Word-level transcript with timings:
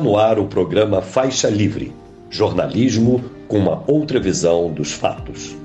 No 0.00 0.16
ar 0.16 0.38
o 0.38 0.46
programa 0.46 1.02
Faixa 1.02 1.48
Livre 1.48 1.92
jornalismo 2.30 3.24
com 3.48 3.58
uma 3.58 3.82
outra 3.90 4.20
visão 4.20 4.72
dos 4.72 4.92
fatos. 4.92 5.56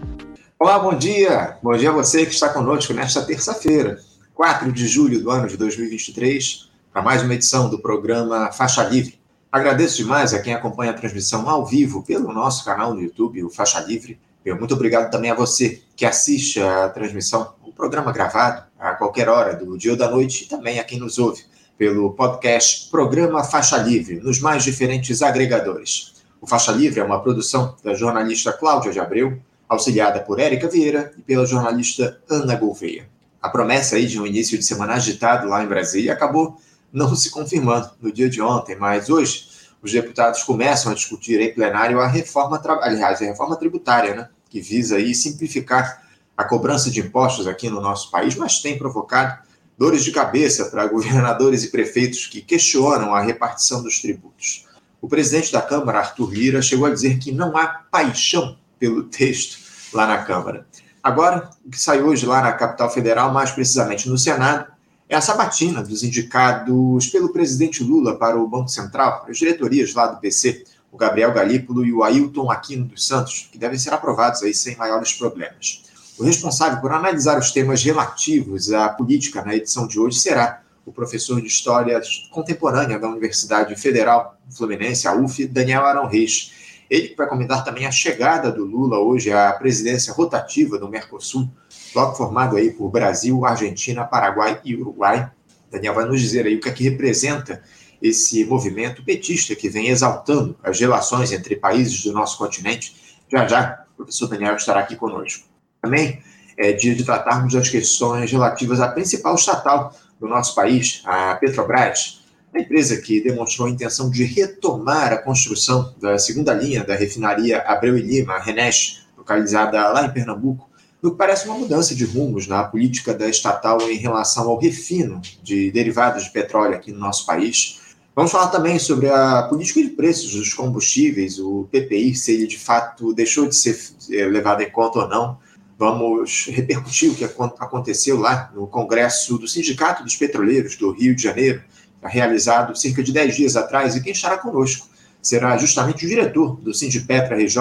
Olá, 0.57 0.79
bom 0.79 0.97
dia! 0.97 1.57
Bom 1.61 1.77
dia 1.77 1.89
a 1.89 1.93
você 1.93 2.25
que 2.25 2.33
está 2.33 2.49
conosco 2.49 2.93
nesta 2.93 3.21
terça-feira, 3.21 3.99
4 4.33 4.71
de 4.71 4.87
julho 4.87 5.21
do 5.21 5.29
ano 5.29 5.47
de 5.47 5.55
2023, 5.55 6.67
para 6.91 7.03
mais 7.03 7.21
uma 7.21 7.35
edição 7.35 7.69
do 7.69 7.77
programa 7.77 8.51
Faixa 8.51 8.81
Livre. 8.83 9.19
Agradeço 9.51 9.97
demais 9.97 10.33
a 10.33 10.41
quem 10.41 10.53
acompanha 10.53 10.91
a 10.91 10.95
transmissão 10.95 11.47
ao 11.47 11.63
vivo 11.63 12.01
pelo 12.01 12.33
nosso 12.33 12.65
canal 12.65 12.95
no 12.95 13.01
YouTube, 13.01 13.43
o 13.43 13.51
Faixa 13.51 13.81
Livre. 13.81 14.19
Eu 14.43 14.57
muito 14.57 14.73
obrigado 14.73 15.11
também 15.11 15.29
a 15.29 15.35
você 15.35 15.83
que 15.95 16.07
assiste 16.07 16.59
a 16.59 16.89
transmissão, 16.89 17.53
o 17.63 17.71
programa 17.71 18.11
gravado 18.11 18.63
a 18.79 18.93
qualquer 18.93 19.29
hora 19.29 19.55
do 19.55 19.77
dia 19.77 19.91
ou 19.91 19.97
da 19.97 20.09
noite 20.09 20.45
e 20.45 20.47
também 20.47 20.79
a 20.79 20.83
quem 20.83 20.99
nos 20.99 21.19
ouve 21.19 21.52
pelo 21.77 22.11
podcast 22.11 22.89
Programa 22.89 23.43
Faixa 23.43 23.77
Livre, 23.77 24.19
nos 24.19 24.39
mais 24.39 24.63
diferentes 24.63 25.21
agregadores. 25.21 26.13
O 26.39 26.45
Faixa 26.45 26.71
Livre 26.71 26.99
é 26.99 27.03
uma 27.03 27.21
produção 27.21 27.75
da 27.83 27.93
jornalista 27.93 28.53
Cláudia 28.53 28.91
de 28.91 28.99
Abreu, 28.99 29.39
auxiliada 29.67 30.19
por 30.19 30.39
Érica 30.39 30.69
Vieira 30.69 31.13
e 31.17 31.21
pela 31.21 31.45
jornalista 31.45 32.21
Ana 32.29 32.55
Gouveia. 32.55 33.09
A 33.41 33.49
promessa 33.49 33.95
aí 33.95 34.05
de 34.05 34.19
um 34.19 34.27
início 34.27 34.57
de 34.57 34.63
semana 34.63 34.93
agitado 34.93 35.47
lá 35.47 35.63
em 35.63 35.67
Brasília 35.67 36.13
acabou 36.13 36.57
não 36.91 37.15
se 37.15 37.31
confirmando 37.31 37.89
no 37.99 38.11
dia 38.11 38.29
de 38.29 38.41
ontem, 38.41 38.75
mas 38.75 39.09
hoje 39.09 39.49
os 39.81 39.91
deputados 39.91 40.43
começam 40.43 40.91
a 40.91 40.95
discutir 40.95 41.41
em 41.41 41.53
plenário 41.53 41.99
a 41.99 42.07
reforma, 42.07 42.61
aliás, 42.81 43.21
a 43.21 43.25
reforma 43.25 43.55
tributária, 43.55 44.15
né, 44.15 44.29
que 44.49 44.61
visa 44.61 44.95
aí 44.95 45.13
simplificar 45.15 46.03
a 46.37 46.43
cobrança 46.43 46.89
de 46.89 46.99
impostos 46.99 47.47
aqui 47.47 47.69
no 47.69 47.81
nosso 47.81 48.11
país, 48.11 48.35
mas 48.35 48.61
tem 48.61 48.77
provocado 48.77 49.41
dores 49.77 50.03
de 50.03 50.11
cabeça 50.11 50.65
para 50.65 50.87
governadores 50.87 51.63
e 51.63 51.69
prefeitos 51.69 52.27
que 52.27 52.41
questionam 52.41 53.13
a 53.13 53.21
repartição 53.21 53.81
dos 53.81 53.99
tributos. 53.99 54.65
O 55.01 55.07
presidente 55.07 55.51
da 55.51 55.61
Câmara, 55.61 55.99
Arthur 55.99 56.31
Lira, 56.31 56.61
chegou 56.61 56.85
a 56.85 56.93
dizer 56.93 57.19
que 57.19 57.31
não 57.31 57.57
há 57.57 57.67
paixão 57.67 58.57
pelo 58.79 59.03
texto 59.03 59.57
lá 59.93 60.07
na 60.07 60.23
Câmara. 60.23 60.65
Agora, 61.01 61.49
o 61.65 61.69
que 61.69 61.79
sai 61.79 62.01
hoje 62.01 62.25
lá 62.25 62.41
na 62.41 62.53
capital 62.53 62.89
federal, 62.89 63.33
mais 63.33 63.51
precisamente 63.51 64.07
no 64.07 64.17
Senado, 64.17 64.71
é 65.09 65.15
a 65.15 65.21
sabatina 65.21 65.83
dos 65.83 66.03
indicados 66.03 67.07
pelo 67.07 67.33
presidente 67.33 67.83
Lula 67.83 68.17
para 68.17 68.39
o 68.39 68.47
Banco 68.47 68.69
Central, 68.69 69.25
as 69.27 69.37
diretorias 69.37 69.93
lá 69.93 70.07
do 70.07 70.19
PC, 70.19 70.63
o 70.91 70.97
Gabriel 70.97 71.33
Galípolo 71.33 71.85
e 71.85 71.91
o 71.91 72.03
Ailton 72.03 72.49
Aquino 72.49 72.85
dos 72.85 73.05
Santos, 73.05 73.49
que 73.51 73.57
devem 73.57 73.77
ser 73.77 73.93
aprovados 73.93 74.41
aí 74.43 74.53
sem 74.53 74.77
maiores 74.77 75.11
problemas. 75.13 75.83
Responsável 76.23 76.79
por 76.79 76.93
analisar 76.93 77.37
os 77.37 77.51
temas 77.51 77.83
relativos 77.83 78.71
à 78.71 78.87
política 78.87 79.43
na 79.43 79.55
edição 79.55 79.85
de 79.85 79.99
hoje 79.99 80.19
será 80.19 80.61
o 80.85 80.91
professor 80.91 81.41
de 81.41 81.47
História 81.47 81.99
Contemporânea 82.31 82.97
da 82.97 83.09
Universidade 83.09 83.75
Federal 83.75 84.37
Fluminense, 84.55 85.05
a 85.05 85.13
UF, 85.13 85.45
Daniel 85.45 85.85
Arão 85.85 86.07
Reis. 86.07 86.85
Ele 86.89 87.13
vai 87.17 87.27
comentar 87.27 87.65
também 87.65 87.85
a 87.85 87.91
chegada 87.91 88.49
do 88.53 88.63
Lula 88.63 88.99
hoje 88.99 89.33
à 89.33 89.51
presidência 89.51 90.13
rotativa 90.13 90.79
do 90.79 90.87
Mercosul, 90.87 91.49
bloco 91.93 92.15
formado 92.15 92.55
aí 92.55 92.71
por 92.71 92.89
Brasil, 92.89 93.45
Argentina, 93.45 94.05
Paraguai 94.05 94.61
e 94.63 94.77
Uruguai. 94.77 95.29
Daniel 95.69 95.93
vai 95.93 96.05
nos 96.05 96.21
dizer 96.21 96.45
aí 96.45 96.55
o 96.55 96.61
que 96.61 96.69
é 96.69 96.71
que 96.71 96.85
representa 96.85 97.61
esse 98.01 98.45
movimento 98.45 99.03
petista 99.03 99.55
que 99.55 99.67
vem 99.67 99.89
exaltando 99.89 100.57
as 100.63 100.79
relações 100.79 101.33
entre 101.33 101.57
países 101.57 102.01
do 102.01 102.13
nosso 102.13 102.37
continente. 102.37 102.95
Já 103.29 103.45
já, 103.45 103.85
o 103.93 103.97
professor 103.97 104.27
Daniel 104.27 104.55
estará 104.55 104.79
aqui 104.79 104.95
conosco 104.95 105.51
também 105.83 106.19
é 106.57 106.71
dia 106.71 106.95
de 106.95 107.03
tratarmos 107.03 107.53
das 107.53 107.67
questões 107.67 108.31
relativas 108.31 108.79
à 108.79 108.87
principal 108.87 109.35
estatal 109.35 109.93
do 110.19 110.27
nosso 110.27 110.55
país, 110.55 111.01
a 111.03 111.35
Petrobras, 111.35 112.21
a 112.55 112.59
empresa 112.59 113.01
que 113.01 113.21
demonstrou 113.21 113.67
a 113.67 113.71
intenção 113.71 114.09
de 114.09 114.23
retomar 114.23 115.11
a 115.11 115.17
construção 115.17 115.93
da 115.99 116.17
segunda 116.17 116.53
linha 116.53 116.83
da 116.83 116.95
refinaria 116.95 117.59
Abreu 117.61 117.97
e 117.97 118.01
Lima, 118.01 118.35
a 118.35 118.39
Renes, 118.39 119.05
localizada 119.17 119.89
lá 119.89 120.05
em 120.05 120.13
Pernambuco, 120.13 120.69
no 121.01 121.11
que 121.11 121.17
parece 121.17 121.47
uma 121.47 121.57
mudança 121.57 121.93
de 121.93 122.05
rumos 122.05 122.47
na 122.47 122.63
política 122.63 123.13
da 123.13 123.27
estatal 123.27 123.81
em 123.81 123.97
relação 123.97 124.49
ao 124.49 124.57
refino 124.57 125.19
de 125.41 125.69
derivados 125.69 126.23
de 126.25 126.29
petróleo 126.29 126.75
aqui 126.75 126.93
no 126.93 126.99
nosso 126.99 127.25
país. 127.25 127.81
Vamos 128.15 128.31
falar 128.31 128.47
também 128.47 128.79
sobre 128.79 129.09
a 129.09 129.43
política 129.49 129.81
de 129.81 129.89
preços 129.89 130.33
dos 130.33 130.53
combustíveis, 130.53 131.39
o 131.39 131.67
PPI, 131.71 132.15
se 132.15 132.31
ele 132.31 132.47
de 132.47 132.59
fato 132.59 133.13
deixou 133.13 133.47
de 133.47 133.55
ser 133.55 133.77
eh, 134.11 134.25
levado 134.27 134.61
em 134.61 134.69
conta 134.69 134.99
ou 134.99 135.07
não 135.09 135.37
Vamos 135.77 136.47
repercutir 136.49 137.11
o 137.11 137.15
que 137.15 137.23
aconteceu 137.23 138.19
lá 138.19 138.51
no 138.55 138.67
Congresso 138.67 139.37
do 139.37 139.47
Sindicato 139.47 140.03
dos 140.03 140.15
Petroleiros 140.15 140.75
do 140.75 140.91
Rio 140.91 141.15
de 141.15 141.23
Janeiro, 141.23 141.61
realizado 142.01 142.75
cerca 142.75 143.01
de 143.01 143.11
10 143.11 143.35
dias 143.35 143.55
atrás, 143.55 143.95
e 143.95 144.01
quem 144.01 144.11
estará 144.11 144.37
conosco 144.37 144.87
será 145.21 145.57
justamente 145.57 146.05
o 146.05 146.09
diretor 146.09 146.57
do 146.57 146.73
Sindipetra 146.73 147.37
RJ, 147.37 147.57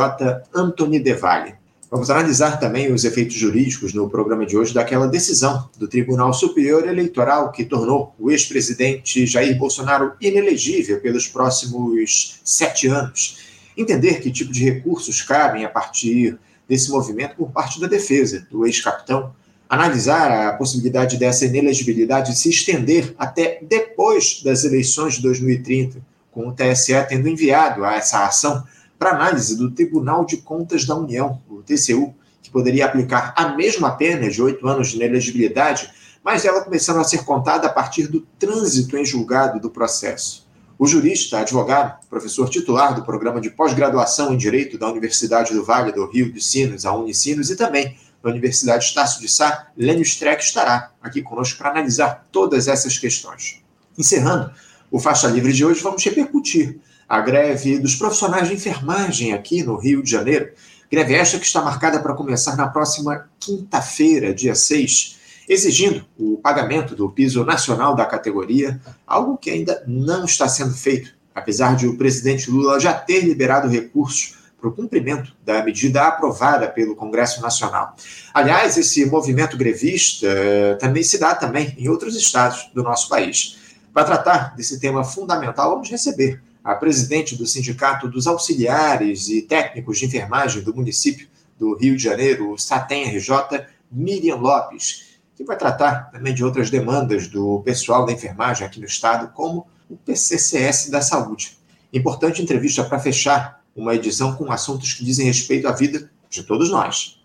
Antony 0.54 0.98
Devalle. 0.98 1.54
Vamos 1.92 2.08
analisar 2.08 2.58
também 2.58 2.90
os 2.90 3.04
efeitos 3.04 3.36
jurídicos 3.36 3.92
no 3.92 4.08
programa 4.08 4.46
de 4.46 4.56
hoje 4.56 4.72
daquela 4.72 5.06
decisão 5.06 5.68
do 5.78 5.86
Tribunal 5.86 6.32
Superior 6.32 6.88
Eleitoral 6.88 7.52
que 7.52 7.66
tornou 7.66 8.14
o 8.18 8.30
ex-presidente 8.30 9.26
Jair 9.26 9.58
Bolsonaro 9.58 10.14
inelegível 10.18 11.00
pelos 11.00 11.28
próximos 11.28 12.40
sete 12.42 12.88
anos. 12.88 13.40
Entender 13.76 14.22
que 14.22 14.30
tipo 14.30 14.50
de 14.50 14.64
recursos 14.64 15.20
cabem 15.20 15.66
a 15.66 15.68
partir 15.68 16.38
desse 16.72 16.90
movimento 16.90 17.36
por 17.36 17.50
parte 17.50 17.78
da 17.78 17.86
defesa 17.86 18.46
do 18.50 18.66
ex-capitão, 18.66 19.34
analisar 19.68 20.48
a 20.48 20.54
possibilidade 20.54 21.18
dessa 21.18 21.44
inelegibilidade 21.44 22.34
se 22.34 22.48
estender 22.48 23.14
até 23.18 23.58
depois 23.60 24.40
das 24.42 24.64
eleições 24.64 25.16
de 25.16 25.22
2030, 25.22 26.00
com 26.30 26.48
o 26.48 26.52
TSE 26.52 26.94
tendo 27.10 27.28
enviado 27.28 27.84
essa 27.84 28.24
ação 28.24 28.64
para 28.98 29.10
análise 29.10 29.54
do 29.54 29.70
Tribunal 29.70 30.24
de 30.24 30.38
Contas 30.38 30.86
da 30.86 30.96
União, 30.96 31.42
o 31.46 31.62
TCU, 31.62 32.14
que 32.42 32.48
poderia 32.48 32.86
aplicar 32.86 33.34
a 33.36 33.54
mesma 33.54 33.90
pena 33.90 34.30
de 34.30 34.40
oito 34.40 34.66
anos 34.66 34.88
de 34.88 34.96
inelegibilidade, 34.96 35.90
mas 36.24 36.46
ela 36.46 36.62
começando 36.62 37.00
a 37.00 37.04
ser 37.04 37.22
contada 37.26 37.66
a 37.66 37.70
partir 37.70 38.06
do 38.06 38.22
trânsito 38.38 38.96
em 38.96 39.04
julgado 39.04 39.60
do 39.60 39.68
processo. 39.68 40.48
O 40.82 40.86
jurista, 40.88 41.38
advogado, 41.38 42.04
professor 42.10 42.50
titular 42.50 42.92
do 42.92 43.04
programa 43.04 43.40
de 43.40 43.48
pós-graduação 43.48 44.34
em 44.34 44.36
Direito 44.36 44.76
da 44.76 44.90
Universidade 44.90 45.54
do 45.54 45.64
Vale 45.64 45.92
do 45.92 46.10
Rio 46.10 46.32
de 46.32 46.42
Sinos, 46.42 46.84
a 46.84 46.92
Unicinos, 46.92 47.50
e 47.50 47.54
também 47.54 47.96
da 48.20 48.30
Universidade 48.30 48.86
Estácio 48.86 49.20
de 49.20 49.28
Sá, 49.28 49.68
Lênio 49.76 50.02
Streck 50.02 50.42
estará 50.42 50.90
aqui 51.00 51.22
conosco 51.22 51.56
para 51.56 51.70
analisar 51.70 52.26
todas 52.32 52.66
essas 52.66 52.98
questões. 52.98 53.62
Encerrando 53.96 54.50
o 54.90 54.98
Faixa 54.98 55.28
Livre 55.28 55.52
de 55.52 55.64
hoje, 55.64 55.80
vamos 55.80 56.02
repercutir 56.02 56.80
a 57.08 57.20
greve 57.20 57.78
dos 57.78 57.94
profissionais 57.94 58.48
de 58.48 58.54
enfermagem 58.54 59.34
aqui 59.34 59.62
no 59.62 59.76
Rio 59.76 60.02
de 60.02 60.10
Janeiro. 60.10 60.50
Greve 60.90 61.14
esta 61.14 61.38
que 61.38 61.46
está 61.46 61.62
marcada 61.62 62.00
para 62.00 62.12
começar 62.12 62.56
na 62.56 62.66
próxima 62.66 63.28
quinta-feira, 63.38 64.34
dia 64.34 64.56
6, 64.56 65.20
exigindo 65.52 66.04
o 66.18 66.38
pagamento 66.38 66.96
do 66.96 67.10
piso 67.10 67.44
nacional 67.44 67.94
da 67.94 68.04
categoria, 68.04 68.80
algo 69.06 69.36
que 69.36 69.50
ainda 69.50 69.82
não 69.86 70.24
está 70.24 70.48
sendo 70.48 70.74
feito, 70.74 71.14
apesar 71.34 71.76
de 71.76 71.86
o 71.86 71.96
presidente 71.96 72.50
Lula 72.50 72.80
já 72.80 72.92
ter 72.92 73.20
liberado 73.20 73.68
recursos 73.68 74.36
para 74.58 74.68
o 74.68 74.72
cumprimento 74.72 75.34
da 75.44 75.62
medida 75.64 76.06
aprovada 76.06 76.68
pelo 76.68 76.94
Congresso 76.94 77.42
Nacional. 77.42 77.96
Aliás, 78.32 78.76
esse 78.76 79.04
movimento 79.06 79.56
grevista 79.56 80.26
eh, 80.28 80.74
também 80.76 81.02
se 81.02 81.18
dá 81.18 81.34
também 81.34 81.74
em 81.76 81.88
outros 81.88 82.14
estados 82.14 82.70
do 82.72 82.82
nosso 82.82 83.08
país. 83.08 83.58
Para 83.92 84.04
tratar 84.04 84.54
desse 84.54 84.78
tema 84.78 85.02
fundamental, 85.02 85.72
vamos 85.72 85.90
receber 85.90 86.40
a 86.62 86.76
presidente 86.76 87.34
do 87.36 87.44
Sindicato 87.44 88.08
dos 88.08 88.28
Auxiliares 88.28 89.28
e 89.28 89.42
Técnicos 89.42 89.98
de 89.98 90.06
Enfermagem 90.06 90.62
do 90.62 90.74
município 90.74 91.26
do 91.58 91.76
Rio 91.76 91.96
de 91.96 92.02
Janeiro, 92.02 92.52
o 92.52 92.58
SATEM 92.58 93.08
RJ, 93.16 93.66
Miriam 93.90 94.36
Lopes 94.36 95.11
que 95.34 95.44
vai 95.44 95.56
tratar 95.56 96.10
também 96.10 96.34
de 96.34 96.44
outras 96.44 96.70
demandas 96.70 97.28
do 97.28 97.60
pessoal 97.64 98.04
da 98.04 98.12
enfermagem 98.12 98.66
aqui 98.66 98.78
no 98.78 98.86
estado, 98.86 99.32
como 99.32 99.66
o 99.88 99.96
PCCS 99.96 100.90
da 100.90 101.00
saúde. 101.00 101.58
Importante 101.92 102.42
entrevista 102.42 102.84
para 102.84 102.98
fechar 102.98 103.62
uma 103.74 103.94
edição 103.94 104.34
com 104.34 104.50
assuntos 104.52 104.92
que 104.94 105.04
dizem 105.04 105.26
respeito 105.26 105.66
à 105.68 105.72
vida 105.72 106.10
de 106.28 106.42
todos 106.42 106.70
nós. 106.70 107.20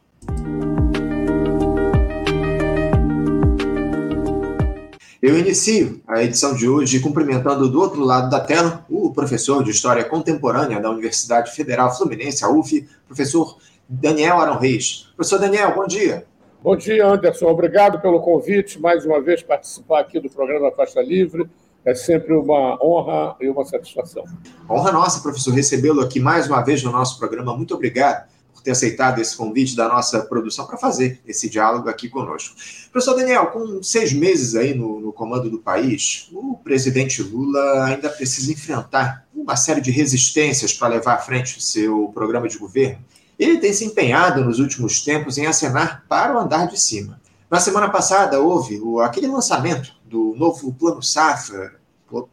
Eu 5.21 5.37
inicio 5.37 6.01
a 6.07 6.23
edição 6.23 6.55
de 6.55 6.69
hoje 6.69 6.99
cumprimentando 6.99 7.67
do 7.69 7.81
outro 7.81 8.01
lado 8.01 8.29
da 8.29 8.39
tela 8.39 8.85
o 8.89 9.11
professor 9.11 9.63
de 9.63 9.71
História 9.71 10.05
Contemporânea 10.05 10.79
da 10.79 10.89
Universidade 10.91 11.51
Federal 11.51 11.95
Fluminense, 11.95 12.45
a 12.45 12.49
UF, 12.49 12.87
professor 13.07 13.57
Daniel 13.89 14.39
Arão 14.39 14.59
Reis. 14.59 15.07
Professor 15.15 15.39
Daniel, 15.39 15.73
bom 15.75 15.87
dia. 15.87 16.25
Bom 16.67 16.75
dia, 16.75 17.07
Anderson. 17.07 17.45
Obrigado 17.45 18.01
pelo 18.01 18.19
convite, 18.19 18.77
mais 18.77 19.05
uma 19.05 19.21
vez 19.21 19.41
participar 19.41 20.01
aqui 20.01 20.19
do 20.19 20.29
programa 20.29 20.69
Faixa 20.69 21.01
Livre. 21.01 21.49
É 21.85 21.95
sempre 21.95 22.33
uma 22.33 22.77
honra 22.83 23.37
e 23.39 23.47
uma 23.47 23.63
satisfação. 23.63 24.25
Honra 24.69 24.91
nossa, 24.91 25.21
professor, 25.21 25.53
recebê-lo 25.53 26.01
aqui 26.01 26.19
mais 26.19 26.45
uma 26.45 26.61
vez 26.61 26.83
no 26.83 26.91
nosso 26.91 27.17
programa. 27.17 27.55
Muito 27.55 27.73
obrigado 27.73 28.27
por 28.53 28.61
ter 28.61 28.71
aceitado 28.71 29.19
esse 29.19 29.37
convite 29.37 29.77
da 29.77 29.87
nossa 29.87 30.23
produção 30.25 30.67
para 30.67 30.77
fazer 30.77 31.21
esse 31.25 31.49
diálogo 31.49 31.87
aqui 31.87 32.09
conosco. 32.09 32.57
Professor 32.91 33.15
Daniel, 33.15 33.45
com 33.47 33.81
seis 33.81 34.11
meses 34.11 34.53
aí 34.53 34.73
no, 34.73 34.99
no 34.99 35.13
comando 35.13 35.49
do 35.49 35.59
país, 35.59 36.27
o 36.33 36.57
presidente 36.57 37.23
Lula 37.23 37.85
ainda 37.85 38.09
precisa 38.09 38.51
enfrentar 38.51 39.25
uma 39.33 39.55
série 39.55 39.79
de 39.79 39.89
resistências 39.89 40.73
para 40.73 40.89
levar 40.89 41.13
à 41.13 41.19
frente 41.19 41.59
o 41.59 41.61
seu 41.61 42.11
programa 42.13 42.49
de 42.49 42.57
governo. 42.57 42.99
Ele 43.37 43.57
tem 43.57 43.71
se 43.71 43.85
empenhado 43.85 44.43
nos 44.43 44.59
últimos 44.59 45.01
tempos 45.01 45.37
em 45.37 45.45
acenar 45.45 46.03
para 46.09 46.35
o 46.35 46.39
andar 46.39 46.67
de 46.67 46.79
cima. 46.79 47.21
Na 47.49 47.59
semana 47.59 47.89
passada 47.89 48.39
houve 48.39 48.79
o, 48.79 48.99
aquele 48.99 49.27
lançamento 49.27 49.93
do 50.05 50.35
novo 50.35 50.73
Plano 50.73 51.03
Safra, 51.03 51.75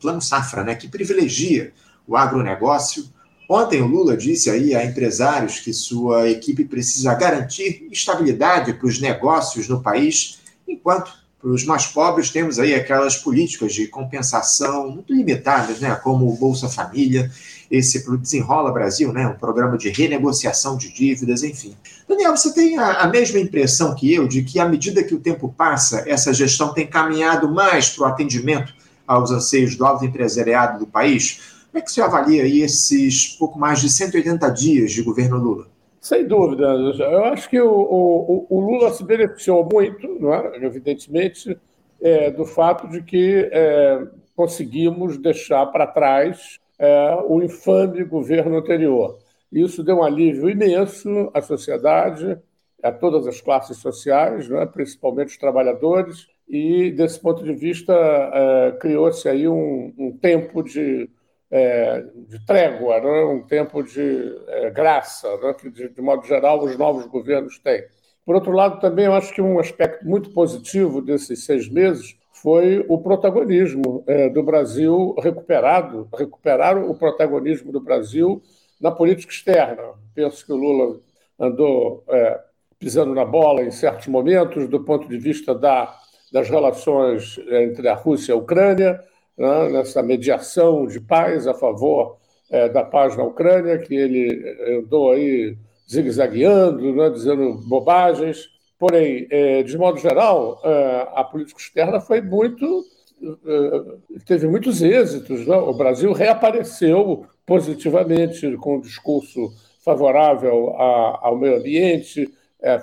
Plano 0.00 0.22
Safra, 0.22 0.64
né, 0.64 0.74
que 0.74 0.88
privilegia 0.88 1.72
o 2.06 2.16
agronegócio. 2.16 3.04
Ontem 3.48 3.82
o 3.82 3.86
Lula 3.86 4.16
disse 4.16 4.48
aí 4.48 4.74
a 4.74 4.84
empresários 4.84 5.60
que 5.60 5.72
sua 5.72 6.28
equipe 6.28 6.64
precisa 6.64 7.14
garantir 7.14 7.86
estabilidade 7.92 8.72
para 8.72 8.86
os 8.86 9.00
negócios 9.00 9.68
no 9.68 9.82
país, 9.82 10.40
enquanto 10.66 11.12
para 11.40 11.50
os 11.50 11.64
mais 11.64 11.86
pobres 11.86 12.30
temos 12.30 12.58
aí 12.58 12.74
aquelas 12.74 13.18
políticas 13.18 13.74
de 13.74 13.86
compensação 13.86 14.90
muito 14.90 15.12
limitadas, 15.12 15.78
né, 15.78 15.94
como 15.96 16.26
o 16.26 16.36
Bolsa 16.36 16.70
Família, 16.70 17.30
esse 17.76 18.04
Desenrola 18.18 18.72
Brasil, 18.72 19.12
né, 19.12 19.26
um 19.26 19.38
programa 19.38 19.76
de 19.76 19.90
renegociação 19.90 20.76
de 20.76 20.92
dívidas, 20.92 21.42
enfim. 21.42 21.76
Daniel, 22.08 22.36
você 22.36 22.52
tem 22.54 22.78
a, 22.78 23.02
a 23.02 23.08
mesma 23.08 23.38
impressão 23.38 23.94
que 23.94 24.12
eu 24.12 24.28
de 24.28 24.42
que 24.42 24.58
à 24.58 24.68
medida 24.68 25.02
que 25.02 25.14
o 25.14 25.20
tempo 25.20 25.52
passa, 25.56 26.04
essa 26.06 26.32
gestão 26.32 26.72
tem 26.72 26.86
caminhado 26.86 27.50
mais 27.52 27.90
para 27.90 28.04
o 28.04 28.06
atendimento 28.06 28.74
aos 29.06 29.30
anseios 29.30 29.76
do 29.76 29.84
alto 29.84 30.04
empresariado 30.04 30.78
do 30.78 30.86
país? 30.86 31.66
Como 31.70 31.82
é 31.82 31.84
que 31.84 31.90
você 31.90 32.00
avalia 32.00 32.44
aí 32.44 32.60
esses 32.60 33.36
pouco 33.36 33.58
mais 33.58 33.80
de 33.80 33.90
180 33.90 34.48
dias 34.50 34.92
de 34.92 35.02
governo 35.02 35.36
Lula? 35.36 35.66
Sem 36.00 36.26
dúvida. 36.26 36.66
Eu 36.66 37.24
acho 37.24 37.48
que 37.48 37.60
o, 37.60 37.66
o, 37.68 38.46
o 38.50 38.60
Lula 38.60 38.92
se 38.92 39.02
beneficiou 39.02 39.66
muito, 39.72 40.32
é? 40.32 40.64
evidentemente, 40.64 41.58
é, 42.00 42.30
do 42.30 42.44
fato 42.44 42.86
de 42.88 43.02
que 43.02 43.48
é, 43.50 44.06
conseguimos 44.36 45.16
deixar 45.16 45.64
para 45.66 45.86
trás 45.86 46.60
é, 46.78 47.14
o 47.26 47.42
infame 47.42 48.04
governo 48.04 48.56
anterior. 48.56 49.18
Isso 49.50 49.82
deu 49.82 49.98
um 49.98 50.02
alívio 50.02 50.50
imenso 50.50 51.30
à 51.32 51.40
sociedade, 51.40 52.38
a 52.82 52.92
todas 52.92 53.26
as 53.26 53.40
classes 53.40 53.78
sociais, 53.78 54.50
é? 54.50 54.66
principalmente 54.66 55.28
os 55.28 55.38
trabalhadores, 55.38 56.26
e, 56.48 56.90
desse 56.90 57.18
ponto 57.20 57.42
de 57.42 57.54
vista, 57.54 57.94
é, 57.94 58.72
criou-se 58.72 59.28
aí 59.28 59.48
um, 59.48 59.94
um 59.96 60.12
tempo 60.18 60.62
de 60.62 61.08
é, 61.50 62.04
de 62.26 62.44
trégua, 62.44 63.00
né? 63.00 63.24
um 63.26 63.40
tempo 63.42 63.80
de 63.80 64.36
é, 64.48 64.70
graça, 64.70 65.36
né? 65.36 65.54
que, 65.54 65.70
de, 65.70 65.88
de, 65.88 66.02
modo 66.02 66.26
geral, 66.26 66.64
os 66.64 66.76
novos 66.76 67.06
governos 67.06 67.60
têm. 67.60 67.84
Por 68.26 68.34
outro 68.34 68.50
lado, 68.50 68.80
também 68.80 69.04
eu 69.04 69.14
acho 69.14 69.32
que 69.32 69.40
um 69.40 69.60
aspecto 69.60 70.04
muito 70.04 70.30
positivo 70.30 71.00
desses 71.00 71.44
seis 71.44 71.68
meses 71.68 72.16
foi 72.44 72.84
o 72.90 72.98
protagonismo 72.98 74.04
é, 74.06 74.28
do 74.28 74.42
Brasil 74.42 75.14
recuperado, 75.18 76.06
recuperar 76.14 76.76
o 76.76 76.94
protagonismo 76.94 77.72
do 77.72 77.80
Brasil 77.80 78.42
na 78.78 78.90
política 78.90 79.32
externa. 79.32 79.94
Penso 80.14 80.44
que 80.44 80.52
o 80.52 80.56
Lula 80.56 81.00
andou 81.40 82.04
é, 82.06 82.38
pisando 82.78 83.14
na 83.14 83.24
bola 83.24 83.62
em 83.62 83.70
certos 83.70 84.08
momentos, 84.08 84.68
do 84.68 84.78
ponto 84.80 85.08
de 85.08 85.16
vista 85.16 85.54
da, 85.54 85.96
das 86.30 86.50
relações 86.50 87.40
entre 87.48 87.88
a 87.88 87.94
Rússia 87.94 88.32
e 88.32 88.34
a 88.34 88.38
Ucrânia, 88.38 89.02
né, 89.38 89.70
nessa 89.70 90.02
mediação 90.02 90.86
de 90.86 91.00
paz 91.00 91.46
a 91.46 91.54
favor 91.54 92.18
é, 92.50 92.68
da 92.68 92.84
paz 92.84 93.16
na 93.16 93.24
Ucrânia, 93.24 93.78
que 93.78 93.94
ele 93.94 94.78
andou 94.80 95.12
aí 95.12 95.56
zigue-zagueando, 95.90 96.94
né, 96.94 97.08
dizendo 97.08 97.54
bobagens. 97.66 98.50
Porém, 98.78 99.26
é, 99.30 99.62
de 99.62 99.78
modo 99.78 99.98
geral, 99.98 100.60
é, 100.64 101.08
a 101.14 101.24
política 101.24 101.60
externa 101.60 102.00
foi 102.00 102.20
muito. 102.20 102.84
É, 103.22 104.18
teve 104.26 104.46
muitos 104.46 104.82
êxitos. 104.82 105.46
Né? 105.46 105.56
O 105.56 105.72
Brasil 105.72 106.12
reapareceu 106.12 107.26
positivamente 107.46 108.56
com 108.56 108.76
um 108.76 108.80
discurso 108.80 109.52
favorável 109.84 110.70
ao 110.78 111.36
meio 111.36 111.58
ambiente, 111.58 112.32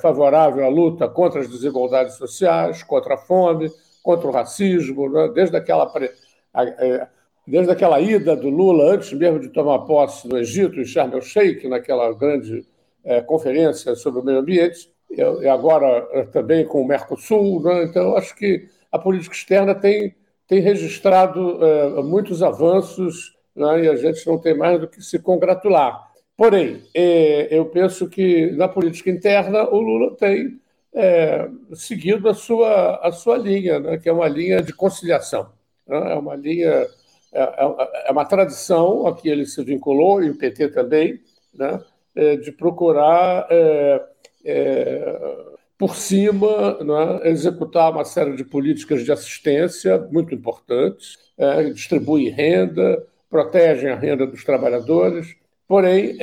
favorável 0.03 0.63
à 0.63 0.69
luta 0.69 1.09
contra 1.09 1.41
as 1.41 1.49
desigualdades 1.49 2.13
sociais, 2.13 2.83
contra 2.83 3.15
a 3.15 3.17
fome, 3.17 3.71
contra 4.03 4.27
o 4.27 4.31
racismo, 4.31 5.09
né? 5.09 5.31
desde 5.33 5.57
aquela 5.57 5.91
desde 7.47 7.71
aquela 7.71 7.99
ida 7.99 8.35
do 8.35 8.49
Lula, 8.49 8.93
antes 8.93 9.11
mesmo 9.13 9.39
de 9.39 9.49
tomar 9.49 9.79
posse 9.79 10.27
no 10.27 10.37
Egito, 10.37 10.79
em 10.79 10.85
Sharm 10.85 11.11
el-Sheikh, 11.13 11.67
naquela 11.67 12.13
grande 12.13 12.63
conferência 13.25 13.95
sobre 13.95 14.21
o 14.21 14.23
meio 14.23 14.37
ambiente, 14.37 14.90
e 15.17 15.47
agora 15.47 16.07
é, 16.11 16.23
também 16.23 16.65
com 16.65 16.81
o 16.81 16.87
Mercosul. 16.87 17.61
Né? 17.61 17.83
Então, 17.83 18.15
acho 18.15 18.35
que 18.35 18.67
a 18.91 18.97
política 18.97 19.35
externa 19.35 19.75
tem, 19.75 20.15
tem 20.47 20.61
registrado 20.61 21.63
é, 21.63 22.01
muitos 22.01 22.41
avanços 22.41 23.35
né? 23.55 23.83
e 23.83 23.89
a 23.89 23.95
gente 23.95 24.25
não 24.25 24.37
tem 24.37 24.55
mais 24.55 24.79
do 24.79 24.87
que 24.87 25.01
se 25.01 25.19
congratular. 25.19 26.09
Porém, 26.37 26.81
é, 26.95 27.47
eu 27.51 27.65
penso 27.65 28.09
que 28.09 28.51
na 28.51 28.67
política 28.67 29.09
interna 29.09 29.63
o 29.69 29.79
Lula 29.79 30.15
tem 30.15 30.59
seguido 31.73 32.27
a 32.27 32.33
sua, 32.33 32.97
a 32.97 33.13
sua 33.13 33.37
linha, 33.37 33.79
né? 33.79 33.97
que 33.97 34.09
é 34.09 34.11
uma 34.11 34.27
linha 34.27 34.61
de 34.61 34.73
conciliação. 34.73 35.49
Né? 35.87 36.13
É 36.13 36.15
uma 36.15 36.35
linha, 36.35 36.85
é, 37.33 37.41
é, 37.41 38.07
é 38.07 38.11
uma 38.11 38.25
tradição 38.25 39.07
a 39.07 39.15
que 39.15 39.29
ele 39.29 39.45
se 39.45 39.63
vinculou, 39.63 40.21
e 40.21 40.29
o 40.29 40.37
PT 40.37 40.69
também, 40.69 41.19
né? 41.53 41.81
De 42.43 42.51
procurar, 42.51 43.47
é, 44.45 44.53
é, 44.53 45.45
por 45.77 45.95
cima, 45.95 46.77
né? 46.83 47.29
executar 47.29 47.91
uma 47.91 48.05
série 48.05 48.35
de 48.35 48.43
políticas 48.43 49.03
de 49.03 49.11
assistência 49.11 49.97
muito 50.11 50.33
importantes, 50.33 51.17
é, 51.37 51.63
distribui 51.69 52.29
renda, 52.29 53.03
protegem 53.29 53.89
a 53.89 53.95
renda 53.95 54.27
dos 54.27 54.43
trabalhadores, 54.43 55.35
porém 55.67 56.17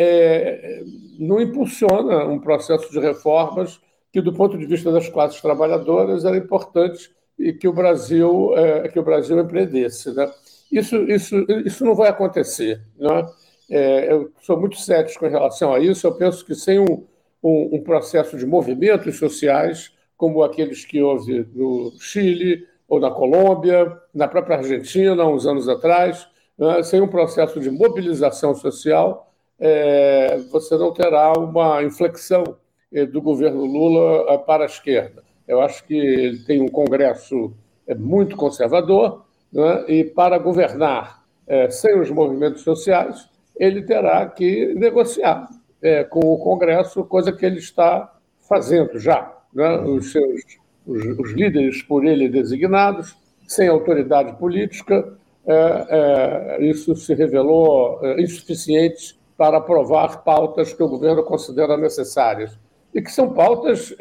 não 1.18 1.40
impulsiona 1.40 2.26
um 2.26 2.38
processo 2.38 2.92
de 2.92 3.00
reformas 3.00 3.80
que, 4.12 4.20
do 4.20 4.32
ponto 4.32 4.58
de 4.58 4.66
vista 4.66 4.92
das 4.92 5.08
classes 5.08 5.40
trabalhadoras, 5.40 6.26
era 6.26 6.36
importante 6.36 7.10
e 7.38 7.52
que 7.52 7.68
o 7.68 7.72
Brasil 7.72 8.52
é, 8.56 8.88
que 8.88 8.98
o 8.98 9.02
Brasil 9.02 9.38
empreendesse. 9.38 10.12
Né? 10.12 10.30
Isso, 10.72 10.96
isso, 11.10 11.46
isso 11.64 11.84
não 11.84 11.94
vai 11.94 12.08
acontecer. 12.08 12.82
Né? 12.98 13.30
É, 13.70 14.12
eu 14.12 14.32
sou 14.42 14.58
muito 14.58 14.76
cético 14.76 15.24
em 15.26 15.30
relação 15.30 15.72
a 15.72 15.78
isso. 15.78 16.06
Eu 16.06 16.14
penso 16.14 16.44
que 16.44 16.54
sem 16.54 16.78
um, 16.78 17.06
um, 17.42 17.76
um 17.76 17.82
processo 17.82 18.36
de 18.36 18.46
movimentos 18.46 19.18
sociais, 19.18 19.92
como 20.16 20.42
aqueles 20.42 20.84
que 20.84 21.02
houve 21.02 21.46
no 21.54 21.92
Chile 22.00 22.66
ou 22.88 22.98
na 22.98 23.10
Colômbia, 23.10 23.96
na 24.12 24.26
própria 24.26 24.56
Argentina, 24.56 25.24
uns 25.26 25.46
anos 25.46 25.68
atrás, 25.68 26.26
né? 26.58 26.82
sem 26.82 27.00
um 27.00 27.08
processo 27.08 27.60
de 27.60 27.70
mobilização 27.70 28.54
social, 28.54 29.32
é, 29.60 30.38
você 30.50 30.76
não 30.76 30.92
terá 30.92 31.32
uma 31.32 31.82
inflexão 31.82 32.44
é, 32.92 33.04
do 33.04 33.20
governo 33.20 33.64
Lula 33.64 34.32
é, 34.32 34.38
para 34.38 34.64
a 34.64 34.66
esquerda. 34.66 35.22
Eu 35.46 35.60
acho 35.60 35.84
que 35.84 35.94
ele 35.94 36.38
tem 36.44 36.60
um 36.60 36.68
Congresso 36.68 37.52
é, 37.86 37.94
muito 37.94 38.36
conservador, 38.36 39.24
né? 39.52 39.84
e 39.88 40.04
para 40.04 40.38
governar 40.38 41.18
sem 41.70 41.98
os 41.98 42.10
movimentos 42.10 42.60
sociais, 42.60 43.26
ele 43.56 43.80
terá 43.80 44.26
que 44.26 44.74
negociar 44.74 45.48
é, 45.82 46.04
com 46.04 46.20
o 46.20 46.38
Congresso, 46.38 47.04
coisa 47.04 47.32
que 47.32 47.44
ele 47.44 47.58
está 47.58 48.14
fazendo 48.48 48.98
já. 48.98 49.32
Né? 49.52 49.78
Os 49.80 50.12
seus 50.12 50.42
os, 50.86 51.18
os, 51.18 51.32
líderes 51.32 51.82
por 51.82 52.06
ele 52.06 52.28
designados, 52.28 53.16
sem 53.46 53.68
autoridade 53.68 54.38
política, 54.38 55.16
é, 55.46 56.56
é, 56.60 56.64
isso 56.66 56.94
se 56.96 57.14
revelou 57.14 58.00
é, 58.02 58.20
insuficiente 58.22 59.18
para 59.36 59.58
aprovar 59.58 60.24
pautas 60.24 60.72
que 60.72 60.82
o 60.82 60.88
governo 60.88 61.22
considera 61.22 61.76
necessárias 61.76 62.58
e 62.92 63.00
que 63.00 63.12
são 63.12 63.32
pautas 63.32 63.94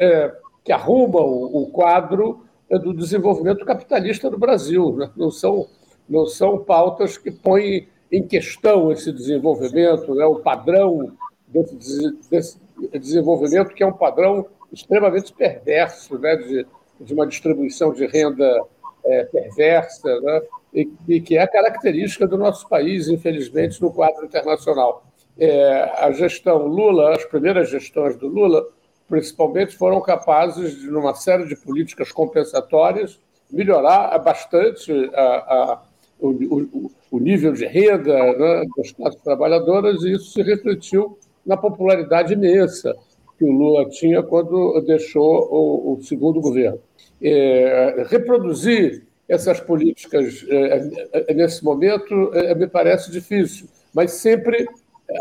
que 0.64 0.72
arrumam 0.72 1.24
o 1.24 1.70
quadro 1.70 2.44
é, 2.70 2.78
do 2.78 2.92
desenvolvimento 2.92 3.64
capitalista 3.64 4.28
do 4.30 4.38
Brasil. 4.38 4.94
Né? 4.96 5.10
Não, 5.16 5.30
são, 5.30 5.66
não 6.06 6.26
são 6.26 6.58
pautas 6.58 7.16
que 7.16 7.30
põem 7.30 7.88
em 8.12 8.22
questão 8.22 8.92
esse 8.92 9.10
desenvolvimento, 9.10 10.14
né? 10.14 10.26
o 10.26 10.40
padrão 10.40 11.12
desse, 11.48 12.12
desse, 12.30 12.58
desenvolvimento, 12.92 13.74
que 13.74 13.82
é 13.82 13.86
um 13.86 13.92
padrão 13.92 14.46
extremamente 14.72 15.32
perverso, 15.32 16.18
né? 16.18 16.36
de, 16.36 16.66
de 17.00 17.14
uma 17.14 17.26
distribuição 17.26 17.92
de 17.92 18.06
renda 18.06 18.62
é, 19.04 19.24
perversa, 19.24 20.20
né? 20.20 20.42
e, 20.72 20.88
e, 21.08 21.20
que 21.20 21.36
é 21.36 21.46
característica 21.46 22.26
do 22.26 22.38
nosso 22.38 22.68
país, 22.68 23.08
infelizmente, 23.08 23.80
no 23.80 23.92
quadro 23.92 24.24
internacional. 24.24 25.04
É, 25.38 25.92
a 25.98 26.10
gestão 26.12 26.66
Lula, 26.66 27.14
as 27.14 27.24
primeiras 27.24 27.70
gestões 27.70 28.16
do 28.16 28.28
Lula, 28.28 28.66
principalmente, 29.08 29.76
foram 29.76 30.00
capazes, 30.00 30.78
de, 30.78 30.86
numa 30.88 31.14
série 31.14 31.46
de 31.46 31.56
políticas 31.56 32.12
compensatórias, 32.12 33.18
melhorar 33.50 34.18
bastante 34.18 34.92
a, 35.14 35.22
a, 35.22 35.82
o, 36.20 36.28
o, 36.28 36.90
o, 37.10 37.18
nível 37.18 37.52
de 37.52 37.64
renda 37.64 38.14
né, 38.34 38.64
das 38.76 38.92
classes 38.92 39.20
trabalhadoras, 39.22 40.02
e 40.02 40.12
isso 40.12 40.32
se 40.32 40.42
refletiu 40.42 41.18
na 41.48 41.56
popularidade 41.56 42.34
imensa 42.34 42.94
que 43.38 43.44
o 43.44 43.50
Lula 43.50 43.88
tinha 43.88 44.22
quando 44.22 44.80
deixou 44.82 45.48
o, 45.50 45.94
o 45.94 46.02
segundo 46.02 46.40
governo. 46.40 46.78
É, 47.20 48.04
reproduzir 48.08 49.02
essas 49.28 49.58
políticas 49.58 50.44
é, 50.48 51.34
nesse 51.34 51.64
momento 51.64 52.14
me 52.56 52.66
parece 52.66 53.10
difícil, 53.10 53.66
mas 53.94 54.12
sempre 54.12 54.66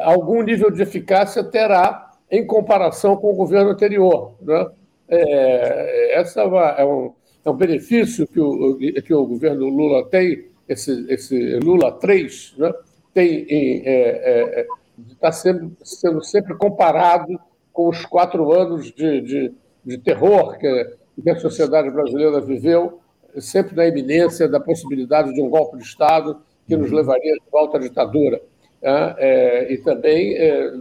algum 0.01 0.41
nível 0.41 0.69
de 0.69 0.81
eficácia 0.81 1.43
terá 1.43 2.11
em 2.29 2.45
comparação 2.45 3.15
com 3.15 3.31
o 3.31 3.35
governo 3.35 3.71
anterior. 3.71 4.33
Né? 4.41 4.67
É, 5.09 6.19
essa 6.19 6.41
é, 6.41 6.85
um, 6.85 7.13
é 7.45 7.49
um 7.49 7.55
benefício 7.55 8.27
que 8.27 8.39
o, 8.39 8.77
que 8.77 9.13
o 9.13 9.25
governo 9.25 9.67
Lula 9.69 10.05
tem, 10.09 10.45
esse, 10.67 11.05
esse 11.09 11.57
Lula 11.59 11.91
3, 11.93 12.55
né? 12.57 12.73
tem 13.13 13.43
está 13.43 13.89
é, 13.89 14.67
é, 14.97 15.15
tá 15.19 15.31
sendo, 15.31 15.75
sendo 15.83 16.23
sempre 16.23 16.55
comparado 16.55 17.39
com 17.71 17.89
os 17.89 18.05
quatro 18.05 18.51
anos 18.51 18.91
de, 18.91 19.21
de, 19.21 19.53
de 19.85 19.97
terror 19.97 20.57
que, 20.57 20.95
que 21.21 21.29
a 21.29 21.39
sociedade 21.39 21.89
brasileira 21.91 22.41
viveu, 22.41 22.99
sempre 23.39 23.75
na 23.75 23.87
iminência 23.87 24.47
da 24.47 24.59
possibilidade 24.59 25.33
de 25.33 25.41
um 25.41 25.49
golpe 25.49 25.77
de 25.77 25.83
Estado 25.83 26.39
que 26.67 26.75
nos 26.75 26.91
levaria 26.91 27.33
de 27.33 27.51
volta 27.51 27.77
à 27.77 27.79
ditadura. 27.79 28.41
Né? 28.81 29.15
É, 29.17 29.73
e 29.73 29.77
também, 29.77 30.35
é, 30.35 30.71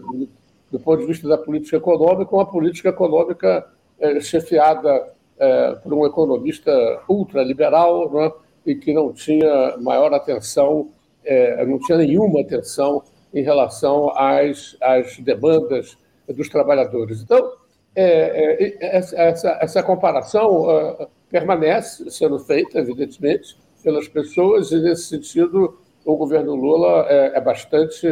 do 0.71 0.81
ponto 0.81 1.01
de 1.01 1.07
vista 1.07 1.29
da 1.29 1.39
política 1.39 1.77
econômica, 1.77 2.35
uma 2.35 2.47
política 2.47 2.89
econômica 2.89 3.67
é, 3.99 4.21
chefiada 4.21 5.13
é, 5.39 5.75
por 5.75 5.93
um 5.93 6.07
economista 6.07 7.03
ultraliberal 7.09 8.11
né? 8.13 8.33
e 8.65 8.75
que 8.75 8.93
não 8.93 9.13
tinha 9.13 9.77
maior 9.79 10.13
atenção, 10.13 10.91
é, 11.25 11.65
não 11.67 11.79
tinha 11.79 11.99
nenhuma 11.99 12.41
atenção 12.41 13.03
em 13.37 13.43
relação 13.43 14.11
às, 14.17 14.79
às 14.81 15.19
demandas 15.19 15.99
dos 16.27 16.49
trabalhadores. 16.49 17.21
Então, 17.21 17.53
é, 17.95 18.65
é, 18.81 18.97
essa, 19.29 19.59
essa 19.61 19.83
comparação 19.83 20.63
uh, 20.63 21.07
permanece 21.31 22.11
sendo 22.11 22.39
feita, 22.39 22.79
evidentemente, 22.79 23.59
pelas 23.85 24.09
pessoas, 24.09 24.73
e 24.73 24.81
nesse 24.81 25.09
sentido 25.09 25.79
o 26.03 26.17
governo 26.17 26.55
Lula 26.55 27.07
é, 27.11 27.37
é 27.37 27.41
bastante 27.41 28.09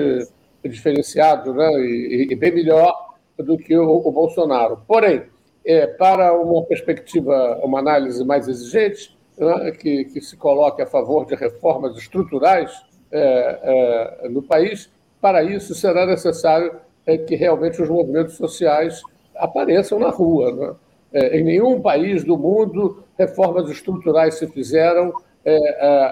diferenciado 0.62 1.54
né, 1.54 1.70
e, 1.80 2.28
e, 2.30 2.34
bem 2.34 2.52
melhor 2.52 3.14
do 3.38 3.56
que 3.56 3.74
o, 3.74 4.06
o 4.06 4.12
Bolsonaro. 4.12 4.82
Porém, 4.86 5.22
é, 5.64 5.86
para 5.86 6.34
uma 6.34 6.62
perspectiva, 6.64 7.60
uma 7.62 7.78
análise 7.78 8.22
mais 8.24 8.46
exigente, 8.46 9.16
né, 9.38 9.70
que, 9.70 10.04
que, 10.04 10.20
se 10.20 10.36
coloque 10.36 10.82
a 10.82 10.86
favor 10.86 11.24
de 11.24 11.34
reformas 11.34 11.96
estruturais 11.96 12.70
é, 13.10 14.20
é, 14.22 14.28
no 14.28 14.42
país, 14.42 14.90
para 15.24 15.42
isso 15.42 15.74
será 15.74 16.04
necessário 16.04 16.76
é, 17.06 17.16
que 17.16 17.34
realmente 17.34 17.80
os 17.80 17.88
movimentos 17.88 18.34
sociais 18.34 19.00
apareçam 19.34 19.98
na 19.98 20.10
rua. 20.10 20.52
Né? 20.54 20.74
É, 21.14 21.38
em 21.38 21.42
nenhum 21.42 21.80
país 21.80 22.22
do 22.22 22.36
mundo 22.36 23.02
reformas 23.18 23.70
estruturais 23.70 24.34
se 24.34 24.46
fizeram 24.46 25.14
é, 25.42 25.56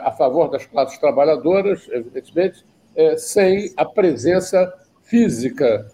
a 0.02 0.10
favor 0.12 0.48
das 0.48 0.64
classes 0.64 0.96
trabalhadoras, 0.96 1.86
evidentemente, 1.92 2.64
sem 3.18 3.70
a 3.76 3.84
presença 3.84 4.72
física 5.02 5.86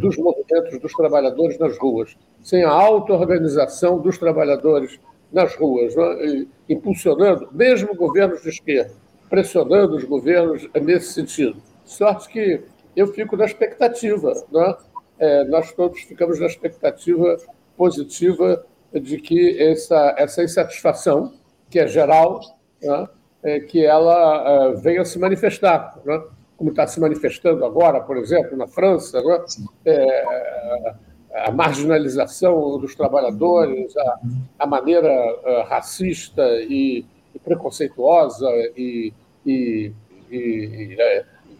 dos 0.00 0.16
movimentos 0.16 0.80
dos 0.80 0.92
trabalhadores 0.92 1.56
nas 1.58 1.78
ruas, 1.78 2.16
sem 2.42 2.64
a 2.64 2.70
auto-organização 2.70 4.00
dos 4.00 4.18
trabalhadores 4.18 4.98
nas 5.32 5.54
ruas, 5.54 5.94
né? 5.94 6.46
impulsionando, 6.68 7.48
mesmo 7.52 7.94
governos 7.94 8.42
de 8.42 8.48
esquerda, 8.48 8.92
pressionando 9.28 9.96
os 9.96 10.02
governos 10.02 10.68
nesse 10.74 11.12
sentido. 11.12 11.69
Sorte 11.90 12.28
que 12.28 12.62
eu 12.94 13.08
fico 13.08 13.36
na 13.36 13.44
expectativa, 13.44 14.32
né? 14.52 14.76
É, 15.18 15.44
nós 15.44 15.72
todos 15.72 16.00
ficamos 16.02 16.38
na 16.38 16.46
expectativa 16.46 17.36
positiva 17.76 18.64
de 18.92 19.18
que 19.18 19.60
essa, 19.60 20.14
essa 20.16 20.44
insatisfação, 20.44 21.34
que 21.68 21.80
é 21.80 21.88
geral, 21.88 22.40
né? 22.80 23.08
é, 23.42 23.60
que 23.60 23.84
ela 23.84 24.70
é, 24.70 24.74
venha 24.76 25.04
se 25.04 25.18
manifestar, 25.18 25.98
né? 26.04 26.22
como 26.56 26.70
está 26.70 26.86
se 26.86 27.00
manifestando 27.00 27.64
agora, 27.64 28.00
por 28.00 28.16
exemplo, 28.16 28.56
na 28.56 28.68
França, 28.68 29.20
né? 29.20 29.44
É, 29.84 30.94
a 31.34 31.50
marginalização 31.50 32.78
dos 32.78 32.94
trabalhadores, 32.94 33.96
a, 33.96 34.20
a 34.60 34.66
maneira 34.66 35.08
uh, 35.08 35.68
racista 35.68 36.42
e, 36.62 37.04
e 37.34 37.38
preconceituosa 37.38 38.48
e, 38.76 39.12
e, 39.46 39.92
e, 40.30 40.96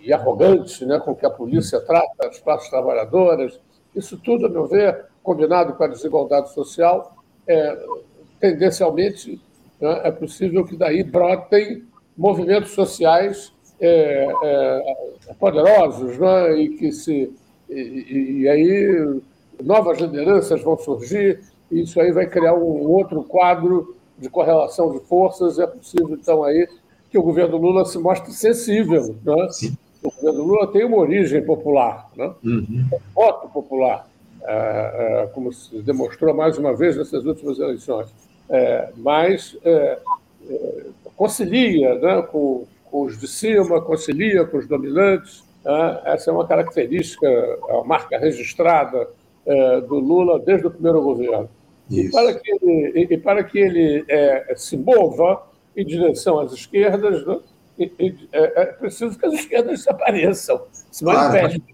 e 0.02 0.12
arrogante 0.12 0.84
né, 0.84 0.98
com 0.98 1.14
que 1.14 1.26
a 1.26 1.30
polícia 1.30 1.80
trata 1.80 2.28
as 2.28 2.38
classes 2.40 2.68
trabalhadoras. 2.70 3.60
Isso 3.94 4.16
tudo, 4.18 4.46
a 4.46 4.48
meu 4.48 4.66
ver, 4.66 5.06
combinado 5.22 5.74
com 5.74 5.84
a 5.84 5.88
desigualdade 5.88 6.52
social, 6.52 7.16
é, 7.46 7.78
tendencialmente 8.38 9.40
né, 9.80 10.00
é 10.04 10.10
possível 10.10 10.64
que 10.64 10.76
daí 10.76 11.02
brotem 11.02 11.84
movimentos 12.16 12.72
sociais 12.72 13.52
é, 13.80 14.32
é, 14.42 15.34
poderosos 15.38 16.18
né, 16.18 16.56
e 16.56 16.68
que 16.70 16.92
se 16.92 17.32
e, 17.68 18.42
e, 18.42 18.48
aí 18.48 19.20
novas 19.62 20.00
lideranças 20.00 20.60
vão 20.60 20.76
surgir 20.76 21.40
e 21.70 21.82
isso 21.82 22.00
aí 22.00 22.10
vai 22.10 22.26
criar 22.26 22.54
um 22.54 22.88
outro 22.88 23.22
quadro 23.22 23.96
de 24.18 24.28
correlação 24.28 24.90
de 24.90 24.98
forças. 25.00 25.58
É 25.58 25.66
possível 25.66 26.10
então 26.10 26.42
aí 26.42 26.68
que 27.10 27.16
o 27.16 27.22
governo 27.22 27.56
Lula 27.56 27.84
se 27.84 27.98
mostre 27.98 28.32
sensível, 28.32 29.16
né? 29.24 29.48
O 30.02 30.10
governo 30.10 30.44
Lula 30.44 30.66
tem 30.68 30.84
uma 30.84 30.96
origem 30.96 31.42
popular, 31.44 32.08
né? 32.16 32.32
uhum. 32.42 32.88
voto 33.14 33.48
popular, 33.48 34.08
é, 34.42 34.52
é, 35.24 35.26
como 35.34 35.52
se 35.52 35.82
demonstrou 35.82 36.34
mais 36.34 36.56
uma 36.56 36.74
vez 36.74 36.96
nessas 36.96 37.24
últimas 37.26 37.58
eleições. 37.58 38.08
É, 38.48 38.90
mas 38.96 39.56
é, 39.62 39.98
é, 40.48 40.82
concilia 41.16 41.94
né, 41.96 42.22
com, 42.22 42.66
com, 42.90 43.02
os 43.02 43.18
de 43.18 43.28
cima, 43.28 43.80
concilia 43.80 44.44
com 44.44 44.56
os 44.56 44.66
dominantes. 44.66 45.44
Né? 45.64 46.00
Essa 46.06 46.30
é 46.30 46.32
uma 46.34 46.46
característica, 46.46 47.28
a 47.68 47.84
marca 47.84 48.18
registrada 48.18 49.06
é, 49.44 49.80
do 49.82 49.96
Lula 49.96 50.38
desde 50.38 50.66
o 50.66 50.70
primeiro 50.70 51.02
governo. 51.02 51.48
E 51.90 52.08
para 52.08 52.32
que 52.34 52.50
ele, 52.50 53.06
e 53.10 53.18
para 53.18 53.44
que 53.44 53.58
ele 53.58 54.04
se 54.54 54.76
mova 54.76 55.42
em 55.76 55.84
direção 55.84 56.38
às 56.38 56.52
esquerdas, 56.52 57.26
né? 57.26 57.40
É, 58.32 58.62
é 58.62 58.66
preciso 58.66 59.18
que 59.18 59.26
as 59.26 59.34
esquerdas 59.34 59.78
desapareçam, 59.80 60.62
se 60.90 61.04
manifestem. 61.04 61.62
Claro. 61.62 61.70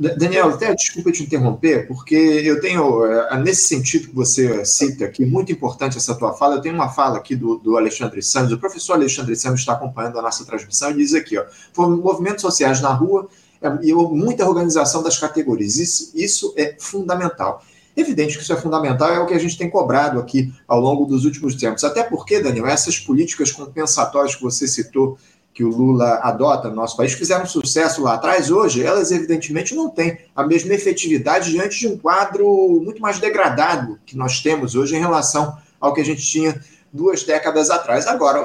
Daniel, 0.00 0.48
até 0.48 0.74
desculpa 0.74 1.12
te 1.12 1.22
interromper, 1.22 1.86
porque 1.86 2.14
eu 2.14 2.58
tenho, 2.58 3.04
é, 3.04 3.38
nesse 3.38 3.68
sentido 3.68 4.08
que 4.08 4.14
você 4.14 4.64
cita 4.64 5.04
aqui, 5.04 5.26
muito 5.26 5.52
importante 5.52 5.98
essa 5.98 6.14
tua 6.14 6.32
fala, 6.32 6.54
eu 6.54 6.62
tenho 6.62 6.74
uma 6.74 6.88
fala 6.88 7.18
aqui 7.18 7.36
do, 7.36 7.58
do 7.58 7.76
Alexandre 7.76 8.22
Santos, 8.22 8.50
o 8.50 8.58
professor 8.58 8.94
Alexandre 8.94 9.36
Santos 9.36 9.60
está 9.60 9.74
acompanhando 9.74 10.18
a 10.18 10.22
nossa 10.22 10.42
transmissão 10.46 10.90
e 10.90 10.94
diz 10.94 11.12
aqui, 11.12 11.36
ó, 11.36 11.44
movimentos 11.76 12.40
sociais 12.40 12.80
na 12.80 12.94
rua 12.94 13.28
é, 13.60 13.68
e 13.82 13.92
muita 13.92 14.48
organização 14.48 15.02
das 15.02 15.18
categorias, 15.18 15.76
isso, 15.76 16.12
isso 16.14 16.54
é 16.56 16.76
fundamental. 16.78 17.62
Evidente 17.96 18.36
que 18.36 18.42
isso 18.42 18.52
é 18.52 18.56
fundamental, 18.56 19.10
é 19.10 19.18
o 19.18 19.26
que 19.26 19.34
a 19.34 19.38
gente 19.38 19.58
tem 19.58 19.68
cobrado 19.68 20.18
aqui 20.18 20.52
ao 20.66 20.80
longo 20.80 21.04
dos 21.04 21.24
últimos 21.24 21.54
tempos. 21.54 21.84
Até 21.84 22.02
porque, 22.02 22.40
Daniel, 22.40 22.66
essas 22.66 22.98
políticas 22.98 23.50
compensatórias 23.50 24.34
que 24.34 24.42
você 24.42 24.66
citou, 24.66 25.18
que 25.52 25.64
o 25.64 25.68
Lula 25.68 26.20
adota 26.22 26.68
no 26.68 26.76
nosso 26.76 26.96
país, 26.96 27.12
fizeram 27.12 27.44
sucesso 27.44 28.02
lá 28.02 28.14
atrás, 28.14 28.50
hoje 28.50 28.82
elas 28.84 29.10
evidentemente 29.10 29.74
não 29.74 29.90
têm 29.90 30.18
a 30.34 30.46
mesma 30.46 30.72
efetividade 30.72 31.50
diante 31.50 31.80
de 31.80 31.88
um 31.88 31.98
quadro 31.98 32.80
muito 32.82 33.02
mais 33.02 33.18
degradado 33.18 33.98
que 34.06 34.16
nós 34.16 34.40
temos 34.40 34.74
hoje 34.74 34.94
em 34.94 35.00
relação 35.00 35.56
ao 35.80 35.92
que 35.92 36.00
a 36.00 36.04
gente 36.04 36.22
tinha 36.22 36.60
duas 36.92 37.24
décadas 37.24 37.70
atrás. 37.70 38.06
Agora, 38.06 38.42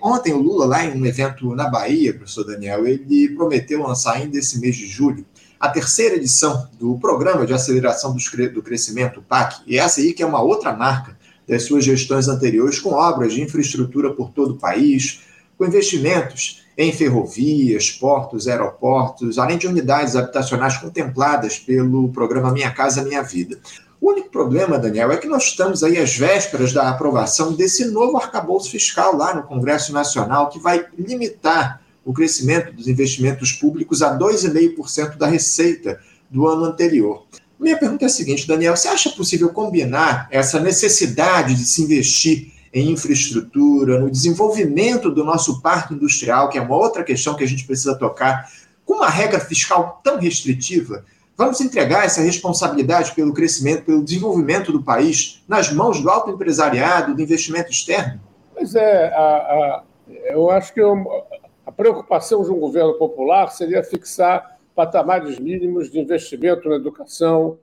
ontem 0.00 0.32
o 0.32 0.38
Lula, 0.38 0.66
lá 0.66 0.84
em 0.84 1.00
um 1.00 1.04
evento 1.04 1.54
na 1.54 1.68
Bahia, 1.68 2.14
professor 2.14 2.44
Daniel, 2.44 2.86
ele 2.86 3.30
prometeu 3.30 3.82
lançar 3.82 4.14
ainda 4.14 4.38
esse 4.38 4.60
mês 4.60 4.76
de 4.76 4.86
julho 4.86 5.26
a 5.60 5.68
terceira 5.68 6.14
edição 6.14 6.68
do 6.78 6.98
Programa 6.98 7.44
de 7.44 7.52
Aceleração 7.52 8.14
do 8.14 8.62
Crescimento, 8.62 9.22
PAC, 9.22 9.62
e 9.66 9.78
essa 9.78 10.00
aí 10.00 10.12
que 10.12 10.22
é 10.22 10.26
uma 10.26 10.40
outra 10.40 10.72
marca 10.72 11.16
das 11.48 11.64
suas 11.64 11.84
gestões 11.84 12.28
anteriores, 12.28 12.78
com 12.78 12.90
obras 12.90 13.32
de 13.32 13.42
infraestrutura 13.42 14.12
por 14.12 14.30
todo 14.30 14.52
o 14.52 14.58
país, 14.58 15.22
com 15.56 15.64
investimentos 15.64 16.62
em 16.76 16.92
ferrovias, 16.92 17.90
portos, 17.90 18.46
aeroportos, 18.46 19.38
além 19.38 19.58
de 19.58 19.66
unidades 19.66 20.14
habitacionais 20.14 20.76
contempladas 20.76 21.58
pelo 21.58 22.08
programa 22.10 22.52
Minha 22.52 22.70
Casa 22.70 23.02
Minha 23.02 23.22
Vida. 23.22 23.58
O 24.00 24.10
único 24.10 24.30
problema, 24.30 24.78
Daniel, 24.78 25.10
é 25.10 25.16
que 25.16 25.26
nós 25.26 25.44
estamos 25.44 25.82
aí 25.82 25.98
às 25.98 26.16
vésperas 26.16 26.72
da 26.72 26.88
aprovação 26.88 27.52
desse 27.52 27.86
novo 27.86 28.16
arcabouço 28.16 28.70
fiscal 28.70 29.16
lá 29.16 29.34
no 29.34 29.42
Congresso 29.42 29.92
Nacional, 29.92 30.50
que 30.50 30.60
vai 30.60 30.86
limitar 30.96 31.82
o 32.08 32.12
crescimento 32.14 32.72
dos 32.72 32.88
investimentos 32.88 33.52
públicos 33.52 34.00
a 34.00 34.18
2,5% 34.18 35.18
da 35.18 35.26
receita 35.26 36.00
do 36.30 36.48
ano 36.48 36.64
anterior. 36.64 37.26
Minha 37.60 37.76
pergunta 37.76 38.06
é 38.06 38.06
a 38.06 38.08
seguinte, 38.08 38.48
Daniel: 38.48 38.74
você 38.74 38.88
acha 38.88 39.10
possível 39.10 39.50
combinar 39.50 40.26
essa 40.30 40.58
necessidade 40.58 41.54
de 41.54 41.66
se 41.66 41.82
investir 41.82 42.50
em 42.72 42.92
infraestrutura, 42.92 44.00
no 44.00 44.10
desenvolvimento 44.10 45.10
do 45.10 45.22
nosso 45.22 45.60
parque 45.60 45.92
industrial, 45.92 46.48
que 46.48 46.56
é 46.56 46.62
uma 46.62 46.76
outra 46.76 47.04
questão 47.04 47.34
que 47.34 47.44
a 47.44 47.46
gente 47.46 47.66
precisa 47.66 47.94
tocar, 47.94 48.50
com 48.86 48.94
uma 48.94 49.10
regra 49.10 49.38
fiscal 49.38 50.00
tão 50.02 50.18
restritiva? 50.18 51.04
Vamos 51.36 51.60
entregar 51.60 52.06
essa 52.06 52.22
responsabilidade 52.22 53.12
pelo 53.12 53.34
crescimento, 53.34 53.84
pelo 53.84 54.02
desenvolvimento 54.02 54.72
do 54.72 54.82
país 54.82 55.44
nas 55.46 55.70
mãos 55.70 56.00
do 56.00 56.08
alto 56.08 56.30
empresariado, 56.30 57.14
do 57.14 57.20
investimento 57.20 57.70
externo? 57.70 58.18
Pois 58.54 58.74
é, 58.74 59.08
a, 59.08 59.18
a, 59.18 59.82
eu 60.30 60.50
acho 60.50 60.72
que 60.72 60.80
eu, 60.80 60.96
preocupação 61.78 62.42
de 62.42 62.50
um 62.50 62.58
governo 62.58 62.94
popular 62.94 63.52
seria 63.52 63.84
fixar 63.84 64.58
patamares 64.74 65.38
mínimos 65.38 65.88
de 65.88 66.00
investimento 66.00 66.68
na 66.68 66.74
educação, 66.74 67.56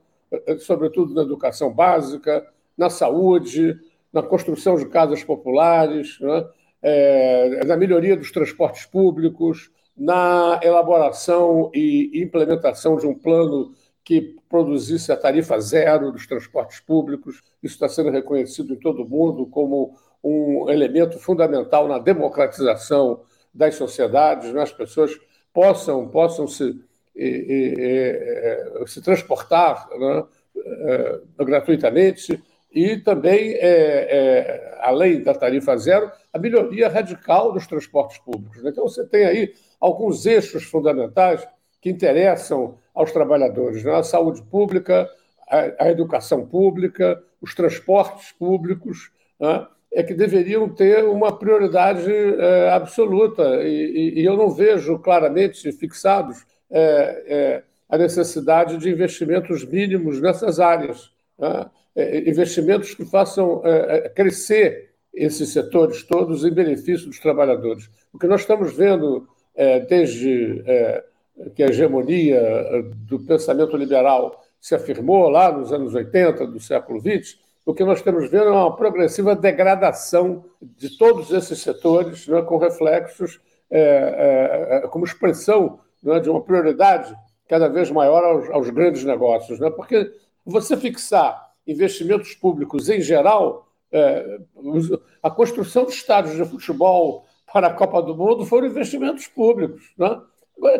sobretudo 0.60 1.14
na 1.14 1.20
educação 1.20 1.70
básica, 1.70 2.46
na 2.78 2.88
saúde, 2.88 3.78
na 4.10 4.22
construção 4.22 4.76
de 4.76 4.86
casas 4.86 5.22
populares, 5.22 6.18
né? 6.18 6.48
é, 6.82 7.62
na 7.66 7.76
melhoria 7.76 8.16
dos 8.16 8.32
transportes 8.32 8.86
públicos, 8.86 9.70
na 9.94 10.60
elaboração 10.62 11.70
e 11.74 12.22
implementação 12.22 12.96
de 12.96 13.06
um 13.06 13.14
plano 13.14 13.74
que 14.02 14.34
produzisse 14.48 15.12
a 15.12 15.16
tarifa 15.16 15.60
zero 15.60 16.10
dos 16.10 16.26
transportes 16.26 16.80
públicos. 16.80 17.42
Isso 17.62 17.74
está 17.74 17.88
sendo 17.88 18.10
reconhecido 18.10 18.72
em 18.72 18.78
todo 18.78 19.02
o 19.02 19.08
mundo 19.08 19.44
como 19.46 19.94
um 20.24 20.70
elemento 20.70 21.18
fundamental 21.18 21.86
na 21.86 21.98
democratização 21.98 23.20
das 23.56 23.74
sociedades, 23.74 24.52
né? 24.52 24.62
as 24.62 24.72
pessoas 24.72 25.12
possam, 25.52 26.06
possam 26.08 26.46
se, 26.46 26.78
e, 27.14 27.26
e, 27.26 28.82
e, 28.82 28.86
se 28.86 29.00
transportar 29.00 29.88
né? 29.98 30.24
é, 30.64 31.44
gratuitamente 31.44 32.42
e 32.70 32.98
também, 32.98 33.54
é, 33.54 33.58
é, 33.60 34.78
além 34.82 35.22
da 35.22 35.32
tarifa 35.32 35.76
zero, 35.78 36.10
a 36.30 36.38
melhoria 36.38 36.88
radical 36.88 37.52
dos 37.52 37.66
transportes 37.66 38.18
públicos. 38.18 38.62
Né? 38.62 38.70
Então, 38.70 38.86
você 38.86 39.04
tem 39.06 39.24
aí 39.24 39.54
alguns 39.80 40.26
eixos 40.26 40.64
fundamentais 40.64 41.46
que 41.80 41.88
interessam 41.88 42.76
aos 42.94 43.12
trabalhadores: 43.12 43.82
né? 43.82 43.94
a 43.94 44.02
saúde 44.02 44.42
pública, 44.42 45.08
a, 45.48 45.84
a 45.84 45.90
educação 45.90 46.44
pública, 46.46 47.22
os 47.40 47.54
transportes 47.54 48.32
públicos, 48.32 49.10
né? 49.40 49.66
É 49.96 50.02
que 50.02 50.12
deveriam 50.12 50.68
ter 50.68 51.02
uma 51.04 51.32
prioridade 51.32 52.12
é, 52.12 52.68
absoluta. 52.68 53.42
E, 53.62 54.20
e, 54.20 54.24
eu 54.26 54.36
não 54.36 54.50
vejo 54.50 54.98
claramente 54.98 55.72
fixados 55.72 56.44
é, 56.70 57.24
é, 57.26 57.62
a 57.88 57.96
necessidade 57.96 58.76
de 58.76 58.90
investimentos 58.90 59.64
mínimos 59.64 60.20
nessas 60.20 60.60
áreas. 60.60 61.10
Né? 61.38 61.70
É, 61.96 62.28
investimentos 62.28 62.94
que 62.94 63.06
façam 63.06 63.62
é, 63.64 64.10
crescer 64.10 64.90
esses 65.14 65.48
setores 65.48 66.02
todos 66.02 66.44
em 66.44 66.50
benefício 66.50 67.06
dos 67.06 67.18
trabalhadores. 67.18 67.88
O 68.12 68.18
que 68.18 68.26
nós 68.26 68.42
estamos 68.42 68.76
vendo 68.76 69.26
desde 69.88 70.62
que 71.54 71.62
a 71.62 71.68
hegemonia 71.68 72.84
do 73.08 73.18
pensamento 73.20 73.74
liberal 73.74 74.44
se 74.60 74.74
afirmou 74.74 75.30
lá 75.30 75.50
nos 75.50 75.72
anos 75.72 75.94
80 75.94 76.46
do 76.46 76.60
século 76.60 77.00
XX, 77.00 77.38
o 77.66 77.74
que 77.74 77.84
nós 77.84 77.98
estamos 77.98 78.30
vendo 78.30 78.44
é 78.44 78.52
uma 78.52 78.76
progressiva 78.76 79.34
degradação 79.34 80.44
de 80.62 80.96
todos 80.96 81.32
esses 81.32 81.58
setores, 81.58 82.28
né, 82.28 82.40
com 82.42 82.58
reflexos 82.58 83.40
é, 83.68 84.82
é, 84.84 84.88
como 84.88 85.04
expressão 85.04 85.80
né, 86.00 86.20
de 86.20 86.30
uma 86.30 86.40
prioridade 86.40 87.12
cada 87.48 87.68
vez 87.68 87.90
maior 87.90 88.22
aos, 88.22 88.48
aos 88.50 88.70
grandes 88.70 89.02
negócios. 89.02 89.58
Né, 89.58 89.68
porque 89.68 90.12
você 90.44 90.76
fixar 90.76 91.50
investimentos 91.66 92.34
públicos 92.34 92.88
em 92.88 93.00
geral, 93.00 93.66
é, 93.90 94.38
a 95.20 95.28
construção 95.28 95.86
de 95.86 95.90
estádios 95.90 96.36
de 96.36 96.44
futebol 96.44 97.26
para 97.52 97.66
a 97.66 97.72
Copa 97.72 98.00
do 98.00 98.14
Mundo 98.14 98.46
foram 98.46 98.68
investimentos 98.68 99.26
públicos, 99.26 99.92
né? 99.98 100.20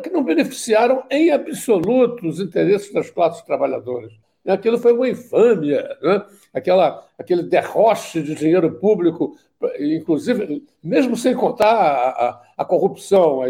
Que 0.03 0.11
não 0.11 0.25
beneficiaram 0.25 1.05
em 1.11 1.31
absoluto 1.31 2.27
os 2.27 2.41
interesses 2.41 2.93
das 2.93 3.11
classes 3.11 3.43
trabalhadoras. 3.43 4.13
Aquilo 4.47 4.79
foi 4.79 4.93
uma 4.93 5.09
infâmia, 5.09 5.97
né? 6.03 6.25
Aquela, 6.53 7.05
aquele 7.19 7.43
derroche 7.43 8.23
de 8.23 8.35
dinheiro 8.35 8.73
público, 8.73 9.37
inclusive, 9.79 10.65
mesmo 10.83 11.17
sem 11.17 11.35
contar 11.35 11.73
a, 11.73 12.09
a, 12.09 12.43
a 12.59 12.65
corrupção, 12.65 13.41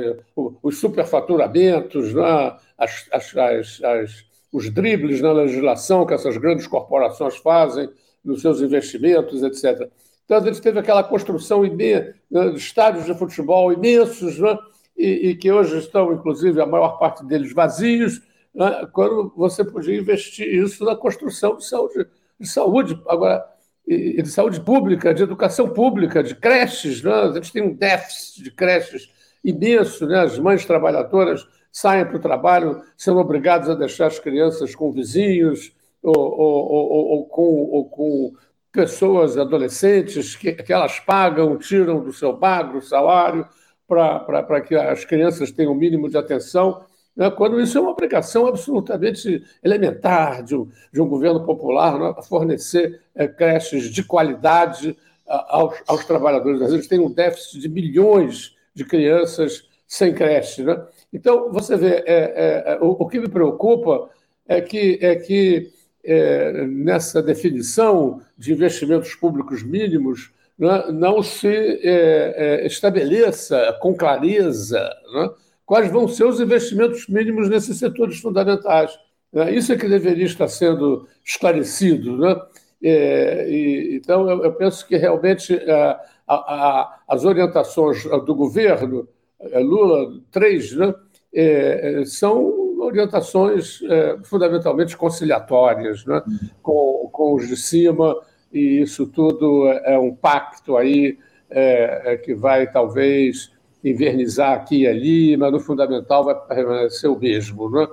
os 0.63 0.79
superfaturamentos, 0.79 2.13
né? 2.15 2.57
as, 2.77 3.07
as, 3.13 3.37
as, 3.37 3.85
as 3.85 4.27
os 4.57 4.71
dribles 4.71 5.21
na 5.21 5.33
legislação 5.33 6.07
que 6.07 6.15
essas 6.15 6.37
grandes 6.39 6.67
corporações 6.67 7.37
fazem 7.37 7.91
nos 8.25 8.41
seus 8.41 8.63
investimentos, 8.63 9.43
etc. 9.43 9.91
Então, 10.25 10.39
a 10.39 10.41
gente 10.41 10.63
teve 10.63 10.79
aquela 10.79 11.05
construção 11.05 11.63
imensa, 11.63 12.15
né, 12.31 12.49
de 12.49 12.57
estádios 12.57 13.05
de 13.05 13.15
futebol 13.15 13.71
imensos, 13.71 14.39
né, 14.39 14.59
e, 14.97 15.29
e, 15.29 15.37
que 15.37 15.53
hoje 15.53 15.77
estão, 15.79 16.11
inclusive, 16.13 16.59
a 16.61 16.67
maior 16.67 16.99
parte 16.99 17.23
deles 17.25 17.53
vazios, 17.53 18.23
né, 18.57 18.89
quando 18.91 19.31
você 19.37 19.63
podia 19.63 19.99
investir 19.99 20.49
isso 20.49 20.83
na 20.83 20.97
construção 20.97 21.57
de 21.59 21.67
saúde, 21.67 22.07
de 22.41 22.49
saúde 22.49 23.03
agora, 23.07 23.45
e, 23.87 24.21
de 24.23 24.29
saúde 24.31 24.61
pública, 24.61 25.13
de 25.13 25.23
educação 25.23 25.69
pública, 25.69 26.23
de 26.23 26.35
creches. 26.35 27.03
Né, 27.03 27.13
a 27.13 27.33
gente 27.33 27.53
tem 27.53 27.63
um 27.63 27.75
déficit 27.75 28.43
de 28.43 28.51
creches 28.51 29.11
imenso, 29.45 30.07
né, 30.07 30.21
as 30.21 30.39
mães 30.39 30.65
trabalhadoras 30.65 31.47
saem 31.71 32.07
para 32.07 32.17
o 32.17 32.21
trabalho 32.21 32.83
sendo 32.97 33.19
obrigados 33.19 33.69
a 33.69 33.75
deixar 33.75 34.07
as 34.07 34.19
crianças 34.19 34.75
com 34.75 34.91
vizinhos 34.91 35.77
ou, 36.03 36.17
ou, 36.17 36.73
ou, 36.73 37.07
ou 37.09 37.25
com, 37.27 37.85
com 37.91 38.33
pessoas 38.73 39.37
adolescentes 39.37 40.35
que, 40.35 40.53
que 40.53 40.73
elas 40.73 40.99
pagam, 40.99 41.59
tiram 41.59 42.03
do 42.03 42.13
seu 42.13 42.37
magro 42.37 42.81
salário 42.81 43.47
para 43.87 44.61
que 44.63 44.75
as 44.75 45.05
crianças 45.05 45.51
tenham 45.51 45.73
o 45.73 45.77
mínimo 45.77 46.09
de 46.09 46.17
atenção, 46.17 46.83
né, 47.17 47.31
quando 47.31 47.61
isso 47.61 47.79
é 47.79 47.81
uma 47.81 47.93
obrigação 47.93 48.47
absolutamente 48.47 49.43
elementar 49.65 50.43
de 50.43 50.55
um, 50.55 50.69
de 50.93 51.01
um 51.01 51.09
governo 51.09 51.45
popular 51.45 51.99
né, 51.99 52.15
fornecer 52.29 53.01
é, 53.15 53.27
creches 53.27 53.85
de 53.85 54.05
qualidade 54.05 54.97
aos, 55.27 55.75
aos 55.87 56.05
trabalhadores. 56.05 56.61
Vezes 56.61 56.87
tem 56.87 57.01
um 57.01 57.11
déficit 57.11 57.61
de 57.61 57.69
milhões 57.69 58.55
de 58.75 58.85
crianças 58.85 59.67
sem 59.87 60.13
creche. 60.13 60.63
Né? 60.63 60.81
Então, 61.13 61.51
você 61.51 61.77
vê, 61.77 62.05
é, 62.05 62.05
é, 62.07 62.65
é, 62.73 62.79
o, 62.81 62.91
o, 62.91 63.09
que 63.09 63.19
me 63.19 63.29
preocupa 63.29 64.11
é 64.47 64.61
que, 64.61 64.99
é 65.01 65.17
que 65.17 65.73
é, 66.05 66.67
nessa 66.67 67.23
definição 67.23 68.21
de 68.37 68.53
investimentos 68.53 69.15
públicos 69.15 69.63
mínimos 69.63 70.33
né, 70.59 70.87
não 70.93 71.23
se 71.23 71.49
é, 71.49 72.67
estabeleça 72.67 73.77
com 73.81 73.95
clareza 73.95 74.89
né, 75.13 75.31
quais 75.67 75.91
vão 75.91 76.09
ser 76.09 76.25
os 76.25 76.41
investimentos 76.41 77.07
mínimos 77.09 77.51
nesses 77.51 77.79
setores 77.79 78.21
fundamentais. 78.21 78.99
Né? 79.33 79.53
Isso 79.53 79.73
é 79.73 79.77
que 79.77 79.89
deveria 79.89 80.25
estar 80.25 80.49
sendo 80.49 81.07
esclarecido. 81.25 82.17
Né? 82.17 82.41
E, 82.81 83.99
então, 84.01 84.31
eu, 84.31 84.53
penso 84.53 84.87
que 84.87 84.97
realmente 84.97 85.55
a, 85.69 86.01
a, 86.27 87.01
as 87.09 87.25
orientações 87.25 88.05
do 88.05 88.35
governo 88.35 89.09
é, 89.41 89.59
Lula, 89.59 90.21
três, 90.31 90.73
né, 90.73 90.95
é, 91.33 92.01
é, 92.01 92.05
são 92.05 92.81
orientações 92.81 93.83
é, 93.83 94.19
fundamentalmente 94.23 94.97
conciliatórias 94.97 96.05
né, 96.07 96.23
com, 96.63 97.09
com 97.13 97.35
os 97.35 97.47
de 97.49 97.57
cima, 97.57 98.17
e 98.53 98.81
isso 98.81 99.07
tudo 99.07 99.69
é 99.69 99.99
um 99.99 100.15
pacto 100.15 100.77
aí 100.77 101.19
é, 101.51 102.17
que 102.25 102.35
vai 102.35 102.71
talvez 102.71 103.53
invernizar 103.89 104.53
aqui 104.53 104.83
e 104.83 104.87
ali, 104.87 105.37
mas 105.37 105.53
no 105.53 105.61
fundamental 105.61 106.25
vai 106.25 106.35
permanecer 106.35 107.11
o 107.11 107.19
mesmo. 107.19 107.71
Né? 107.71 107.87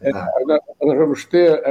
É, 0.00 0.12
nós 0.12 0.98
vamos 0.98 1.24
ter 1.24 1.62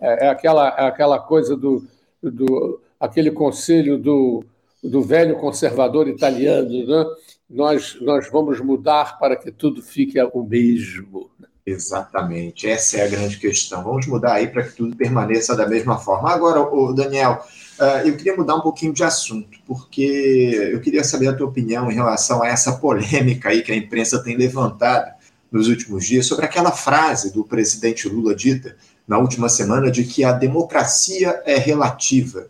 é, 0.00 0.28
aquela, 0.28 0.68
aquela 0.68 1.18
coisa 1.18 1.56
do, 1.56 1.84
do 2.22 2.80
aquele 2.98 3.30
conselho 3.30 3.98
do, 3.98 4.44
do 4.82 5.02
velho 5.02 5.36
conservador 5.36 6.08
italiano, 6.08 6.86
né? 6.86 7.04
nós, 7.48 7.98
nós 8.00 8.30
vamos 8.30 8.60
mudar 8.60 9.18
para 9.18 9.36
que 9.36 9.50
tudo 9.50 9.82
fique 9.82 10.20
o 10.32 10.42
mesmo. 10.42 11.30
Exatamente, 11.72 12.68
essa 12.68 12.98
é 12.98 13.04
a 13.04 13.08
grande 13.08 13.38
questão. 13.38 13.82
Vamos 13.82 14.06
mudar 14.06 14.34
aí 14.34 14.48
para 14.48 14.62
que 14.62 14.72
tudo 14.72 14.96
permaneça 14.96 15.56
da 15.56 15.68
mesma 15.68 15.98
forma. 15.98 16.30
Agora, 16.30 16.60
Daniel, 16.94 17.44
ah, 17.78 18.02
eu 18.04 18.14
queria 18.14 18.36
mudar 18.36 18.56
um 18.56 18.60
pouquinho 18.60 18.92
de 18.92 19.02
assunto, 19.02 19.58
porque 19.66 20.70
eu 20.72 20.80
queria 20.80 21.02
saber 21.02 21.28
a 21.28 21.32
tua 21.32 21.46
opinião 21.46 21.90
em 21.90 21.94
relação 21.94 22.42
a 22.42 22.48
essa 22.48 22.72
polêmica 22.72 23.48
aí 23.48 23.62
que 23.62 23.72
a 23.72 23.76
imprensa 23.76 24.22
tem 24.22 24.36
levantado 24.36 25.14
nos 25.50 25.66
últimos 25.66 26.04
dias 26.04 26.26
sobre 26.26 26.44
aquela 26.44 26.70
frase 26.70 27.32
do 27.32 27.42
presidente 27.42 28.08
Lula 28.08 28.34
dita 28.34 28.76
na 29.08 29.18
última 29.18 29.48
semana 29.48 29.90
de 29.90 30.04
que 30.04 30.22
a 30.22 30.30
democracia 30.30 31.42
é 31.46 31.56
relativa. 31.56 32.48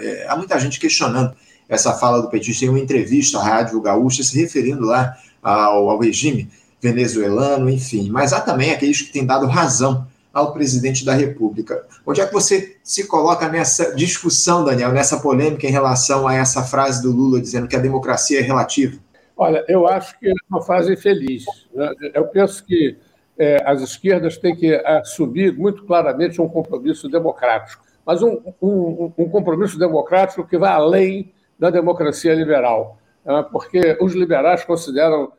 É, 0.00 0.26
há 0.28 0.36
muita 0.36 0.58
gente 0.58 0.78
questionando 0.78 1.34
essa 1.68 1.92
fala 1.92 2.22
do 2.22 2.30
petista 2.30 2.64
em 2.64 2.68
uma 2.68 2.78
entrevista 2.78 3.38
à 3.38 3.42
Rádio 3.42 3.80
Gaúcha, 3.80 4.22
se 4.22 4.40
referindo 4.40 4.86
lá 4.86 5.16
ao 5.42 5.98
regime 5.98 6.48
venezuelano, 6.80 7.68
enfim. 7.68 8.10
Mas 8.10 8.32
há 8.32 8.40
também 8.40 8.72
aqueles 8.72 9.02
que 9.02 9.12
têm 9.12 9.26
dado 9.26 9.46
razão 9.46 10.06
ao 10.32 10.52
presidente 10.52 11.04
da 11.04 11.12
República. 11.12 11.84
Onde 12.06 12.20
é 12.20 12.26
que 12.26 12.32
você 12.32 12.76
se 12.82 13.06
coloca 13.06 13.48
nessa 13.48 13.94
discussão, 13.94 14.64
Daniel, 14.64 14.92
nessa 14.92 15.20
polêmica 15.20 15.66
em 15.66 15.70
relação 15.70 16.26
a 16.26 16.34
essa 16.34 16.62
frase 16.62 17.02
do 17.02 17.10
Lula 17.10 17.40
dizendo 17.40 17.68
que 17.68 17.76
a 17.76 17.80
democracia 17.80 18.40
é 18.40 18.42
relativa? 18.42 18.98
Olha, 19.36 19.64
eu 19.68 19.88
acho 19.88 20.18
que 20.18 20.28
é 20.28 20.34
uma 20.48 20.62
frase 20.62 20.96
feliz. 20.96 21.44
Né? 21.74 21.92
Eu 22.14 22.26
penso 22.26 22.64
que 22.64 22.96
é, 23.38 23.62
as 23.64 23.80
esquerdas 23.80 24.36
têm 24.36 24.54
que 24.54 24.74
assumir 24.84 25.56
muito 25.56 25.84
claramente 25.84 26.40
um 26.40 26.48
compromisso 26.48 27.08
democrático, 27.08 27.82
mas 28.04 28.22
um, 28.22 28.38
um, 28.60 29.12
um 29.16 29.28
compromisso 29.28 29.78
democrático 29.78 30.46
que 30.46 30.58
vai 30.58 30.70
além 30.70 31.32
da 31.58 31.70
democracia 31.70 32.34
liberal, 32.34 32.98
né? 33.24 33.44
porque 33.50 33.96
os 34.00 34.14
liberais 34.14 34.62
consideram 34.62 35.32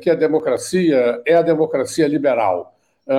que 0.00 0.10
a 0.10 0.14
democracia 0.14 1.22
é 1.24 1.34
a 1.34 1.42
democracia 1.42 2.06
liberal. 2.08 2.74
Né? 3.06 3.16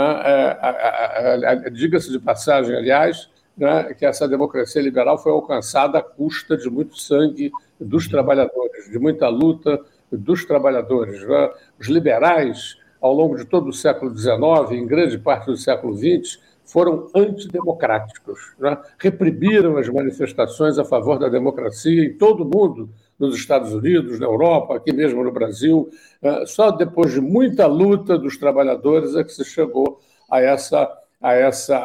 É, 1.65 1.69
diga-se 1.69 2.11
de 2.11 2.19
passagem, 2.19 2.75
aliás, 2.75 3.29
né, 3.57 3.93
que 3.93 4.05
essa 4.05 4.27
democracia 4.27 4.81
liberal 4.81 5.17
foi 5.17 5.31
alcançada 5.31 5.99
à 5.99 6.01
custa 6.01 6.57
de 6.57 6.69
muito 6.69 6.97
sangue 6.97 7.51
dos 7.79 8.07
trabalhadores, 8.07 8.89
de 8.89 8.97
muita 8.97 9.27
luta 9.27 9.79
dos 10.11 10.45
trabalhadores. 10.45 11.25
Né? 11.27 11.49
Os 11.79 11.87
liberais, 11.87 12.77
ao 12.99 13.13
longo 13.13 13.35
de 13.35 13.45
todo 13.45 13.69
o 13.69 13.73
século 13.73 14.15
XIX, 14.17 14.71
em 14.71 14.85
grande 14.85 15.17
parte 15.17 15.47
do 15.47 15.57
século 15.57 15.95
XX, 15.95 16.39
foram 16.63 17.07
antidemocráticos, 17.13 18.55
reprimiram 18.97 19.77
as 19.77 19.89
manifestações 19.89 20.79
a 20.79 20.85
favor 20.85 21.19
da 21.19 21.27
democracia 21.27 22.05
em 22.05 22.13
todo 22.13 22.43
o 22.43 22.45
mundo, 22.45 22.89
nos 23.21 23.35
Estados 23.35 23.71
Unidos, 23.71 24.19
na 24.19 24.25
Europa, 24.25 24.75
aqui 24.75 24.91
mesmo 24.91 25.23
no 25.23 25.31
Brasil. 25.31 25.89
Né? 26.19 26.43
Só 26.47 26.71
depois 26.71 27.13
de 27.13 27.21
muita 27.21 27.67
luta 27.67 28.17
dos 28.17 28.35
trabalhadores 28.35 29.15
é 29.15 29.23
que 29.23 29.31
se 29.31 29.45
chegou 29.45 29.99
a, 30.29 30.41
essa, 30.41 30.91
a, 31.21 31.33
essa, 31.33 31.77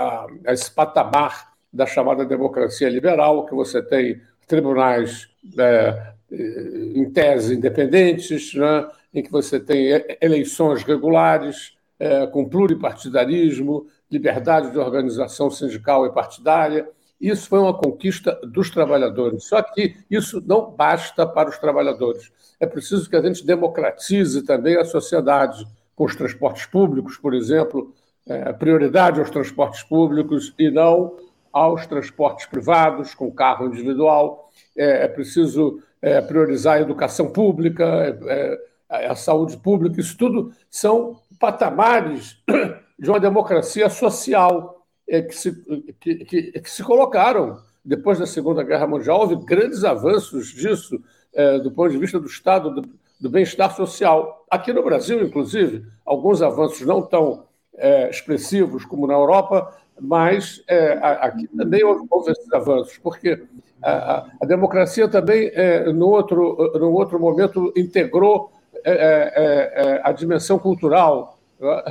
a 0.47 0.53
esse 0.53 0.71
patamar 0.71 1.53
da 1.71 1.85
chamada 1.85 2.25
democracia 2.25 2.89
liberal, 2.89 3.45
que 3.45 3.55
você 3.55 3.83
tem 3.83 4.19
tribunais 4.49 5.29
é, 5.59 6.15
em 6.33 7.05
tese 7.11 7.55
independentes, 7.55 8.55
né? 8.55 8.89
em 9.13 9.23
que 9.23 9.31
você 9.31 9.61
tem 9.61 9.89
eleições 10.23 10.83
regulares, 10.85 11.77
é, 11.99 12.27
com 12.27 12.49
pluripartidarismo, 12.49 13.87
liberdade 14.11 14.71
de 14.71 14.79
organização 14.79 15.51
sindical 15.51 16.07
e 16.07 16.13
partidária. 16.13 16.89
Isso 17.21 17.49
foi 17.49 17.59
uma 17.59 17.75
conquista 17.75 18.39
dos 18.45 18.71
trabalhadores. 18.71 19.45
Só 19.45 19.63
que 19.63 19.97
isso 20.11 20.43
não 20.47 20.71
basta 20.71 21.27
para 21.27 21.49
os 21.49 21.59
trabalhadores. 21.59 22.31
É 22.61 22.67
preciso 22.67 23.09
que 23.09 23.17
a 23.17 23.23
gente 23.23 23.45
democratize 23.45 24.43
também 24.43 24.77
a 24.77 24.85
sociedade, 24.85 25.67
com 25.95 26.05
os 26.05 26.15
transportes 26.15 26.67
públicos, 26.67 27.17
por 27.17 27.33
exemplo, 27.33 27.95
é, 28.27 28.53
prioridade 28.53 29.19
aos 29.19 29.31
transportes 29.31 29.83
públicos 29.83 30.55
e 30.59 30.71
não 30.71 31.17
aos 31.53 31.87
transportes 31.87 32.45
privados, 32.45 33.15
com 33.15 33.33
carro 33.33 33.67
individual. 33.67 34.51
É, 34.77 35.05
é 35.05 35.09
preciso 35.09 35.81
é, 36.03 36.21
priorizar 36.21 36.77
a 36.77 36.81
educação 36.81 37.33
pública, 37.33 37.85
é, 38.29 38.59
é, 38.91 39.07
a 39.07 39.15
saúde 39.15 39.57
pública. 39.57 40.01
Isso 40.01 40.17
tudo 40.19 40.53
são 40.71 41.19
patamares 41.41 42.37
de 42.99 43.09
uma 43.09 43.21
democracia 43.21 43.89
social 43.89 44.76
que, 45.07 45.35
se, 45.35 45.53
que, 46.01 46.25
que, 46.25 46.43
que, 46.61 46.71
se 46.71 46.83
colocaram 46.83 47.61
depois 47.85 48.19
da 48.19 48.27
Segunda 48.27 48.63
Guerra 48.63 48.87
Mundial. 48.87 49.21
Houve 49.21 49.37
grandes 49.37 49.85
avanços 49.85 50.49
disso 50.49 51.01
é, 51.33 51.59
do 51.59 51.71
ponto 51.71 51.91
de 51.91 51.99
vista 51.99 52.19
do 52.19 52.27
Estado, 52.27 52.75
do, 52.75 52.83
do 53.21 53.31
bem-estar 53.31 53.75
social. 53.75 54.45
Aqui 54.51 54.73
no 54.73 54.83
Brasil, 54.83 55.23
inclusive, 55.23 55.87
alguns 56.05 56.43
avanços 56.43 56.81
não 56.87 57.03
tão 57.03 57.45
é, 57.77 58.11
expressivos 58.11 58.85
como 58.85 59.07
na 59.07 59.15
Europa, 59.15 59.75
mas 60.01 60.63
é, 60.67 60.99
aqui 61.01 61.47
também 61.49 61.85
houve, 61.85 62.07
houve, 62.11 62.33
esses 62.33 62.53
avanços, 62.53 62.99
porque 62.99 63.43
a, 63.83 64.27
a 64.41 64.47
democracia 64.47 65.09
também, 65.09 65.51
é, 65.55 65.91
no, 65.93 66.09
outro, 66.09 66.73
no 66.79 66.93
outro 66.93 67.19
momento, 67.21 67.73
integrou 67.77 68.51
é, 68.85 68.93
é, 68.93 69.83
é, 69.83 70.01
a 70.05 70.13
dimensão 70.13 70.59
cultural, 70.59 71.39
né? 71.61 71.83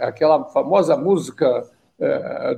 aquela 0.00 0.44
famosa 0.46 0.96
música 0.96 1.68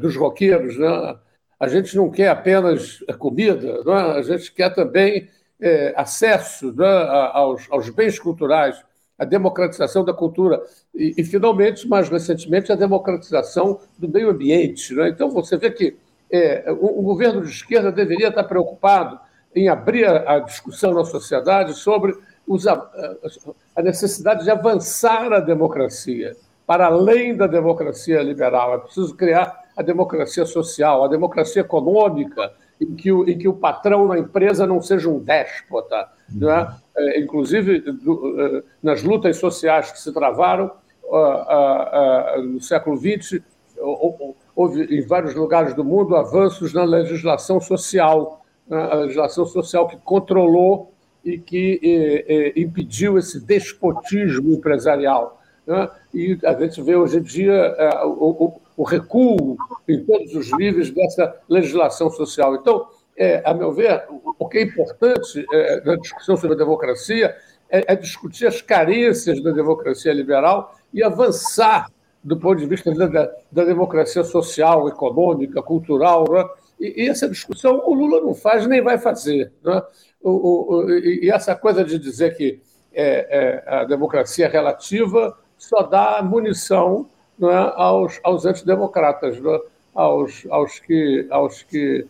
dos 0.00 0.16
roqueiros, 0.16 0.78
né? 0.78 1.16
a 1.58 1.68
gente 1.68 1.96
não 1.96 2.10
quer 2.10 2.28
apenas 2.28 3.02
comida, 3.18 3.82
né? 3.84 3.94
a 4.16 4.22
gente 4.22 4.52
quer 4.52 4.70
também 4.74 5.28
acesso 5.96 6.74
né? 6.74 6.86
aos, 7.32 7.66
aos 7.70 7.88
bens 7.90 8.18
culturais 8.18 8.82
a 9.20 9.24
democratização 9.26 10.02
da 10.02 10.14
cultura 10.14 10.62
e, 10.94 11.14
e, 11.18 11.22
finalmente, 11.22 11.86
mais 11.86 12.08
recentemente, 12.08 12.72
a 12.72 12.74
democratização 12.74 13.78
do 13.98 14.08
meio 14.08 14.30
ambiente. 14.30 14.94
Né? 14.94 15.10
Então, 15.10 15.28
você 15.28 15.58
vê 15.58 15.70
que 15.70 15.94
é, 16.32 16.64
o, 16.72 17.00
o, 17.00 17.02
governo 17.02 17.42
de 17.42 17.50
esquerda 17.50 17.92
deveria 17.92 18.28
estar 18.28 18.44
preocupado 18.44 19.20
em 19.54 19.68
abrir 19.68 20.06
a, 20.06 20.36
a 20.36 20.38
discussão 20.38 20.94
na 20.94 21.04
sociedade 21.04 21.74
sobre 21.74 22.16
os, 22.46 22.66
a, 22.66 22.90
a 23.76 23.82
necessidade 23.82 24.42
de 24.42 24.50
avançar 24.50 25.30
a 25.34 25.40
democracia 25.40 26.34
para 26.70 26.86
além 26.86 27.36
da 27.36 27.48
democracia 27.48 28.22
liberal. 28.22 28.74
É 28.74 28.78
preciso 28.78 29.12
criar 29.16 29.60
a 29.76 29.82
democracia 29.82 30.46
social, 30.46 31.02
a 31.02 31.08
democracia 31.08 31.62
econômica, 31.62 32.52
em 32.80 32.94
que 32.94 33.10
o, 33.10 33.28
em 33.28 33.36
que 33.36 33.48
o 33.48 33.54
patrão 33.54 34.06
na 34.06 34.16
empresa 34.20 34.68
não 34.68 34.80
seja 34.80 35.08
um 35.08 35.18
déspota. 35.18 36.08
Uhum. 36.32 36.46
Né? 36.46 36.76
É, 36.96 37.20
inclusive 37.22 37.80
do, 37.80 38.40
é, 38.40 38.62
nas 38.80 39.02
lutas 39.02 39.36
sociais 39.38 39.90
que 39.90 39.98
se 39.98 40.12
travaram 40.12 40.70
no 42.38 42.60
século 42.60 42.96
XX, 42.96 43.42
houve 44.54 44.84
em 44.96 45.04
vários 45.04 45.34
lugares 45.34 45.74
do 45.74 45.84
mundo 45.84 46.14
avanços 46.14 46.72
na 46.72 46.84
legislação 46.84 47.60
social, 47.60 48.44
né? 48.68 48.80
a 48.80 48.94
legislação 48.94 49.44
social 49.44 49.88
que 49.88 49.96
controlou 49.96 50.94
e 51.24 51.36
que 51.36 51.80
eh, 52.28 52.52
impediu 52.60 53.18
esse 53.18 53.44
despotismo 53.44 54.52
empresarial. 54.52 55.39
Né? 55.70 55.88
E 56.12 56.36
a 56.44 56.52
gente 56.54 56.82
vê 56.82 56.96
hoje 56.96 57.18
em 57.18 57.22
dia 57.22 57.76
o, 58.04 58.60
o, 58.76 58.82
recuo 58.82 59.56
em 59.88 60.04
todos 60.04 60.34
os 60.34 60.50
níveis 60.58 60.90
dessa 60.90 61.32
legislação 61.48 62.10
social. 62.10 62.56
Então, 62.56 62.88
é, 63.16 63.40
a 63.44 63.54
meu 63.54 63.70
ver, 63.70 64.04
o 64.36 64.48
que 64.48 64.58
é 64.58 64.62
importante 64.62 65.46
é, 65.52 65.80
na 65.84 65.94
discussão 65.94 66.36
sobre 66.36 66.56
a 66.56 66.58
democracia 66.58 67.36
é, 67.68 67.84
é, 67.92 67.94
discutir 67.94 68.48
as 68.48 68.60
carências 68.60 69.40
da 69.40 69.52
democracia 69.52 70.12
liberal 70.12 70.76
e 70.92 71.04
avançar 71.04 71.88
do 72.22 72.36
ponto 72.36 72.58
de 72.58 72.66
vista 72.66 72.92
da, 72.92 73.06
da, 73.52 73.64
democracia 73.64 74.24
social, 74.24 74.88
econômica, 74.88 75.62
cultural. 75.62 76.24
Né? 76.28 76.48
E, 76.80 77.04
e, 77.04 77.08
essa 77.08 77.28
discussão 77.28 77.80
o 77.86 77.94
Lula 77.94 78.20
não 78.20 78.34
faz 78.34 78.66
nem 78.66 78.82
vai 78.82 78.98
fazer. 78.98 79.52
Né? 79.62 79.80
O, 80.20 80.74
o, 80.74 80.90
e 80.90 81.30
essa 81.30 81.54
coisa 81.54 81.84
de 81.84 81.96
dizer 81.96 82.36
que 82.36 82.60
é, 82.92 83.62
é, 83.64 83.74
a 83.74 83.84
democracia 83.84 84.46
é 84.46 84.48
relativa 84.48 85.36
só 85.60 85.82
dá 85.82 86.22
munição 86.22 87.06
né, 87.38 87.72
aos, 87.76 88.18
aos 88.24 88.46
antidemocratas, 88.46 89.40
né? 89.40 89.60
aos, 89.94 90.46
aos 90.50 90.80
que. 90.80 91.26
Aos 91.30 91.62
que 91.62 92.06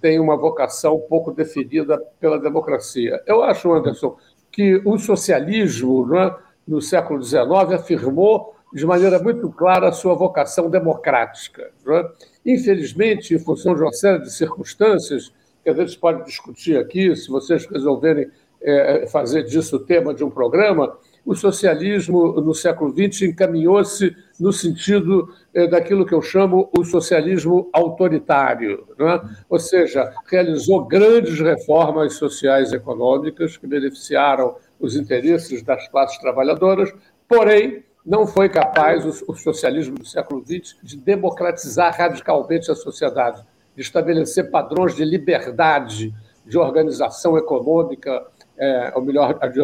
tem 0.00 0.20
uma 0.20 0.36
vocação 0.36 1.00
pouco 1.08 1.32
definida 1.32 2.00
pela 2.20 2.38
democracia. 2.38 3.20
Eu 3.26 3.42
acho, 3.42 3.72
Anderson, 3.72 4.16
que 4.52 4.80
o 4.84 4.96
socialismo, 4.96 6.06
né, 6.06 6.32
no 6.64 6.80
século 6.80 7.20
XIX, 7.20 7.72
afirmou 7.74 8.54
de 8.72 8.86
maneira 8.86 9.18
muito 9.18 9.50
clara 9.50 9.88
a 9.88 9.92
sua 9.92 10.14
vocação 10.14 10.70
democrática. 10.70 11.72
Né? 11.84 12.08
Infelizmente, 12.46 13.34
em 13.34 13.38
função 13.40 13.74
de 13.74 13.82
uma 13.82 13.92
série 13.92 14.20
de 14.20 14.32
circunstâncias, 14.32 15.32
que 15.64 15.70
a 15.70 15.74
gente 15.74 15.98
pode 15.98 16.24
discutir 16.24 16.78
aqui, 16.78 17.16
se 17.16 17.28
vocês 17.28 17.66
resolverem 17.66 18.30
é, 18.62 19.06
fazer 19.08 19.42
disso 19.42 19.76
o 19.76 19.80
tema 19.80 20.14
de 20.14 20.22
um 20.22 20.30
programa, 20.30 20.96
o 21.24 21.34
socialismo 21.34 22.40
no 22.40 22.54
século 22.54 22.92
XX 22.92 23.22
encaminhou-se 23.22 24.14
no 24.38 24.52
sentido 24.52 25.32
eh, 25.54 25.66
daquilo 25.66 26.04
que 26.04 26.14
eu 26.14 26.20
chamo 26.20 26.68
o 26.76 26.84
socialismo 26.84 27.70
autoritário, 27.72 28.86
é? 28.98 29.20
ou 29.48 29.58
seja, 29.58 30.12
realizou 30.26 30.84
grandes 30.84 31.40
reformas 31.40 32.14
sociais 32.14 32.72
e 32.72 32.76
econômicas 32.76 33.56
que 33.56 33.66
beneficiaram 33.66 34.56
os 34.78 34.96
interesses 34.96 35.62
das 35.62 35.88
classes 35.88 36.18
trabalhadoras, 36.18 36.92
porém 37.26 37.84
não 38.04 38.26
foi 38.26 38.50
capaz 38.50 39.22
o, 39.26 39.34
socialismo 39.34 39.96
do 39.96 40.04
século 40.04 40.44
XX 40.44 40.76
de 40.82 40.96
democratizar 40.98 41.96
radicalmente 41.96 42.70
a 42.70 42.74
sociedade, 42.74 43.42
de 43.74 43.80
estabelecer 43.80 44.50
padrões 44.50 44.94
de 44.94 45.04
liberdade, 45.04 46.14
de 46.44 46.58
organização 46.58 47.38
econômica, 47.38 48.26
é, 48.58 48.92
ou 48.94 49.02
melhor, 49.02 49.38
de 49.48 49.60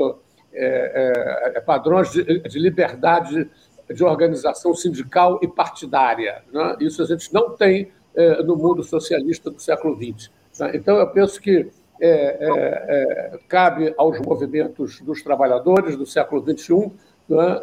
é, 0.53 1.53
é, 1.53 1.59
é, 1.59 1.61
padrões 1.61 2.11
de, 2.11 2.41
de, 2.41 2.59
liberdade 2.59 3.49
de 3.89 4.05
organização 4.05 4.75
sindical 4.75 5.39
e 5.43 5.49
partidária. 5.49 6.43
Né? 6.53 6.77
Isso 6.81 7.03
a 7.03 7.07
gente 7.07 7.33
não 7.33 7.51
tem 7.51 7.93
é, 8.15 8.43
no 8.43 8.57
mundo 8.57 8.83
socialista 8.83 9.51
do 9.51 9.61
século 9.61 9.97
XX. 9.97 10.31
Né? 10.59 10.73
Então, 10.75 10.97
eu 10.97 11.07
penso 11.09 11.41
que 11.41 11.71
é, 12.03 13.39
cabe 13.47 13.95
aos 13.97 14.19
movimentos 14.21 15.01
dos 15.03 15.23
trabalhadores 15.23 15.97
do 15.97 16.07
século 16.07 16.43
XXI 16.43 16.91
né? 17.29 17.61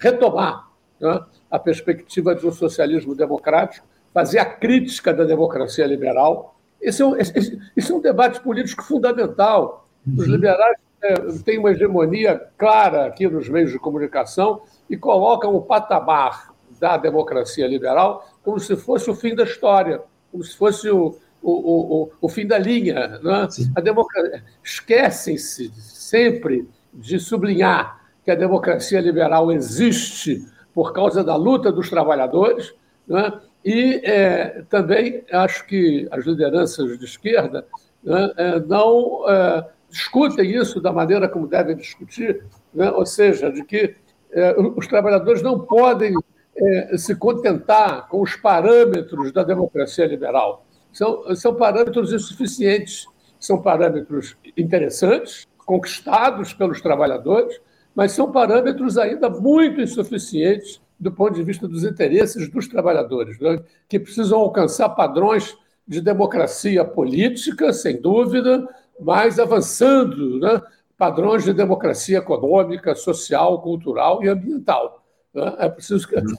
retomar 0.00 0.70
né? 1.00 1.20
a 1.50 1.58
perspectiva 1.58 2.34
de 2.34 2.46
um 2.46 2.52
socialismo 2.52 3.14
democrático, 3.14 3.86
fazer 4.12 4.38
a 4.38 4.44
crítica 4.44 5.14
da 5.14 5.24
democracia 5.24 5.86
liberal. 5.86 6.56
Esse 6.80 7.02
é 7.02 7.06
um, 7.06 7.16
esse, 7.16 7.60
esse 7.76 7.92
é 7.92 7.94
um 7.94 8.00
debate 8.00 8.40
político 8.40 8.82
fundamental. 8.82 9.86
Os 10.06 10.26
uhum. 10.26 10.32
liberais 10.32 10.78
é, 11.02 11.14
tem 11.44 11.58
uma 11.58 11.70
hegemonia 11.70 12.40
clara 12.58 13.06
aqui 13.06 13.26
nos 13.28 13.48
meios 13.48 13.72
de 13.72 13.78
comunicação 13.78 14.62
e 14.88 14.96
colocam 14.96 15.54
o 15.54 15.62
patamar 15.62 16.52
da 16.78 16.96
democracia 16.96 17.66
liberal 17.66 18.26
como 18.42 18.58
se 18.58 18.76
fosse 18.76 19.10
o 19.10 19.14
fim 19.14 19.34
da 19.34 19.44
história, 19.44 20.02
como 20.30 20.42
se 20.44 20.56
fosse 20.56 20.90
o, 20.90 21.16
o, 21.42 22.02
o, 22.02 22.12
o 22.20 22.28
fim 22.28 22.46
da 22.46 22.58
linha. 22.58 23.18
Né? 23.22 23.48
A 23.74 23.80
democracia... 23.80 24.44
Esquecem-se 24.62 25.70
sempre 25.74 26.68
de 26.92 27.18
sublinhar 27.18 28.00
que 28.24 28.30
a 28.30 28.34
democracia 28.34 29.00
liberal 29.00 29.50
existe 29.50 30.46
por 30.74 30.92
causa 30.92 31.24
da 31.24 31.36
luta 31.36 31.72
dos 31.72 31.88
trabalhadores, 31.88 32.74
né? 33.06 33.40
e 33.64 34.00
é, 34.04 34.62
também 34.68 35.24
acho 35.32 35.66
que 35.66 36.06
as 36.10 36.24
lideranças 36.24 36.98
de 36.98 37.04
esquerda 37.04 37.66
né, 38.02 38.32
é, 38.36 38.60
não 38.60 39.28
é, 39.28 39.66
discutem 39.90 40.50
isso 40.50 40.80
da 40.80 40.92
maneira 40.92 41.28
como 41.28 41.46
devem 41.46 41.76
discutir, 41.76 42.44
né? 42.72 42.90
ou 42.90 43.04
seja, 43.04 43.50
de 43.50 43.64
que 43.64 43.96
é, 44.32 44.54
os 44.76 44.86
trabalhadores 44.86 45.42
não 45.42 45.58
podem 45.60 46.14
é, 46.56 46.96
se 46.96 47.14
contentar 47.16 48.08
com 48.08 48.22
os 48.22 48.36
parâmetros 48.36 49.32
da 49.32 49.42
democracia 49.42 50.06
liberal. 50.06 50.64
São, 50.92 51.34
são 51.34 51.54
parâmetros 51.54 52.12
insuficientes, 52.12 53.06
são 53.38 53.60
parâmetros 53.60 54.36
interessantes, 54.56 55.46
conquistados 55.58 56.52
pelos 56.52 56.80
trabalhadores, 56.80 57.60
mas 57.94 58.12
são 58.12 58.30
parâmetros 58.30 58.96
ainda 58.96 59.28
muito 59.28 59.80
insuficientes 59.80 60.80
do 60.98 61.10
ponto 61.10 61.34
de 61.34 61.42
vista 61.42 61.66
dos 61.66 61.82
interesses 61.82 62.48
dos 62.50 62.68
trabalhadores, 62.68 63.38
né? 63.40 63.60
que 63.88 63.98
precisam 63.98 64.38
alcançar 64.38 64.90
padrões 64.90 65.56
de 65.88 66.00
democracia 66.00 66.84
política, 66.84 67.72
sem 67.72 68.00
dúvida, 68.00 68.68
mas 69.00 69.38
avançando, 69.38 70.38
né? 70.38 70.60
padrões 70.96 71.44
de 71.44 71.52
democracia 71.52 72.18
econômica, 72.18 72.94
social, 72.94 73.62
cultural 73.62 74.22
e 74.22 74.28
ambiental. 74.28 75.02
Né? 75.34 75.54
É 75.58 75.68
preciso 75.68 76.06
que, 76.06 76.16
uhum. 76.16 76.36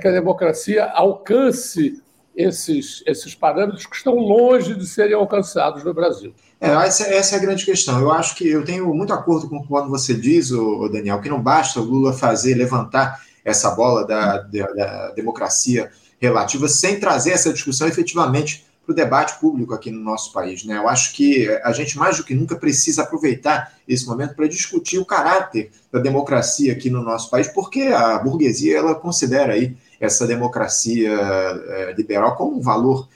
que 0.00 0.08
a 0.08 0.12
democracia 0.12 0.84
alcance 0.86 2.00
esses, 2.36 3.02
esses 3.06 3.34
parâmetros 3.34 3.86
que 3.86 3.96
estão 3.96 4.14
longe 4.14 4.74
de 4.74 4.86
serem 4.86 5.14
alcançados 5.14 5.84
no 5.84 5.94
Brasil. 5.94 6.34
É, 6.60 6.70
essa, 6.70 7.04
essa, 7.04 7.36
é 7.36 7.38
a 7.38 7.42
grande 7.42 7.64
questão. 7.64 8.00
Eu 8.00 8.10
acho 8.10 8.34
que 8.36 8.48
eu 8.48 8.64
tenho 8.64 8.92
muito 8.94 9.12
acordo 9.12 9.48
com 9.48 9.62
quando 9.64 9.88
você 9.88 10.14
diz, 10.14 10.50
o 10.50 10.88
Daniel, 10.88 11.20
que 11.20 11.28
não 11.28 11.42
basta 11.42 11.80
o 11.80 11.84
Lula 11.84 12.12
fazer, 12.12 12.54
levantar 12.54 13.20
essa 13.44 13.70
bola 13.72 14.06
da, 14.06 14.38
da, 14.38 14.66
da 14.72 15.10
democracia 15.10 15.90
relativa 16.18 16.68
sem 16.68 16.98
trazer 16.98 17.32
essa 17.32 17.52
discussão 17.52 17.86
efetivamente 17.86 18.64
para 18.84 18.92
o 18.92 18.94
debate 18.94 19.38
público 19.40 19.74
aqui 19.74 19.90
no 19.90 20.00
nosso 20.00 20.32
país. 20.32 20.64
Né? 20.64 20.76
Eu 20.76 20.88
acho 20.88 21.14
que 21.14 21.48
a 21.62 21.72
gente 21.72 21.96
mais 21.98 22.16
do 22.16 22.24
que 22.24 22.34
nunca 22.34 22.56
precisa 22.56 23.02
aproveitar 23.02 23.72
esse 23.88 24.06
momento 24.06 24.34
para 24.34 24.46
discutir 24.46 24.98
o 24.98 25.04
caráter 25.04 25.70
da 25.90 25.98
democracia 25.98 26.72
aqui 26.72 26.90
no 26.90 27.02
nosso 27.02 27.30
país, 27.30 27.48
porque 27.48 27.82
a 27.82 28.18
burguesia 28.18 28.78
ela 28.78 28.94
considera 28.94 29.54
aí 29.54 29.76
essa 29.98 30.26
democracia 30.26 31.10
é, 31.10 31.94
liberal 31.96 32.36
como 32.36 32.58
um 32.58 32.60
valor 32.60 33.08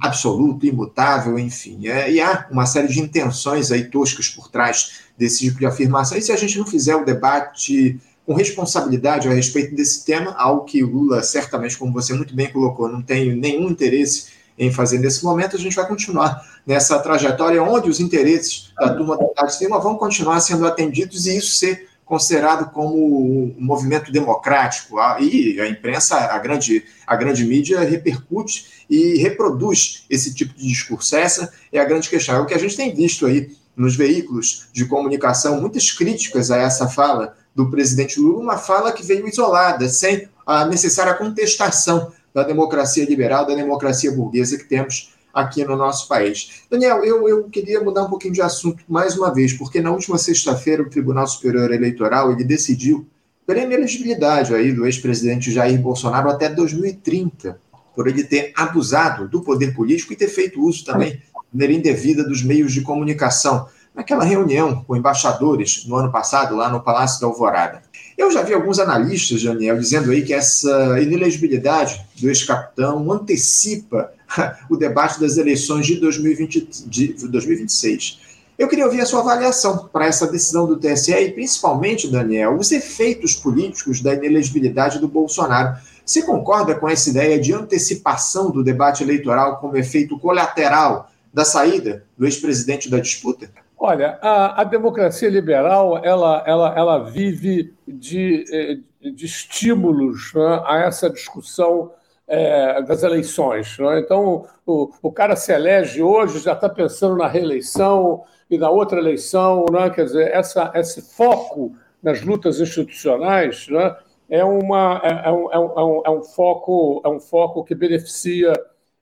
absoluto, 0.00 0.66
imutável, 0.66 1.38
enfim. 1.38 1.88
É, 1.88 2.10
e 2.10 2.20
há 2.20 2.46
uma 2.50 2.66
série 2.66 2.88
de 2.88 3.00
intenções 3.00 3.70
aí 3.70 3.84
toscas 3.84 4.28
por 4.28 4.48
trás 4.48 5.00
desse 5.16 5.40
tipo 5.40 5.58
de 5.58 5.66
afirmação. 5.66 6.18
E 6.18 6.22
se 6.22 6.32
a 6.32 6.36
gente 6.36 6.58
não 6.58 6.66
fizer 6.66 6.96
o 6.96 7.04
debate 7.04 8.00
com 8.26 8.34
responsabilidade 8.34 9.28
a 9.28 9.32
respeito 9.32 9.74
desse 9.74 10.04
tema, 10.04 10.34
algo 10.36 10.64
que 10.64 10.82
o 10.82 10.90
Lula 10.90 11.22
certamente, 11.22 11.76
como 11.76 11.92
você 11.92 12.12
muito 12.12 12.34
bem 12.34 12.52
colocou, 12.52 12.88
não 12.88 13.02
tem 13.02 13.34
nenhum 13.34 13.70
interesse 13.70 14.39
em 14.60 14.70
fazer 14.70 14.98
nesse 14.98 15.24
momento, 15.24 15.56
a 15.56 15.58
gente 15.58 15.74
vai 15.74 15.88
continuar 15.88 16.44
nessa 16.66 16.98
trajetória 16.98 17.62
onde 17.62 17.88
os 17.88 17.98
interesses 17.98 18.70
da 18.78 18.94
turma 18.94 19.16
do 19.16 19.24
Estado 19.24 19.80
vão 19.80 19.96
continuar 19.96 20.38
sendo 20.40 20.66
atendidos 20.66 21.26
e 21.26 21.38
isso 21.38 21.56
ser 21.56 21.88
considerado 22.04 22.70
como 22.70 22.94
um 22.94 23.54
movimento 23.58 24.12
democrático. 24.12 24.98
E 25.18 25.58
a 25.58 25.66
imprensa, 25.66 26.16
a 26.16 26.38
grande, 26.38 26.84
a 27.06 27.16
grande 27.16 27.42
mídia, 27.44 27.80
repercute 27.80 28.84
e 28.90 29.16
reproduz 29.16 30.04
esse 30.10 30.34
tipo 30.34 30.52
de 30.52 30.66
discurso. 30.68 31.16
Essa 31.16 31.50
é 31.72 31.80
a 31.80 31.84
grande 31.84 32.10
questão. 32.10 32.34
É 32.34 32.40
o 32.40 32.46
que 32.46 32.52
a 32.52 32.58
gente 32.58 32.76
tem 32.76 32.94
visto 32.94 33.24
aí 33.24 33.56
nos 33.74 33.96
veículos 33.96 34.66
de 34.74 34.84
comunicação, 34.84 35.58
muitas 35.58 35.90
críticas 35.90 36.50
a 36.50 36.58
essa 36.58 36.86
fala 36.86 37.34
do 37.54 37.70
presidente 37.70 38.20
Lula, 38.20 38.42
uma 38.42 38.58
fala 38.58 38.92
que 38.92 39.02
veio 39.02 39.26
isolada, 39.26 39.88
sem 39.88 40.28
a 40.46 40.66
necessária 40.66 41.14
contestação 41.14 42.12
da 42.34 42.42
democracia 42.42 43.04
liberal, 43.04 43.46
da 43.46 43.54
democracia 43.54 44.12
burguesa 44.12 44.56
que 44.56 44.64
temos 44.64 45.14
aqui 45.32 45.64
no 45.64 45.76
nosso 45.76 46.08
país. 46.08 46.62
Daniel, 46.70 47.04
eu, 47.04 47.28
eu 47.28 47.44
queria 47.44 47.80
mudar 47.80 48.04
um 48.04 48.10
pouquinho 48.10 48.34
de 48.34 48.42
assunto 48.42 48.82
mais 48.88 49.16
uma 49.16 49.32
vez, 49.32 49.52
porque 49.52 49.80
na 49.80 49.90
última 49.90 50.18
sexta-feira 50.18 50.82
o 50.82 50.90
Tribunal 50.90 51.26
Superior 51.26 51.72
Eleitoral 51.72 52.32
ele 52.32 52.44
decidiu 52.44 53.06
pela 53.46 53.60
inelegibilidade 53.60 54.54
aí 54.54 54.72
do 54.72 54.86
ex-presidente 54.86 55.50
Jair 55.50 55.80
Bolsonaro 55.80 56.30
até 56.30 56.48
2030, 56.48 57.58
por 57.94 58.06
ele 58.06 58.24
ter 58.24 58.52
abusado 58.56 59.28
do 59.28 59.42
poder 59.42 59.74
político 59.74 60.12
e 60.12 60.16
ter 60.16 60.28
feito 60.28 60.62
uso 60.62 60.84
também 60.84 61.12
de 61.12 61.22
maneira 61.52 61.72
indevida 61.72 62.22
dos 62.22 62.42
meios 62.42 62.72
de 62.72 62.82
comunicação 62.82 63.66
naquela 63.94 64.24
reunião 64.24 64.84
com 64.84 64.96
embaixadores 64.96 65.84
no 65.86 65.96
ano 65.96 66.12
passado, 66.12 66.54
lá 66.54 66.68
no 66.70 66.80
Palácio 66.80 67.20
da 67.20 67.26
Alvorada. 67.26 67.82
Eu 68.20 68.30
já 68.30 68.42
vi 68.42 68.52
alguns 68.52 68.78
analistas, 68.78 69.42
Daniel, 69.42 69.78
dizendo 69.78 70.10
aí 70.10 70.22
que 70.22 70.34
essa 70.34 71.00
inelegibilidade 71.00 72.04
do 72.20 72.28
ex-capitão 72.28 73.10
antecipa 73.10 74.12
o 74.68 74.76
debate 74.76 75.18
das 75.18 75.38
eleições 75.38 75.86
de, 75.86 75.96
2020, 75.96 76.68
de 76.86 77.14
2026. 77.14 78.20
Eu 78.58 78.68
queria 78.68 78.84
ouvir 78.84 79.00
a 79.00 79.06
sua 79.06 79.20
avaliação 79.20 79.88
para 79.90 80.04
essa 80.04 80.26
decisão 80.26 80.66
do 80.66 80.76
TSE 80.76 81.14
e, 81.14 81.32
principalmente, 81.32 82.08
Daniel, 82.08 82.58
os 82.58 82.70
efeitos 82.72 83.34
políticos 83.34 84.02
da 84.02 84.12
inelegibilidade 84.12 84.98
do 84.98 85.08
Bolsonaro. 85.08 85.78
Você 86.04 86.20
concorda 86.20 86.74
com 86.74 86.86
essa 86.86 87.08
ideia 87.08 87.40
de 87.40 87.54
antecipação 87.54 88.50
do 88.50 88.62
debate 88.62 89.02
eleitoral 89.02 89.56
como 89.60 89.78
efeito 89.78 90.18
colateral 90.18 91.10
da 91.32 91.46
saída 91.46 92.04
do 92.18 92.26
ex-presidente 92.26 92.90
da 92.90 92.98
disputa? 92.98 93.50
Olha, 93.82 94.18
a, 94.20 94.60
a, 94.60 94.64
democracia 94.64 95.30
liberal 95.30 96.04
ela, 96.04 96.44
ela, 96.46 96.74
ela 96.76 96.98
vive 96.98 97.74
de, 97.88 98.44
eh, 98.52 99.10
de 99.10 99.24
estímulos 99.24 100.34
né, 100.34 100.62
a 100.66 100.80
essa 100.80 101.08
discussão 101.08 101.90
é, 102.28 102.82
das 102.82 103.02
eleições. 103.02 103.78
Né? 103.78 104.00
Então, 104.00 104.46
o, 104.66 104.90
o 105.00 105.10
cara 105.10 105.34
se 105.34 105.50
elege 105.50 106.02
hoje, 106.02 106.40
já 106.40 106.52
está 106.52 106.68
pensando 106.68 107.16
na 107.16 107.26
reeleição 107.26 108.22
e 108.50 108.58
na 108.58 108.68
outra 108.68 108.98
eleição. 108.98 109.64
Né? 109.72 109.88
Quer 109.88 110.04
dizer, 110.04 110.30
essa, 110.30 110.70
esse 110.74 111.00
foco 111.00 111.74
nas 112.02 112.20
lutas 112.20 112.60
institucionais 112.60 113.66
né, 113.68 113.96
é, 114.28 114.44
uma, 114.44 115.00
é, 115.02 115.28
é, 115.28 115.32
um, 115.32 115.52
é, 115.52 115.58
um, 115.58 116.02
é 116.04 116.10
um 116.10 116.22
foco, 116.22 117.00
é 117.02 117.08
um 117.08 117.18
foco 117.18 117.64
que 117.64 117.74
beneficia 117.74 118.52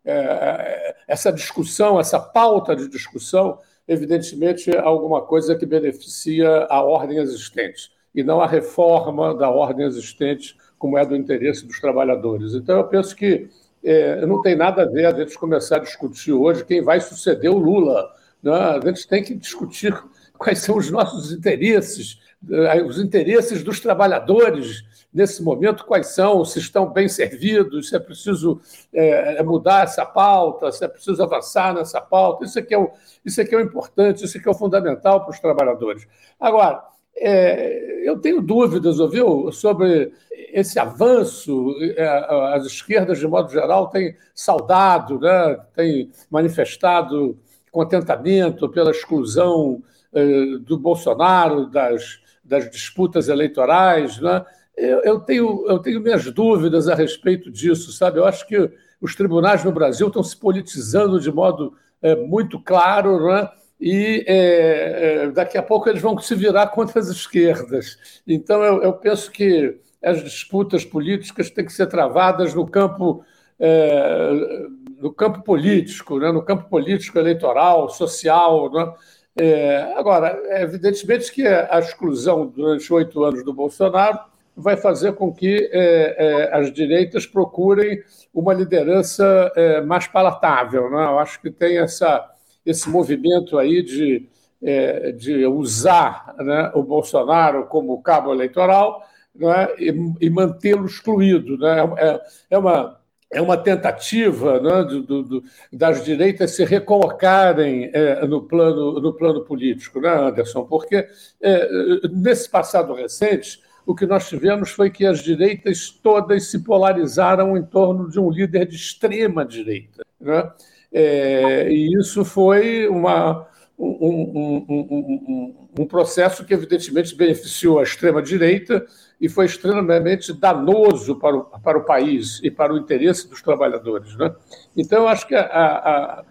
é, 0.05 0.95
essa 1.09 1.33
discussão, 1.33 1.99
essa 1.99 2.21
pauta 2.21 2.77
de 2.77 2.89
discussão 2.89 3.59
evidentemente, 3.89 4.71
alguma 4.77 5.23
coisa 5.23 5.57
que 5.57 5.65
beneficia 5.65 6.67
a 6.69 6.83
ordem 6.83 7.19
existente 7.19 7.91
e 8.15 8.23
não 8.23 8.41
a 8.41 8.47
reforma 8.47 9.35
da 9.35 9.49
ordem 9.49 9.87
existente, 9.87 10.57
como 10.79 10.99
é 10.99 11.05
do 11.05 11.17
interesse 11.17 11.67
dos 11.67 11.81
trabalhadores. 11.81 12.55
Então, 12.55 12.77
eu 12.77 12.85
penso 12.85 13.17
que 13.17 13.49
é, 13.83 14.27
não 14.27 14.43
tem 14.43 14.55
nada 14.55 14.83
a 14.83 14.87
ver 14.87 15.07
a 15.07 15.17
gente 15.17 15.39
começar 15.39 15.77
a 15.77 15.81
discutir 15.81 16.33
hoje 16.33 16.65
quem 16.65 16.83
vai 16.83 17.01
suceder 17.01 17.51
o 17.51 17.59
Lula. 17.59 18.13
Né? 18.43 18.53
A 18.53 18.81
gente 18.81 19.09
tem 19.09 19.23
que 19.23 19.35
discutir 19.35 19.97
quais 20.37 20.59
são 20.59 20.77
os 20.77 20.91
nossos 20.91 21.33
interesses, 21.33 22.19
eh, 22.51 22.83
os 22.83 22.99
interesses 22.99 23.63
dos 23.65 23.81
trabalhadores 23.81 24.85
nesse 25.13 25.43
momento, 25.43 25.85
quais 25.85 26.09
são, 26.09 26.45
se 26.45 26.59
estão 26.59 26.91
bem 26.91 27.09
servidos, 27.09 27.89
se 27.89 27.97
é 27.97 27.99
preciso 27.99 28.61
é, 28.93 29.43
mudar 29.43 29.85
essa 29.85 30.05
pauta, 30.05 30.71
se 30.71 30.85
é 30.85 30.89
preciso 30.89 31.23
avançar 31.23 31.75
nessa 31.75 32.01
pauta. 32.01 32.45
Isso 32.45 32.59
aqui 32.59 32.75
é 32.75 32.79
o, 32.79 32.91
isso 33.25 33.41
aqui 33.41 33.55
é 33.55 33.59
o 33.59 33.63
importante, 33.63 34.25
isso 34.25 34.37
aqui 34.37 34.47
é 34.47 34.51
o 34.51 34.55
fundamental 34.55 35.23
para 35.23 35.31
os 35.31 35.41
trabalhadores. 35.41 36.07
Agora, 36.39 36.83
é, 37.17 38.09
eu 38.09 38.19
tenho 38.19 38.41
dúvidas, 38.41 39.01
ouviu, 39.01 39.51
sobre 39.51 40.13
esse 40.53 40.79
avanço. 40.79 41.75
É, 41.97 42.55
as 42.55 42.65
esquerdas, 42.65 43.19
de 43.19 43.27
modo 43.27 43.51
geral, 43.51 43.89
têm 43.89 44.17
saudado, 44.35 45.19
né, 45.19 45.59
têm 45.75 46.11
manifestado 46.31 47.39
contentamento 47.71 48.69
pela 48.69 48.91
exclusão 48.91 49.83
é, 50.13 50.25
do 50.61 50.79
Bolsonaro 50.79 51.67
das, 51.67 52.21
das 52.45 52.71
disputas 52.71 53.29
eleitorais. 53.29 54.19
Né? 54.21 54.45
Eu, 54.79 55.01
eu, 55.03 55.21
tenho, 55.21 55.65
eu 55.67 55.79
tenho 55.81 56.01
minhas 56.01 56.25
dúvidas 56.31 56.89
a 56.89 56.95
respeito 56.95 57.51
disso, 57.51 57.91
sabe? 57.93 58.19
Eu 58.19 58.25
acho 58.25 58.47
que 58.47 58.71
os 59.01 59.15
tribunais 59.15 59.65
no 59.65 59.73
Brasil 59.73 60.07
estão 60.07 60.23
se 60.23 60.37
politizando 60.37 61.21
de 61.21 61.33
modo 61.33 61.75
é, 62.01 62.15
muito 62.15 62.61
claro, 62.61 63.27
né? 63.27 63.49
e 63.81 64.25
é, 64.27 65.25
é, 65.25 65.31
daqui 65.31 65.57
a 65.57 65.63
pouco 65.63 65.89
eles 65.89 66.03
vão 66.03 66.19
se 66.19 66.35
virar 66.35 66.69
contra 66.69 67.01
as 67.01 67.09
esquerdas. 67.09 67.99
Então, 68.27 68.63
eu, 68.63 68.83
eu 68.83 68.93
penso 68.93 69.31
que 69.31 69.81
as 70.03 70.23
disputas 70.23 70.85
políticas 70.85 71.51
têm 71.51 71.65
que 71.65 71.73
ser 71.73 71.87
travadas 71.87 72.55
no 72.55 72.67
campo, 72.67 73.25
é, 73.59 74.67
no 75.01 75.13
campo 75.13 75.43
político, 75.43 76.19
né? 76.19 76.31
no 76.31 76.43
campo 76.43 76.69
político, 76.69 77.19
eleitoral, 77.19 77.89
social. 77.89 78.73
Né? 78.73 78.95
É, 79.37 79.93
agora, 79.97 80.41
evidentemente 80.61 81.33
que 81.33 81.47
a 81.47 81.79
exclusão 81.79 82.47
durante 82.47 82.93
oito 82.93 83.23
anos 83.25 83.45
do 83.45 83.53
Bolsonaro 83.53 84.19
vai 84.59 84.77
fazer 84.77 85.13
com 85.13 85.33
que 85.33 85.71
é, 85.73 86.17
é, 86.19 86.57
as 86.57 86.73
direitas 86.73 87.25
procurem 87.25 88.03
uma 88.35 88.53
liderança 88.53 89.53
é, 89.55 89.81
mais 89.81 90.09
palatável. 90.09 90.91
Né? 90.91 91.05
Eu 91.05 91.19
acho 91.21 91.41
que 91.41 91.51
tem 91.51 91.79
essa, 91.79 92.29
esse 92.67 92.91
movimento 92.91 93.57
aí 93.57 93.83
de, 93.83 94.29
é, 94.61 95.13
de 95.13 95.47
usar 95.47 96.35
né, 96.39 96.73
o 96.75 96.83
Bolsonaro 96.83 97.67
como 97.67 98.03
cabo 98.03 98.33
eleitoral 98.33 99.03
né, 99.35 99.69
e, 99.79 99.95
e 100.21 100.29
mantê-lo 100.29 100.87
excluído. 100.87 101.57
Né? 101.57 101.77
É, 101.97 102.21
é 102.51 102.59
uma 102.59 102.99
é 103.31 103.43
uma 103.43 103.59
tentativa 103.59 104.59
né, 104.59 104.85
do, 104.85 105.23
do, 105.23 105.45
das 105.71 106.03
direitas 106.03 106.53
se 106.53 106.65
recolocarem 106.65 107.91
é, 107.93 108.27
no, 108.27 108.41
plano, 108.41 108.99
no 109.01 109.13
plano 109.13 109.45
político, 109.45 110.01
né, 110.01 110.09
Anderson? 110.09 110.65
Porque 110.65 111.07
é, 111.43 111.69
nesse 112.11 112.49
passado 112.49 112.95
recente, 112.95 113.61
o 113.89 113.95
que 113.95 114.05
nós 114.05 114.29
tivemos 114.29 114.71
foi 114.71 114.91
que 114.91 115.07
as 115.07 115.21
direitas 115.21 115.89
todas 115.89 116.51
se 116.51 116.59
polarizaram 116.59 117.57
em 117.57 117.65
torno 117.65 118.11
de 118.11 118.21
um 118.21 118.31
líder 118.31 118.67
de 118.67 118.77
extrema 118.77 119.47
direita. 119.47 120.05
Né? 120.21 120.53
É, 120.93 121.73
e 121.73 121.99
isso 121.99 122.23
foi 122.23 122.87
uma, 122.87 123.49
um, 123.79 123.87
um, 123.89 124.67
um, 124.69 125.55
um 125.79 125.87
processo 125.87 126.45
que, 126.45 126.53
evidentemente, 126.53 127.15
beneficiou 127.15 127.79
a 127.79 127.83
extrema-direita 127.83 128.85
e 129.19 129.27
foi 129.27 129.47
extremamente 129.47 130.35
danoso 130.35 131.17
para 131.17 131.37
o, 131.39 131.45
para 131.45 131.79
o 131.79 131.85
país 131.85 132.41
e 132.45 132.51
para 132.51 132.75
o 132.75 132.77
interesse 132.77 133.27
dos 133.27 133.41
trabalhadores. 133.41 134.15
Né? 134.19 134.35
Então, 134.77 135.09
acho 135.09 135.27
que 135.27 135.35
a, 135.35 135.47
a, 135.47 136.25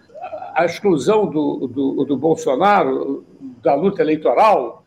a 0.54 0.64
exclusão 0.64 1.26
do, 1.28 1.66
do, 1.66 2.04
do, 2.04 2.16
Bolsonaro 2.16 3.26
da 3.60 3.74
luta 3.74 4.00
eleitoral, 4.00 4.84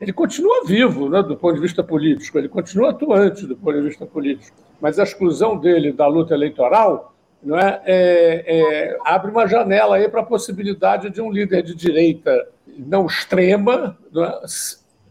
ele 0.00 0.12
continua 0.12 0.64
vivo 0.64 1.08
né, 1.08 1.22
do 1.22 1.36
ponto 1.36 1.54
de 1.54 1.60
vista 1.60 1.82
político, 1.84 2.38
ele 2.38 2.48
continua 2.48 2.90
atuante 2.90 3.46
do 3.46 3.56
ponto 3.56 3.76
de 3.76 3.88
vista 3.88 4.04
político, 4.04 4.56
mas 4.80 4.98
a 4.98 5.04
exclusão 5.04 5.56
dele 5.56 5.92
da 5.92 6.06
luta 6.06 6.34
eleitoral 6.34 7.14
não 7.42 7.58
é, 7.58 7.80
é, 7.84 8.44
é 8.46 8.98
abre 9.04 9.30
uma 9.30 9.46
janela 9.46 9.96
aí 9.96 10.08
para 10.08 10.20
a 10.20 10.26
possibilidade 10.26 11.10
de 11.10 11.20
um 11.20 11.30
líder 11.30 11.62
de 11.62 11.74
direita 11.74 12.48
não 12.78 13.06
extrema 13.06 13.98
não 14.12 14.24
é, 14.24 14.40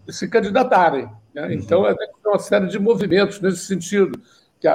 se 0.08 0.28
candidatarem. 0.28 1.10
Né? 1.34 1.54
Então, 1.54 1.88
é 1.88 1.96
uma 2.26 2.40
série 2.40 2.68
de 2.68 2.80
movimentos 2.80 3.40
nesse 3.40 3.66
sentido, 3.66 4.20
que 4.60 4.68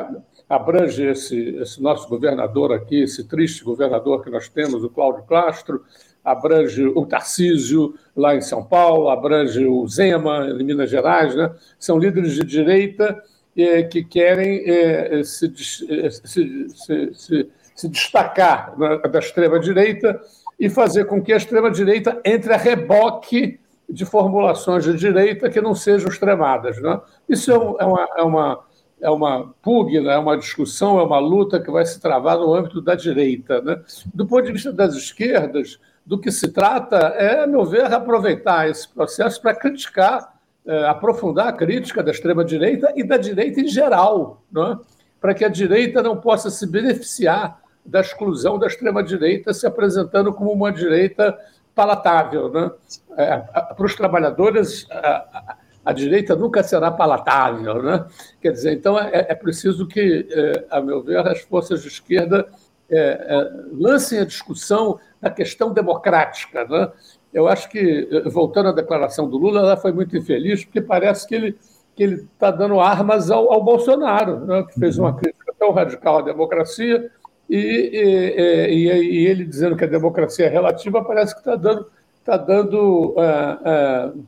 abrange 0.48 1.04
esse, 1.04 1.56
esse 1.56 1.82
nosso 1.82 2.08
governador 2.08 2.72
aqui, 2.72 3.02
esse 3.02 3.24
triste 3.24 3.64
governador 3.64 4.22
que 4.22 4.30
nós 4.30 4.48
temos, 4.48 4.82
o 4.82 4.90
Cláudio 4.90 5.24
Castro, 5.24 5.84
abrange 6.26 6.84
o 6.84 7.06
Tarcísio, 7.06 7.94
lá 8.16 8.34
em 8.34 8.40
São 8.40 8.64
Paulo, 8.64 9.08
abrange 9.08 9.64
o 9.64 9.86
Zema, 9.86 10.48
em 10.50 10.64
Minas 10.64 10.90
Gerais. 10.90 11.36
Né? 11.36 11.54
São 11.78 11.98
líderes 11.98 12.34
de 12.34 12.44
direita 12.44 13.22
eh, 13.56 13.84
que 13.84 14.02
querem 14.02 14.64
eh, 14.66 15.22
se, 15.22 15.46
eh, 15.88 16.10
se, 16.10 16.66
se, 17.14 17.48
se, 17.76 17.88
destacar 17.88 18.76
né, 18.76 18.98
da 19.08 19.20
extrema-direita 19.20 20.20
e 20.58 20.68
fazer 20.68 21.04
com 21.04 21.22
que 21.22 21.32
a 21.32 21.36
extrema-direita 21.36 22.20
entre 22.24 22.52
a 22.52 22.56
reboque 22.56 23.60
de 23.88 24.04
formulações 24.04 24.82
de 24.82 24.94
direita 24.94 25.48
que 25.48 25.60
não 25.60 25.76
sejam 25.76 26.08
extremadas. 26.08 26.82
Né? 26.82 27.00
Isso 27.28 27.52
é, 27.52 27.58
um, 27.58 27.76
é, 27.78 27.84
uma, 27.84 28.08
é, 28.16 28.22
uma, 28.22 28.64
é 29.00 29.10
uma 29.10 29.54
pugna, 29.62 30.10
é 30.10 30.18
uma 30.18 30.36
discussão, 30.36 30.98
é 30.98 31.04
uma 31.04 31.20
luta 31.20 31.60
que 31.60 31.70
vai 31.70 31.86
se 31.86 32.00
travar 32.00 32.36
no 32.36 32.52
âmbito 32.52 32.82
da 32.82 32.96
direita. 32.96 33.62
Né? 33.62 33.80
Do 34.12 34.26
ponto 34.26 34.44
de 34.44 34.52
vista 34.52 34.72
das 34.72 34.96
esquerdas, 34.96 35.78
do 36.06 36.18
que 36.18 36.30
se 36.30 36.52
trata 36.52 36.96
é, 36.96 37.42
a 37.42 37.46
meu 37.48 37.64
ver, 37.64 37.92
aproveitar 37.92 38.70
esse 38.70 38.88
processo 38.88 39.42
para 39.42 39.54
criticar, 39.56 40.36
é, 40.64 40.86
aprofundar 40.86 41.48
a 41.48 41.52
crítica 41.52 42.00
da 42.02 42.12
extrema-direita 42.12 42.92
e 42.94 43.02
da 43.02 43.16
direita 43.16 43.60
em 43.60 43.66
geral, 43.66 44.42
né? 44.50 44.78
para 45.20 45.34
que 45.34 45.44
a 45.44 45.48
direita 45.48 46.02
não 46.02 46.16
possa 46.16 46.48
se 46.48 46.64
beneficiar 46.64 47.60
da 47.84 48.00
exclusão 48.00 48.58
da 48.58 48.68
extrema-direita, 48.68 49.52
se 49.52 49.66
apresentando 49.66 50.32
como 50.32 50.52
uma 50.52 50.70
direita 50.70 51.36
palatável. 51.74 52.50
Né? 52.50 52.70
É, 53.16 53.38
para 53.38 53.86
os 53.86 53.96
trabalhadores, 53.96 54.86
a, 54.90 55.56
a, 55.84 55.92
direita 55.92 56.36
nunca 56.36 56.62
será 56.62 56.90
palatável. 56.90 57.82
Né? 57.82 58.06
Quer 58.40 58.52
dizer, 58.52 58.72
então 58.72 58.98
é, 58.98 59.26
é 59.28 59.34
preciso 59.34 59.86
que, 59.88 60.26
é, 60.30 60.64
a 60.70 60.80
meu 60.80 61.02
ver, 61.02 61.26
as 61.26 61.40
forças 61.42 61.82
de 61.82 61.88
esquerda 61.88 62.48
é, 62.90 62.98
é, 62.98 63.50
lancem 63.72 64.20
a 64.20 64.24
discussão 64.24 64.98
da 65.20 65.30
questão 65.30 65.72
democrática. 65.72 66.64
Né? 66.64 66.92
Eu 67.32 67.48
acho 67.48 67.68
que, 67.68 68.08
voltando 68.26 68.68
à 68.68 68.72
declaração 68.72 69.28
do 69.28 69.36
Lula, 69.36 69.60
ela 69.60 69.76
foi 69.76 69.92
muito 69.92 70.16
infeliz, 70.16 70.64
porque 70.64 70.80
parece 70.80 71.26
que 71.26 71.34
ele 71.34 71.58
que 71.96 72.02
ele 72.02 72.14
está 72.16 72.50
dando 72.50 72.78
armas 72.78 73.30
ao, 73.30 73.50
ao 73.50 73.64
Bolsonaro, 73.64 74.44
né? 74.44 74.64
que 74.64 74.78
fez 74.78 74.98
uma 74.98 75.16
crítica 75.16 75.54
tão 75.58 75.72
radical 75.72 76.18
à 76.18 76.22
democracia, 76.22 77.10
e, 77.48 77.56
e, 77.56 78.74
e, 78.74 78.88
e, 78.88 79.26
ele 79.26 79.44
dizendo 79.44 79.76
que 79.76 79.84
a 79.84 79.88
democracia 79.88 80.46
é 80.46 80.48
relativa, 80.48 81.02
parece 81.02 81.32
que 81.32 81.40
está 81.40 81.56
dando, 81.56 81.90
tá 82.22 82.36
dando, 82.36 83.14
uh, 83.16 84.18
uh, 84.18 84.26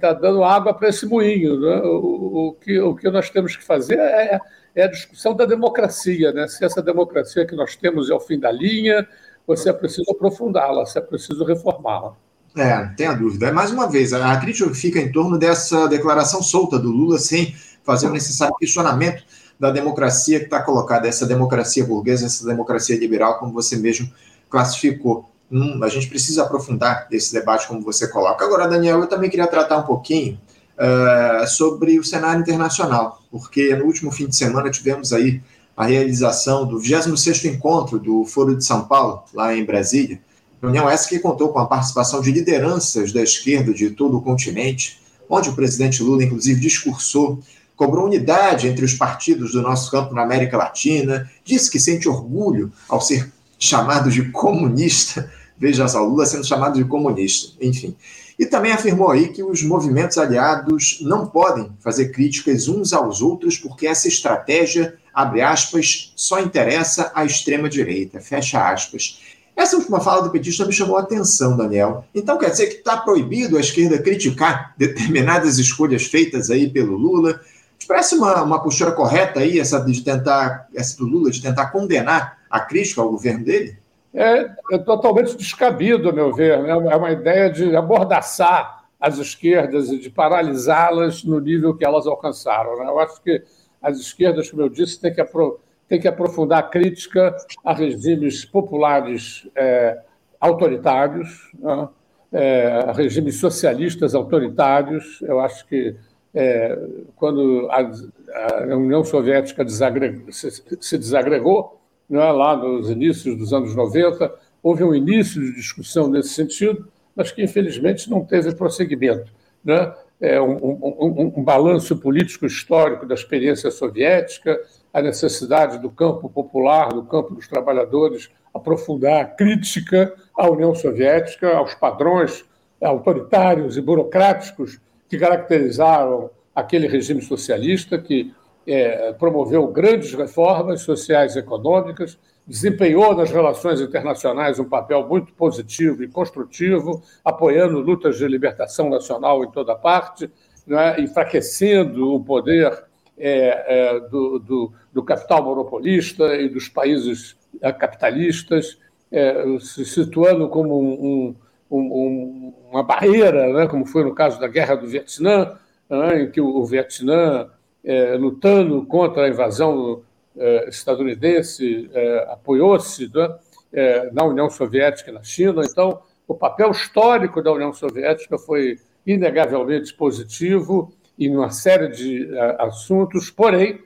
tá 0.00 0.12
dando 0.12 0.42
água 0.42 0.74
para 0.74 0.88
esse 0.88 1.06
moinho. 1.06 1.60
Né? 1.60 1.80
O, 1.82 2.48
o, 2.48 2.52
que, 2.54 2.78
o 2.80 2.94
que 2.94 3.10
nós 3.10 3.30
temos 3.30 3.56
que 3.56 3.64
fazer 3.64 3.98
é, 3.98 4.40
é 4.74 4.84
a 4.84 4.90
discussão 4.90 5.34
da 5.34 5.44
democracia. 5.44 6.32
Né? 6.32 6.48
Se 6.48 6.64
essa 6.64 6.82
democracia 6.82 7.46
que 7.46 7.54
nós 7.54 7.76
temos 7.76 8.10
é 8.10 8.14
o 8.14 8.20
fim 8.20 8.38
da 8.38 8.50
linha, 8.50 9.06
ou 9.46 9.56
se 9.56 9.68
é 9.68 9.72
preciso 9.72 10.10
aprofundá-la, 10.10 10.84
se 10.86 10.98
é 10.98 11.00
preciso 11.00 11.44
reformá-la. 11.44 12.14
É, 12.56 12.84
tem 12.96 13.06
a 13.06 13.14
dúvida. 13.14 13.46
É, 13.46 13.52
mais 13.52 13.70
uma 13.70 13.88
vez, 13.88 14.12
a 14.12 14.36
crítica 14.38 14.72
fica 14.74 14.98
em 14.98 15.12
torno 15.12 15.38
dessa 15.38 15.86
declaração 15.88 16.42
solta 16.42 16.78
do 16.78 16.90
Lula, 16.90 17.18
sem 17.18 17.54
fazer 17.84 18.08
o 18.08 18.12
necessário 18.12 18.54
questionamento 18.56 19.22
da 19.58 19.70
democracia 19.70 20.38
que 20.38 20.46
está 20.46 20.62
colocada, 20.62 21.06
essa 21.06 21.26
democracia 21.26 21.84
burguesa, 21.84 22.26
essa 22.26 22.46
democracia 22.46 22.98
liberal, 22.98 23.38
como 23.38 23.52
você 23.52 23.76
mesmo 23.76 24.10
classificou. 24.48 25.30
Hum, 25.50 25.82
a 25.82 25.88
gente 25.88 26.08
precisa 26.08 26.42
aprofundar 26.42 27.08
esse 27.10 27.32
debate, 27.32 27.66
como 27.66 27.80
você 27.80 28.06
coloca. 28.06 28.44
Agora, 28.44 28.68
Daniel, 28.68 29.00
eu 29.00 29.06
também 29.06 29.28
queria 29.28 29.46
tratar 29.46 29.78
um 29.78 29.82
pouquinho 29.82 30.38
uh, 30.78 31.46
sobre 31.48 31.98
o 31.98 32.04
cenário 32.04 32.40
internacional, 32.40 33.20
porque 33.30 33.74
no 33.74 33.84
último 33.84 34.12
fim 34.12 34.26
de 34.26 34.36
semana 34.36 34.70
tivemos 34.70 35.12
aí 35.12 35.40
a 35.76 35.86
realização 35.86 36.66
do 36.66 36.78
26º 36.78 37.46
encontro 37.46 37.98
do 37.98 38.24
Foro 38.24 38.56
de 38.56 38.64
São 38.64 38.84
Paulo, 38.84 39.24
lá 39.34 39.54
em 39.56 39.64
Brasília, 39.64 40.20
reunião 40.62 40.88
essa 40.88 41.08
que 41.08 41.18
contou 41.18 41.48
com 41.48 41.58
a 41.58 41.66
participação 41.66 42.20
de 42.20 42.30
lideranças 42.30 43.12
da 43.12 43.22
esquerda 43.22 43.72
de 43.72 43.90
todo 43.90 44.18
o 44.18 44.22
continente, 44.22 45.00
onde 45.28 45.48
o 45.48 45.54
presidente 45.54 46.02
Lula, 46.02 46.22
inclusive, 46.22 46.60
discursou 46.60 47.40
cobrou 47.80 48.04
unidade 48.04 48.68
entre 48.68 48.84
os 48.84 48.92
partidos 48.92 49.52
do 49.52 49.62
nosso 49.62 49.90
campo 49.90 50.14
na 50.14 50.20
América 50.20 50.54
Latina, 50.54 51.30
disse 51.42 51.70
que 51.70 51.80
sente 51.80 52.06
orgulho 52.06 52.70
ao 52.86 53.00
ser 53.00 53.32
chamado 53.58 54.10
de 54.10 54.30
comunista, 54.30 55.32
veja 55.60 55.86
só, 55.86 56.02
Lula 56.02 56.24
sendo 56.24 56.46
chamado 56.46 56.78
de 56.78 56.84
comunista, 56.84 57.52
enfim. 57.60 57.94
E 58.38 58.46
também 58.46 58.72
afirmou 58.72 59.10
aí 59.10 59.28
que 59.28 59.42
os 59.42 59.62
movimentos 59.62 60.16
aliados 60.16 60.98
não 61.02 61.26
podem 61.26 61.70
fazer 61.78 62.08
críticas 62.08 62.66
uns 62.66 62.94
aos 62.94 63.20
outros 63.20 63.58
porque 63.58 63.86
essa 63.86 64.08
estratégia, 64.08 64.94
abre 65.12 65.42
aspas, 65.42 66.14
só 66.16 66.40
interessa 66.40 67.12
à 67.14 67.22
extrema-direita, 67.22 68.18
fecha 68.18 68.72
aspas. 68.72 69.20
Essa 69.54 69.76
última 69.76 70.00
fala 70.00 70.22
do 70.22 70.30
petista 70.30 70.64
me 70.64 70.72
chamou 70.72 70.96
a 70.96 71.02
atenção, 71.02 71.54
Daniel. 71.54 72.06
Então 72.14 72.38
quer 72.38 72.50
dizer 72.50 72.68
que 72.68 72.76
está 72.76 72.96
proibido 72.96 73.58
a 73.58 73.60
esquerda 73.60 73.98
criticar 73.98 74.72
determinadas 74.78 75.58
escolhas 75.58 76.06
feitas 76.06 76.48
aí 76.48 76.70
pelo 76.70 76.96
Lula, 76.96 77.38
parece 77.86 78.14
uma, 78.14 78.42
uma 78.42 78.62
postura 78.62 78.92
correta 78.92 79.40
aí, 79.40 79.60
essa 79.60 79.80
de 79.80 80.00
tentar, 80.00 80.68
essa 80.74 80.96
do 80.96 81.04
Lula, 81.04 81.30
de 81.30 81.42
tentar 81.42 81.66
condenar 81.66 82.38
a 82.48 82.60
crítica 82.60 83.02
ao 83.02 83.10
governo 83.10 83.44
dele? 83.44 83.79
É, 84.12 84.50
é 84.72 84.78
totalmente 84.78 85.36
descabido, 85.36 86.08
a 86.08 86.12
meu 86.12 86.32
ver. 86.32 86.62
Né? 86.62 86.70
É 86.70 86.96
uma 86.96 87.12
ideia 87.12 87.50
de 87.50 87.74
abordaçar 87.76 88.84
as 88.98 89.18
esquerdas 89.18 89.90
e 89.90 89.98
de 89.98 90.10
paralisá-las 90.10 91.24
no 91.24 91.40
nível 91.40 91.74
que 91.74 91.84
elas 91.84 92.06
alcançaram. 92.06 92.78
Né? 92.78 92.86
Eu 92.86 92.98
acho 92.98 93.22
que 93.22 93.42
as 93.80 93.98
esquerdas, 93.98 94.50
como 94.50 94.62
eu 94.62 94.68
disse, 94.68 95.00
têm 95.00 95.14
que, 95.14 95.20
apro 95.20 95.58
têm 95.88 96.00
que 96.00 96.06
aprofundar 96.06 96.58
a 96.60 96.62
crítica 96.62 97.34
a 97.64 97.72
regimes 97.72 98.44
populares 98.44 99.48
é, 99.56 99.98
autoritários, 100.38 101.50
né? 101.58 101.88
é, 102.32 102.92
regimes 102.94 103.36
socialistas 103.36 104.14
autoritários. 104.14 105.20
Eu 105.22 105.40
acho 105.40 105.66
que 105.66 105.96
é, 106.34 106.78
quando 107.16 107.68
a, 107.70 107.80
a, 107.80 108.76
União 108.76 109.02
Soviética 109.02 109.66
se, 109.68 110.50
se, 110.80 110.98
desagregou, 110.98 111.79
né, 112.10 112.32
lá 112.32 112.56
nos 112.56 112.90
inícios 112.90 113.38
dos 113.38 113.52
anos 113.52 113.74
90, 113.74 114.34
houve 114.60 114.82
um 114.82 114.94
início 114.94 115.40
de 115.40 115.54
discussão 115.54 116.08
nesse 116.08 116.30
sentido, 116.30 116.88
mas 117.14 117.30
que 117.30 117.42
infelizmente 117.42 118.10
não 118.10 118.24
teve 118.24 118.52
prosseguimento. 118.54 119.32
Né? 119.64 119.94
É 120.20 120.40
um, 120.40 120.56
um, 120.56 121.32
um, 121.36 121.42
balanço 121.42 121.96
político 121.96 122.44
histórico 122.44 123.06
da 123.06 123.14
experiência 123.14 123.70
soviética, 123.70 124.60
a 124.92 125.00
necessidade 125.00 125.78
do 125.78 125.88
campo 125.88 126.28
popular, 126.28 126.92
do 126.92 127.04
campo 127.04 127.34
dos 127.34 127.46
trabalhadores, 127.46 128.28
aprofundar 128.52 129.22
a 129.22 129.24
crítica 129.24 130.12
à 130.36 130.50
União 130.50 130.74
Soviética, 130.74 131.56
aos 131.56 131.74
padrões 131.74 132.44
autoritários 132.82 133.76
e 133.76 133.80
burocráticos 133.80 134.80
que 135.08 135.18
caracterizaram 135.18 136.30
aquele 136.54 136.88
regime 136.88 137.22
socialista 137.22 137.98
que 137.98 138.34
é, 138.66 139.12
promoveu 139.12 139.66
grandes 139.68 140.12
reformas 140.14 140.82
sociais 140.82 141.36
e 141.36 141.38
econômicas, 141.38 142.18
desempenhou 142.46 143.14
nas 143.14 143.30
relações 143.30 143.80
internacionais 143.80 144.58
um 144.58 144.64
papel 144.64 145.06
muito 145.06 145.32
positivo 145.34 146.02
e 146.02 146.08
construtivo, 146.08 147.02
apoiando 147.24 147.78
lutas 147.78 148.18
de 148.18 148.26
libertação 148.26 148.90
nacional 148.90 149.44
em 149.44 149.50
toda 149.50 149.74
parte, 149.74 150.30
né, 150.66 151.00
enfraquecendo 151.00 152.14
o 152.14 152.24
poder 152.24 152.84
é, 153.16 153.64
é, 153.66 154.00
do, 154.00 154.38
do, 154.38 154.72
do, 154.92 155.02
capital 155.02 155.44
monopolista 155.44 156.34
e 156.36 156.48
dos 156.48 156.68
países 156.68 157.36
é, 157.60 157.70
capitalistas, 157.70 158.78
é, 159.12 159.44
se 159.60 159.84
situando 159.84 160.48
como 160.48 160.80
um, 160.80 161.36
um, 161.70 161.78
um, 161.78 162.54
uma 162.70 162.82
barreira, 162.82 163.52
né, 163.52 163.66
como 163.68 163.84
foi 163.86 164.04
no 164.04 164.14
caso 164.14 164.40
da 164.40 164.48
Guerra 164.48 164.74
do 164.74 164.86
Vietnã, 164.86 165.58
né, 165.88 166.22
em 166.22 166.30
que 166.30 166.40
o, 166.40 166.48
o 166.48 166.64
Vietnã, 166.64 167.48
é, 167.84 168.14
lutando 168.16 168.84
contra 168.86 169.24
a 169.24 169.28
invasão 169.28 170.02
eh, 170.36 170.68
estadunidense 170.68 171.90
eh, 171.92 172.26
apoiou-se 172.30 173.10
né, 173.12 173.36
eh, 173.72 174.10
na 174.12 174.24
União 174.24 174.48
Soviética 174.48 175.10
na 175.10 175.22
China. 175.24 175.62
Então, 175.64 176.00
o 176.26 176.34
papel 176.34 176.70
histórico 176.70 177.42
da 177.42 177.52
União 177.52 177.72
Soviética 177.72 178.38
foi 178.38 178.78
inegavelmente 179.04 179.92
positivo 179.92 180.92
em 181.18 181.36
uma 181.36 181.50
série 181.50 181.88
de 181.88 182.30
assuntos, 182.58 183.28
porém, 183.28 183.82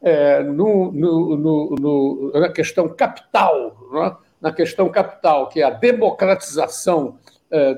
é, 0.00 0.42
no, 0.42 0.90
no, 0.92 1.36
no, 1.36 2.32
na 2.32 2.48
questão 2.48 2.88
capital, 2.88 3.76
na 4.40 4.52
questão 4.52 4.88
capital, 4.88 5.48
que 5.48 5.60
é 5.60 5.64
a 5.64 5.70
democratização 5.70 7.18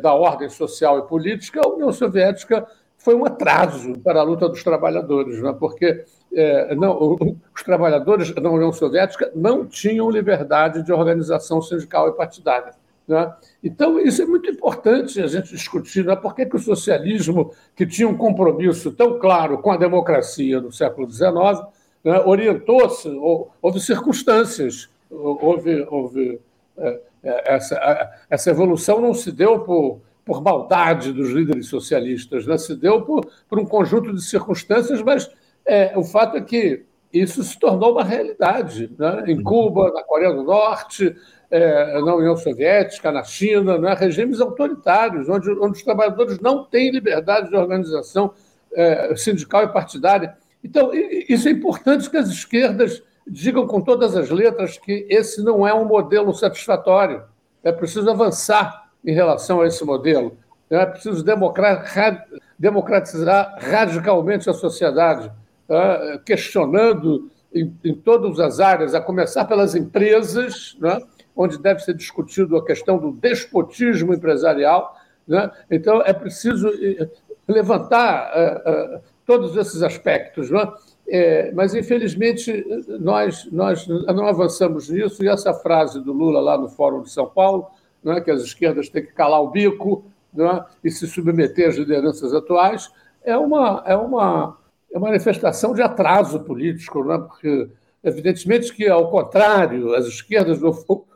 da 0.01 0.15
ordem 0.15 0.49
social 0.49 1.01
e 1.01 1.09
política, 1.09 1.61
a 1.65 1.69
União 1.69 1.93
Soviética 1.93 2.67
foi 3.09 3.15
um 3.15 3.25
atraso 3.25 3.99
para 4.01 4.21
a 4.21 4.23
luta 4.23 4.47
dos 4.51 4.63
trabalhadores, 4.63 5.41
né? 5.41 5.57
porque 5.59 6.05
é, 6.31 6.75
não, 6.75 7.17
os 7.57 7.63
trabalhadores 7.63 8.35
da 8.35 8.51
União 8.51 8.71
Soviética 8.71 9.33
não 9.35 9.65
tinham 9.65 10.11
liberdade 10.11 10.83
de 10.83 10.93
organização 10.93 11.63
sindical 11.63 12.11
e 12.11 12.13
partidária. 12.13 12.75
Né? 13.09 13.35
Então, 13.65 13.99
isso 13.99 14.21
é 14.21 14.27
muito 14.27 14.51
importante 14.51 15.23
a 15.23 15.27
gente 15.27 15.49
discutir. 15.49 16.05
Né? 16.05 16.15
Por 16.17 16.35
que, 16.35 16.45
que 16.45 16.57
o 16.57 16.59
socialismo, 16.59 17.51
que 17.75 17.87
tinha 17.87 18.07
um 18.07 18.15
compromisso 18.15 18.93
tão 18.93 19.19
claro 19.19 19.57
com 19.57 19.71
a 19.71 19.79
democracia 19.79 20.61
no 20.61 20.71
século 20.71 21.11
XIX, 21.11 21.33
né, 22.05 22.21
orientou-se, 22.27 23.09
houve 23.63 23.81
circunstâncias, 23.81 24.91
houve, 25.11 25.87
houve 25.89 26.39
é, 26.77 27.01
é 27.25 27.55
essa, 27.55 28.11
essa 28.29 28.51
evolução 28.51 29.01
não 29.01 29.15
se 29.15 29.33
deu 29.33 29.61
por 29.61 29.99
por 30.29 30.43
maldade 30.43 31.11
dos 31.11 31.31
líderes 31.31 31.69
socialistas, 31.69 32.47
né? 32.47 32.59
se 32.59 32.77
deu 32.77 33.01
por, 33.01 33.27
por 33.49 33.59
um 33.59 33.65
conjunto 33.65 34.13
de 34.13 34.23
circunstâncias, 34.23 35.01
mas 35.01 35.31
é, 35.65 35.97
o 35.97 36.05
fato 36.05 36.37
é 36.37 36.43
que 36.43 36.85
isso 37.11 37.43
se 37.43 37.59
tornou 37.59 37.93
uma 37.93 38.05
realidade 38.05 38.95
né? 38.99 39.25
em 39.27 39.43
Cuba, 39.43 39.91
na 39.91 40.03
Coreia 40.03 40.35
do 40.35 40.43
Norte, 40.43 41.17
é, 41.51 41.99
na 42.03 42.15
União 42.15 42.37
Soviética, 42.37 43.11
na 43.11 43.25
China, 43.25 43.79
né? 43.79 43.95
regimes 43.95 44.39
autoritários, 44.39 45.31
onde, 45.31 45.51
onde 45.53 45.79
os 45.79 45.83
trabalhadores 45.83 46.39
não 46.41 46.63
têm 46.63 46.91
liberdade 46.91 47.49
de 47.49 47.57
organização 47.57 48.35
é, 48.75 49.17
sindical 49.17 49.65
e 49.65 49.69
partidária. 49.69 50.37
Então, 50.63 50.91
isso 51.27 51.49
é 51.49 51.53
importante 51.53 52.11
que 52.11 52.19
as 52.19 52.29
esquerdas 52.29 53.03
digam 53.27 53.67
com 53.67 53.81
todas 53.81 54.15
as 54.15 54.29
letras 54.29 54.77
que 54.77 55.07
esse 55.09 55.43
não 55.43 55.67
é 55.67 55.73
um 55.73 55.87
modelo 55.87 56.35
satisfatório. 56.35 57.23
É 57.65 57.73
preciso 57.73 58.11
avançar 58.11 58.88
em 59.05 59.13
relação 59.13 59.61
a 59.61 59.67
esse 59.67 59.85
modelo. 59.85 60.37
É 60.71 60.85
preciso 60.85 61.25
democratizar 62.59 63.57
radicalmente 63.59 64.51
a 64.51 64.53
sociedade, 64.53 65.33
tá? 65.67 66.21
questionando 66.25 67.31
em, 67.55 67.95
todas 67.95 68.39
as 68.39 68.61
áreas, 68.61 68.95
a 68.95 69.01
começar 69.01 69.47
pelas 69.47 69.75
empresas, 69.75 70.77
né? 70.81 71.01
onde 71.35 71.59
deve 71.59 71.81
ser 71.81 71.95
discutido 71.95 72.57
a 72.57 72.65
questão 72.65 72.99
do 72.99 73.13
despotismo 73.13 74.13
empresarial. 74.13 74.95
Né? 75.27 75.51
Então, 75.71 76.03
é 76.03 76.13
preciso 76.13 76.69
eh, 76.69 77.09
levantar 77.47 78.31
uh, 78.35 78.97
uh, 78.97 79.01
todos 79.25 79.57
esses 79.57 79.83
aspectos. 79.83 80.51
Né? 80.51 80.71
É, 81.09 81.53
mas, 81.53 81.75
infelizmente, 81.75 82.67
nós 83.01 83.49
não 83.51 84.27
avançamos 84.27 84.91
nisso, 84.91 85.25
e 85.25 85.29
essa 85.29 85.55
frase 85.55 86.03
do 86.03 86.13
Lula 86.13 86.41
lá 86.41 86.59
no 86.59 86.69
Fórum 86.69 87.03
de 87.03 87.11
São 87.11 87.27
Paulo 87.27 87.69
é? 88.07 88.21
que 88.21 88.31
as 88.31 88.43
esquerdas 88.43 88.89
têm 88.89 89.05
que 89.05 89.13
calar 89.13 89.43
o 89.43 89.51
bico 89.51 90.05
é? 90.37 90.65
e 90.85 90.91
se 90.91 91.07
submeter 91.07 91.69
às 91.69 91.77
lideranças 91.77 92.33
atuais, 92.35 92.91
é 93.25 93.37
uma, 93.37 93.83
é 93.87 93.97
uma, 93.97 94.57
é 94.93 94.99
manifestação 94.99 95.75
de 95.75 95.83
atraso 95.83 96.41
político, 96.41 97.11
é? 97.13 97.19
porque, 97.19 97.69
evidentemente, 98.03 98.73
que, 98.73 98.89
ao 98.89 99.11
contrário, 99.11 99.95
as 99.95 100.07
esquerdas 100.07 100.59
do 100.59 100.73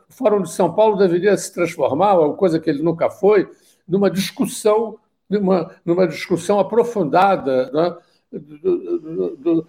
Fórum 0.09 0.43
de 0.43 0.51
São 0.51 0.73
Paulo 0.73 0.97
deveria 0.97 1.35
se 1.37 1.53
transformar, 1.53 2.19
uma 2.19 2.35
coisa 2.35 2.59
que 2.59 2.69
ele 2.69 2.83
nunca 2.83 3.09
foi, 3.09 3.49
numa 3.87 4.09
discussão, 4.09 4.97
numa, 5.29 5.71
numa 5.85 6.07
discussão 6.07 6.59
aprofundada 6.59 7.71
do, 8.31 9.35
do, 9.37 9.67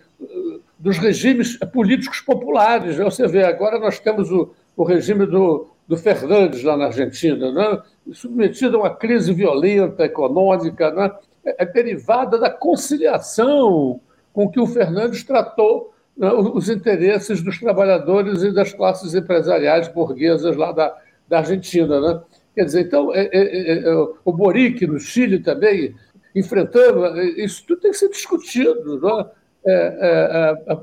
dos 0.79 0.99
regimes 0.99 1.57
políticos 1.73 2.21
populares. 2.21 2.97
Você 2.97 3.27
vê, 3.27 3.45
agora 3.45 3.79
nós 3.79 3.99
temos 3.99 4.31
o, 4.31 4.53
o 4.77 4.85
regime 4.85 5.27
do, 5.27 5.69
do 5.87 5.97
Fernandes 5.97 6.63
lá 6.63 6.77
na 6.77 6.87
Argentina, 6.87 7.53
né? 7.53 7.83
submetido 8.13 8.77
a 8.77 8.81
uma 8.81 8.95
crise 8.95 9.33
violenta 9.33 10.05
econômica, 10.05 10.91
né? 10.91 11.11
é, 11.45 11.63
é 11.63 11.67
derivada 11.67 12.39
da 12.39 12.51
conciliação 12.51 14.01
com 14.33 14.51
que 14.51 14.59
o 14.59 14.67
Fernandes 14.67 15.23
tratou 15.23 15.93
né, 16.17 16.33
os 16.33 16.69
interesses 16.69 17.43
dos 17.43 17.59
trabalhadores 17.59 18.43
e 18.43 18.53
das 18.53 18.73
classes 18.73 19.15
empresariais 19.15 19.89
burguesas 19.89 20.57
lá 20.57 20.73
da, 20.73 20.97
da 21.29 21.39
Argentina. 21.39 22.01
Né? 22.01 22.21
Quer 22.55 22.65
dizer, 22.65 22.81
então, 22.87 23.15
é, 23.15 23.29
é, 23.33 23.79
é, 23.79 23.95
o 24.25 24.33
Boric 24.33 24.87
no 24.87 24.99
Chile 24.99 25.39
também 25.39 25.95
enfrentando, 26.35 27.21
isso 27.21 27.65
tudo 27.65 27.81
tem 27.81 27.93
que 27.93 27.97
ser 27.97 28.09
discutido 28.09 29.01
né? 29.01 29.27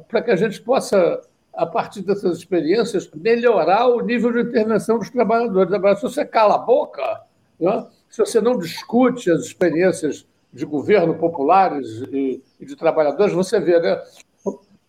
para 0.07 0.21
que 0.21 0.31
a 0.31 0.35
gente 0.35 0.61
possa 0.61 1.19
a 1.53 1.65
partir 1.65 2.01
dessas 2.01 2.37
experiências, 2.37 3.09
melhorar 3.13 3.87
o 3.87 4.01
nível 4.01 4.31
de 4.31 4.41
intervenção 4.41 4.97
dos 4.97 5.09
trabalhadores. 5.09 5.73
Agora, 5.73 5.95
se 5.95 6.01
você 6.01 6.25
cala 6.25 6.55
a 6.55 6.59
boca, 6.59 7.21
né, 7.59 7.87
se 8.09 8.19
você 8.19 8.39
não 8.39 8.57
discute 8.57 9.29
as 9.29 9.41
experiências 9.41 10.25
de 10.53 10.65
governo 10.65 11.15
populares 11.15 12.01
e, 12.11 12.41
de 12.59 12.75
trabalhadores, 12.75 13.33
você 13.33 13.59
vê, 13.59 13.79
né? 13.79 14.01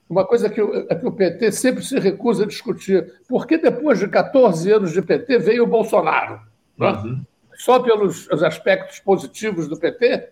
Uma 0.08 0.26
coisa 0.26 0.50
que 0.50 0.60
o, 0.60 0.86
é 0.90 0.94
que 0.94 1.06
o 1.06 1.12
PT 1.12 1.52
sempre 1.52 1.82
se 1.82 1.98
recusa 1.98 2.44
a 2.44 2.46
discutir. 2.46 3.14
Por 3.26 3.46
que 3.46 3.56
depois 3.56 3.98
de 3.98 4.08
14 4.08 4.70
anos 4.70 4.92
de 4.92 5.00
PT 5.00 5.38
veio 5.38 5.64
o 5.64 5.66
Bolsonaro? 5.66 6.40
Né? 6.76 6.90
Uhum. 6.90 7.24
Só 7.54 7.80
pelos 7.80 8.28
aspectos 8.30 8.98
positivos 9.00 9.68
do 9.68 9.78
PT? 9.78 10.30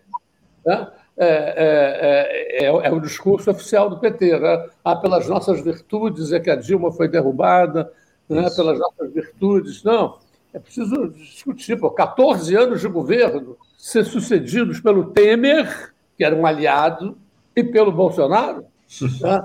Né? 0.65 0.91
É, 1.23 2.63
é, 2.63 2.65
é, 2.65 2.87
é, 2.87 2.91
o 2.91 2.99
discurso 2.99 3.51
oficial 3.51 3.87
do 3.87 3.99
PT. 3.99 4.39
Né? 4.39 4.69
Ah, 4.83 4.95
pelas 4.95 5.27
nossas 5.27 5.61
virtudes 5.61 6.31
é 6.31 6.39
que 6.39 6.49
a 6.49 6.55
Dilma 6.55 6.91
foi 6.91 7.07
derrubada, 7.07 7.91
né? 8.27 8.49
pelas 8.55 8.79
nossas 8.79 9.13
virtudes. 9.13 9.83
Não, 9.83 10.17
é 10.51 10.57
preciso 10.57 11.09
discutir. 11.09 11.79
Por 11.79 11.91
14 11.91 12.55
anos 12.55 12.81
de 12.81 12.87
governo, 12.87 13.55
ser 13.77 14.03
sucedidos 14.03 14.79
pelo 14.79 15.11
Temer, 15.11 15.93
que 16.17 16.23
era 16.23 16.35
um 16.35 16.43
aliado, 16.43 17.15
e 17.55 17.63
pelo 17.63 17.91
Bolsonaro. 17.91 18.65
Né? 19.21 19.43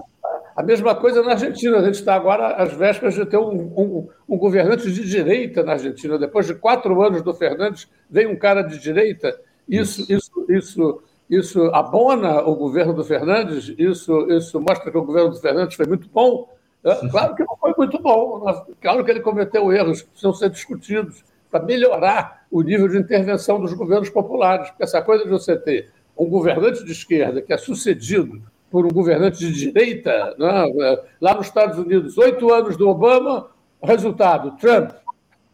A 0.56 0.62
mesma 0.62 0.94
coisa 0.94 1.22
na 1.22 1.32
Argentina. 1.32 1.76
A 1.76 1.84
gente 1.84 1.96
está 1.96 2.14
agora 2.14 2.54
às 2.54 2.72
vésperas 2.72 3.12
de 3.12 3.26
ter 3.26 3.36
um, 3.36 3.50
um, 3.76 4.08
um, 4.26 4.38
governante 4.38 4.90
de 4.90 5.06
direita 5.06 5.62
na 5.62 5.72
Argentina. 5.72 6.18
Depois 6.18 6.46
de 6.46 6.54
quatro 6.54 7.02
anos 7.02 7.20
do 7.20 7.34
Fernandes, 7.34 7.86
vem 8.08 8.26
um 8.26 8.36
cara 8.36 8.62
de 8.62 8.78
direita. 8.78 9.38
Isso, 9.68 10.10
isso, 10.10 10.46
isso 10.48 11.02
isso 11.28 11.70
abona 11.74 12.42
o 12.42 12.54
governo 12.54 12.92
do 12.92 13.04
Fernandes? 13.04 13.74
Isso, 13.76 14.30
isso 14.30 14.60
mostra 14.60 14.90
que 14.90 14.98
o 14.98 15.04
governo 15.04 15.30
do 15.30 15.40
Fernandes 15.40 15.76
foi 15.76 15.86
muito 15.86 16.08
bom? 16.08 16.48
É, 16.84 17.08
claro 17.08 17.34
que 17.34 17.42
não 17.42 17.56
foi 17.56 17.74
muito 17.76 17.98
bom. 18.00 18.44
Claro 18.80 19.04
que 19.04 19.10
ele 19.10 19.20
cometeu 19.20 19.72
erros 19.72 20.02
que 20.02 20.08
precisam 20.08 20.32
ser 20.32 20.50
discutidos 20.50 21.24
para 21.50 21.64
melhorar 21.64 22.46
o 22.50 22.62
nível 22.62 22.86
de 22.88 22.96
intervenção 22.96 23.60
dos 23.60 23.72
governos 23.72 24.08
populares. 24.08 24.68
Porque 24.70 24.84
essa 24.84 25.02
coisa 25.02 25.24
de 25.24 25.30
você 25.30 25.56
ter 25.56 25.90
um 26.16 26.26
governante 26.26 26.84
de 26.84 26.92
esquerda 26.92 27.42
que 27.42 27.52
é 27.52 27.58
sucedido 27.58 28.40
por 28.70 28.86
um 28.86 28.90
governante 28.90 29.38
de 29.38 29.52
direita, 29.52 30.34
né? 30.38 30.98
lá 31.20 31.34
nos 31.34 31.46
Estados 31.46 31.78
Unidos, 31.78 32.16
oito 32.18 32.52
anos 32.52 32.76
do 32.76 32.88
Obama, 32.88 33.48
resultado, 33.82 34.56
Trump. 34.58 34.92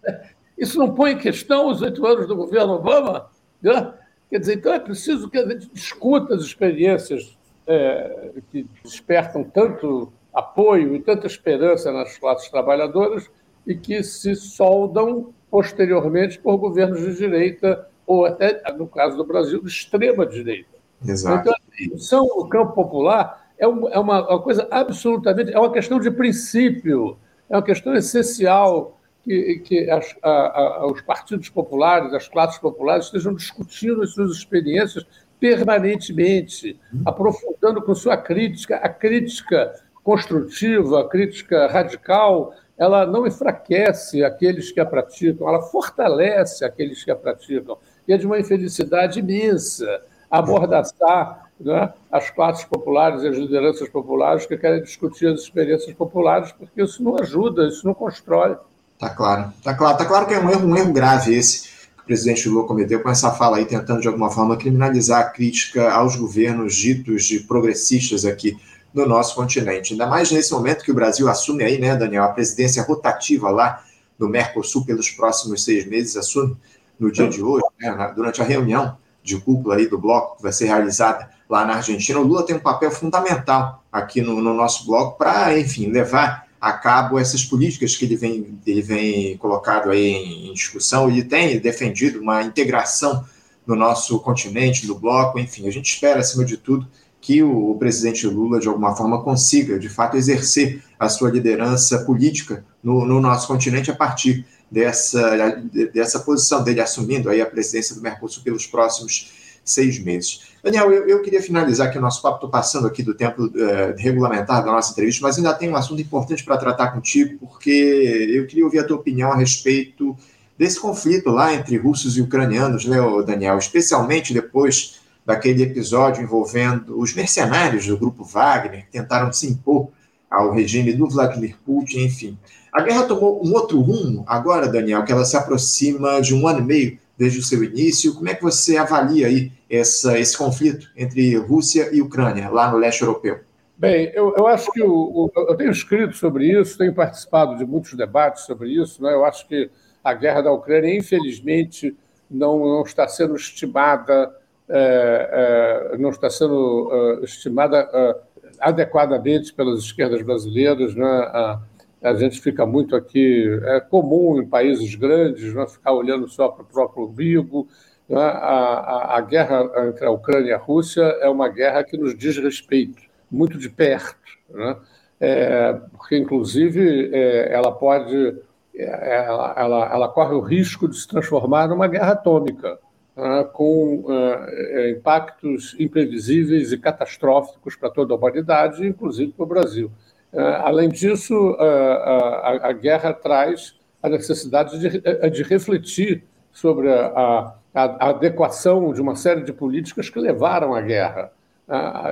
Isso 0.57 0.79
não 0.79 0.95
põe 0.95 1.13
em 1.13 1.19
questão 1.19 1.69
os 1.69 1.81
oito 1.83 2.05
anos 2.07 2.27
do 2.27 2.37
governo 2.37 2.75
Obama? 2.75 3.31
Né? 3.61 3.93
Quer 4.33 4.39
dizer, 4.39 4.55
então 4.55 4.73
é 4.73 4.81
preciso 4.81 5.29
que 5.29 5.37
a 5.37 5.47
gente 5.47 5.69
discuta 5.75 6.35
as 6.35 6.41
experiências 6.41 7.37
é, 7.67 8.31
que 8.51 8.67
despertam 8.83 9.45
tanto 9.45 10.11
apoio 10.33 10.97
e 10.97 11.01
tanta 11.01 11.27
esperança 11.27 11.93
nas 11.93 12.17
classes 12.17 12.49
trabalhadoras 12.49 13.31
e 13.67 13.75
que 13.75 14.03
se 14.03 14.35
soldam 14.35 15.35
posteriormente 15.51 16.39
por 16.39 16.57
governos 16.57 17.03
de 17.03 17.15
direita 17.15 17.87
ou 18.07 18.25
até, 18.25 18.63
no 18.73 18.87
caso 18.87 19.19
do 19.19 19.25
Brasil, 19.27 19.61
de 19.61 19.69
extrema 19.69 20.25
direita. 20.25 20.79
Exato. 21.07 21.51
Então, 21.51 21.53
a 21.53 21.77
discussão 21.77 22.25
no 22.25 22.49
campo 22.49 22.73
popular 22.73 23.53
é 23.59 23.69
uma, 23.69 23.91
é 23.91 23.99
uma 23.99 24.41
coisa 24.41 24.67
absolutamente. 24.71 25.53
É 25.53 25.59
uma 25.59 25.71
questão 25.71 26.01
de 26.01 26.11
princípio, 26.11 27.19
é 27.51 27.57
uma 27.57 27.63
questão 27.63 27.95
essencial 27.95 28.99
que, 29.23 29.61
que 29.65 29.91
as, 29.91 30.15
a, 30.23 30.31
a, 30.31 30.87
os 30.87 31.01
partidos 31.03 31.49
populares, 31.49 32.13
as 32.13 32.29
classes 32.29 32.59
populares 32.59 33.07
estejam 33.07 33.35
discutindo 33.35 34.03
as 34.03 34.11
suas 34.11 34.33
experiências 34.33 35.07
permanentemente, 35.39 36.79
aprofundando 37.05 37.83
com 37.83 37.95
sua 37.95 38.17
crítica, 38.17 38.77
a 38.77 38.89
crítica 38.89 39.73
construtiva, 40.05 41.01
a 41.01 41.09
crítica 41.09 41.67
radical, 41.67 42.55
ela 42.79 43.05
não 43.07 43.27
enfraquece 43.27 44.25
aqueles 44.25 44.71
que 44.71 44.81
a 44.81 44.87
praticam, 44.87 45.49
ela 45.49 45.63
fortalece 45.63 46.65
aqueles 46.65 47.05
que 47.05 47.11
a 47.11 47.17
praticam. 47.17 47.77
E 48.07 48.13
é 48.13 48.17
de 48.17 48.27
uma 48.27 48.39
infelicidade 48.39 49.21
imensa 49.21 50.01
abordaçar 50.31 51.51
né, 51.61 51.93
as 52.11 52.31
classes 52.31 52.65
populares 52.65 53.23
e 53.23 53.29
as 53.29 53.37
lideranças 53.37 53.89
populares 53.89 54.47
que 54.47 54.57
querem 54.57 54.83
discutir 54.83 55.27
as 55.27 55.41
experiências 55.41 55.95
populares, 55.95 56.53
porque 56.53 56.83
isso 56.83 57.03
não 57.03 57.19
ajuda, 57.19 57.67
isso 57.67 57.87
não 57.87 57.95
constrói. 57.95 58.57
Tá 59.03 59.11
claro, 59.11 59.53
tá 59.65 59.75
claro, 59.75 59.99
tá 59.99 60.05
claro 60.05 60.27
que 60.29 60.35
é 60.35 60.39
um 60.39 60.49
erro, 60.49 60.65
um 60.65 60.77
erro 60.77 60.93
grave 60.93 61.35
esse 61.35 61.63
que 61.63 62.03
o 62.03 62.05
presidente 62.05 62.49
Lula 62.49 62.69
cometeu 62.69 63.03
com 63.03 63.11
essa 63.11 63.33
fala 63.33 63.57
aí, 63.57 63.65
tentando 63.65 64.01
de 64.01 64.07
alguma 64.07 64.31
forma 64.31 64.57
criminalizar 64.57 65.23
a 65.23 65.25
crítica 65.25 65.91
aos 65.91 66.15
governos 66.15 66.77
ditos 66.77 67.25
de 67.25 67.41
progressistas 67.41 68.25
aqui 68.25 68.57
no 68.95 69.05
nosso 69.05 69.35
continente. 69.35 69.93
Ainda 69.93 70.07
mais 70.07 70.31
nesse 70.31 70.53
momento 70.53 70.85
que 70.85 70.93
o 70.93 70.95
Brasil 70.95 71.29
assume 71.29 71.65
aí, 71.65 71.81
né, 71.81 71.97
Daniel, 71.97 72.23
a 72.23 72.29
presidência 72.29 72.81
rotativa 72.85 73.51
lá 73.51 73.83
do 74.17 74.29
Mercosul 74.29 74.87
pelos 74.87 75.11
próximos 75.11 75.65
seis 75.65 75.85
meses, 75.85 76.17
assume 76.17 76.57
no 76.97 77.11
dia 77.11 77.29
de 77.29 77.43
hoje, 77.43 77.65
né, 77.81 78.13
durante 78.15 78.41
a 78.41 78.45
reunião 78.45 78.97
de 79.21 79.37
cúpula 79.41 79.75
aí 79.75 79.89
do 79.89 79.99
bloco 79.99 80.37
que 80.37 80.45
vai 80.45 80.53
ser 80.53 80.67
realizada 80.67 81.29
lá 81.51 81.65
na 81.65 81.75
Argentina. 81.75 82.21
O 82.21 82.23
Lula 82.23 82.47
tem 82.47 82.55
um 82.55 82.61
papel 82.61 82.93
fundamental 82.93 83.83
aqui 83.91 84.23
no, 84.23 84.41
no 84.41 84.55
nosso 84.55 84.87
bloco 84.87 85.19
para, 85.19 85.59
enfim, 85.59 85.89
levar 85.89 86.47
a 86.63 86.73
cabo 86.73 87.19
essas 87.19 87.45
políticas 87.45 87.97
que 87.97 88.05
ele 88.05 88.15
vem, 88.15 88.57
ele 88.65 88.81
vem 88.81 89.37
colocado 89.37 89.91
aí 89.91 90.13
em, 90.13 90.55
discussão. 90.55 91.11
Ele 91.11 91.25
tem 91.25 91.59
defendido 91.59 92.21
uma 92.21 92.41
integração 92.41 93.25
no 93.67 93.75
nosso 93.75 94.21
continente, 94.21 94.87
no 94.87 94.95
bloco, 94.95 95.41
enfim, 95.41 95.67
a 95.67 95.73
gente 95.73 95.93
espera, 95.93 96.21
acima 96.21 96.45
de 96.45 96.57
tudo, 96.57 96.87
que 97.21 97.43
o, 97.43 97.73
o 97.73 97.79
presidente 97.79 98.29
Lula, 98.29 98.61
de 98.61 98.69
alguma 98.69 98.95
forma, 98.95 99.25
consiga, 99.25 99.77
de 99.77 99.89
fato, 99.89 100.17
exercer 100.17 100.81
a 101.01 101.09
sua 101.09 101.33
liderança 101.33 102.05
política 102.05 102.65
no, 102.81 103.05
no 103.05 103.21
nosso 103.21 103.49
continente 103.49 103.91
a 103.91 103.97
partir 103.97 104.47
dessa, 104.71 105.61
dessa 105.93 106.21
posição 106.21 106.63
dele 106.63 106.81
assumindo 106.81 107.29
aí 107.29 107.41
a 107.41 107.47
presidência 107.47 107.97
do 107.97 108.01
Mercosul 108.01 108.45
pelos 108.45 108.67
próximos 108.69 109.33
seis 109.65 109.99
meses. 109.99 110.53
Daniel, 110.63 110.93
eu, 110.93 111.09
eu, 111.09 111.23
queria 111.23 111.43
finalizar 111.43 111.89
aqui 111.89 111.99
o 111.99 112.01
nosso 112.01 112.23
papo, 112.23 112.37
estou 112.37 112.51
passando 112.51 112.87
aqui 112.87 113.03
do 113.03 113.15
tempo 113.15 113.45
uh, 113.45 113.51
regulamentar 113.97 114.65
da 114.65 114.71
nossa 114.71 114.93
entrevista, 114.93 115.23
mas 115.23 115.37
ainda 115.37 115.53
tem 115.55 115.71
um 115.71 115.77
assunto 115.77 116.01
importante 116.01 116.45
para 116.45 116.57
tratar 116.57 116.89
contigo, 116.93 117.39
porque 117.41 117.71
eu 117.71 118.47
queria 118.47 118.65
ouvir 118.65 118.79
a 118.79 118.85
tua 118.85 118.97
opinião 118.97 119.33
a 119.33 119.37
respeito 119.37 120.17
desse 120.57 120.79
conflito 120.79 121.31
lá 121.31 121.53
entre 121.55 121.77
russos 121.77 122.17
e 122.17 122.21
ucranianos, 122.21 122.85
né, 122.85 122.99
Daniel? 123.27 123.59
Especialmente 123.59 124.33
depois 124.33 125.01
daquele 125.25 125.63
episódio 125.63 126.23
envolvendo 126.23 126.99
os 126.99 127.15
mercenários 127.15 127.87
do 127.87 127.97
grupo 127.97 128.25
Wagner, 128.25 128.85
que 128.85 128.93
tentaram 128.93 129.33
se 129.33 129.47
impor 129.47 129.89
ao 130.31 130.53
regime 130.53 130.93
do 130.93 131.09
Vladimir 131.09 131.57
Putin, 131.65 132.05
enfim. 132.05 132.39
A 132.73 132.81
guerra 132.81 133.05
tomou 133.05 133.45
um 133.45 133.53
outro 133.53 133.81
rumo 133.81 134.25
agora, 134.27 134.67
Daniel, 134.67 135.05
que 135.05 135.13
ela 135.13 135.25
se 135.25 135.37
aproxima 135.37 136.21
de 136.21 136.35
um 136.35 136.47
ano 136.49 136.61
e 136.61 136.65
meio 136.65 136.99
desde 137.23 137.39
o 137.39 137.43
seu 137.43 137.63
início. 137.63 138.15
Como 138.15 138.29
é 138.29 138.35
que 138.35 138.43
você 138.43 138.77
avalia 138.77 139.29
aí 139.29 139.53
essa, 139.71 140.19
esse 140.19 140.37
conflito 140.37 140.91
entre 140.97 141.37
Rússia 141.37 141.89
e 141.93 142.03
Ucrânia, 142.03 142.51
lá 142.51 142.69
no 142.69 142.79
leste 142.79 143.03
europeu? 143.03 143.39
Bem, 143.79 144.11
eu, 144.13 144.35
eu 144.37 144.49
acho 144.49 144.73
que 144.73 144.83
o, 144.83 144.93
o, 144.93 145.31
eu 145.37 145.55
tenho 145.57 145.71
escrito 145.71 146.17
sobre 146.17 146.47
isso, 146.47 146.77
tenho 146.77 146.93
participado 146.93 147.57
de 147.57 147.65
muitos 147.65 147.95
debates 147.95 148.43
sobre 148.45 148.71
isso. 148.71 149.01
Né? 149.01 149.13
Eu 149.13 149.25
acho 149.25 149.47
que 149.47 149.71
a 150.03 150.13
guerra 150.15 150.43
da 150.43 150.53
Ucrânia, 150.53 150.97
infelizmente, 150.97 151.97
não, 152.29 152.59
não 152.59 152.83
está 152.83 153.07
sendo 153.07 153.37
estimada, 153.37 154.35
é, 154.69 155.93
é, 155.93 155.99
não 155.99 156.11
está 156.11 156.29
sendo 156.29 156.91
é, 156.93 157.25
estimada 157.25 157.89
é, 157.93 158.17
adequadamente 158.59 159.55
pelas 159.55 159.79
esquerdas 159.79 160.23
brasileiras. 160.23 160.97
Né? 160.97 161.07
A, 161.07 161.61
a 162.03 162.15
gente 162.15 162.41
fica 162.41 162.67
muito 162.67 162.97
aqui. 162.97 163.49
É 163.65 163.81
comum 163.81 164.41
em 164.41 164.47
países 164.47 164.95
grandes 164.95 165.55
né, 165.55 165.67
ficar 165.67 165.93
olhando 165.93 166.29
só 166.29 166.49
para 166.49 166.63
o 166.63 166.67
próprio 166.67 167.07
umbigo. 167.07 167.69
Né? 168.09 168.21
A, 168.21 168.29
a, 168.29 169.19
a, 169.19 169.21
guerra 169.21 169.71
entre 169.89 170.05
a 170.05 170.11
Ucrânia 170.11 170.51
e 170.51 170.53
a 170.53 170.59
Rússia 170.59 171.03
é 171.21 171.29
uma 171.29 171.49
guerra 171.49 171.85
que 171.85 171.97
nos 171.97 172.17
diz 172.17 172.37
respeito, 172.37 173.03
muito 173.31 173.57
de 173.57 173.71
perto. 173.71 174.19
Né? 174.51 174.77
É, 175.21 175.73
porque, 175.93 176.17
inclusive, 176.17 177.11
é, 177.15 177.53
ela 177.53 177.71
pode. 177.71 178.37
É, 178.75 179.25
ela, 179.27 179.55
ela, 179.57 179.93
ela, 179.93 180.09
corre 180.09 180.35
o 180.35 180.41
risco 180.41 180.89
de 180.89 180.99
se 180.99 181.07
transformar 181.07 181.69
numa 181.69 181.87
guerra 181.87 182.13
atômica, 182.13 182.79
né? 183.17 183.45
com 183.53 184.07
é, 184.09 184.91
impactos 184.91 185.77
imprevisíveis 185.79 186.73
e 186.73 186.79
catastróficos 186.79 187.77
para 187.77 187.91
toda 187.91 188.13
a 188.13 188.17
humanidade, 188.17 188.85
inclusive 188.85 189.31
para 189.33 189.45
o 189.45 189.49
Brasil. 189.49 189.93
É, 190.33 190.41
além 190.41 190.89
disso, 190.89 191.57
a, 191.59 191.65
a, 191.65 192.69
a, 192.69 192.73
guerra 192.73 193.13
traz 193.13 193.79
a 194.03 194.09
necessidade 194.09 194.79
de, 194.79 195.43
refletir 195.43 196.25
sobre 196.51 196.89
a, 196.91 197.55
adequação 197.75 198.93
de 198.93 199.01
uma 199.01 199.15
série 199.15 199.43
de 199.43 199.53
políticas 199.53 200.11
que 200.11 200.19
levaram 200.19 200.75
à 200.75 200.81
guerra. 200.81 201.33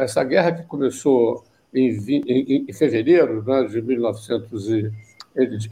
Essa 0.00 0.22
guerra 0.24 0.52
que 0.52 0.62
começou 0.64 1.44
em, 1.74 2.72
fevereiro 2.72 3.42
né, 3.44 3.64
de 3.64 3.82
1900 3.82 4.68
e, 4.68 4.90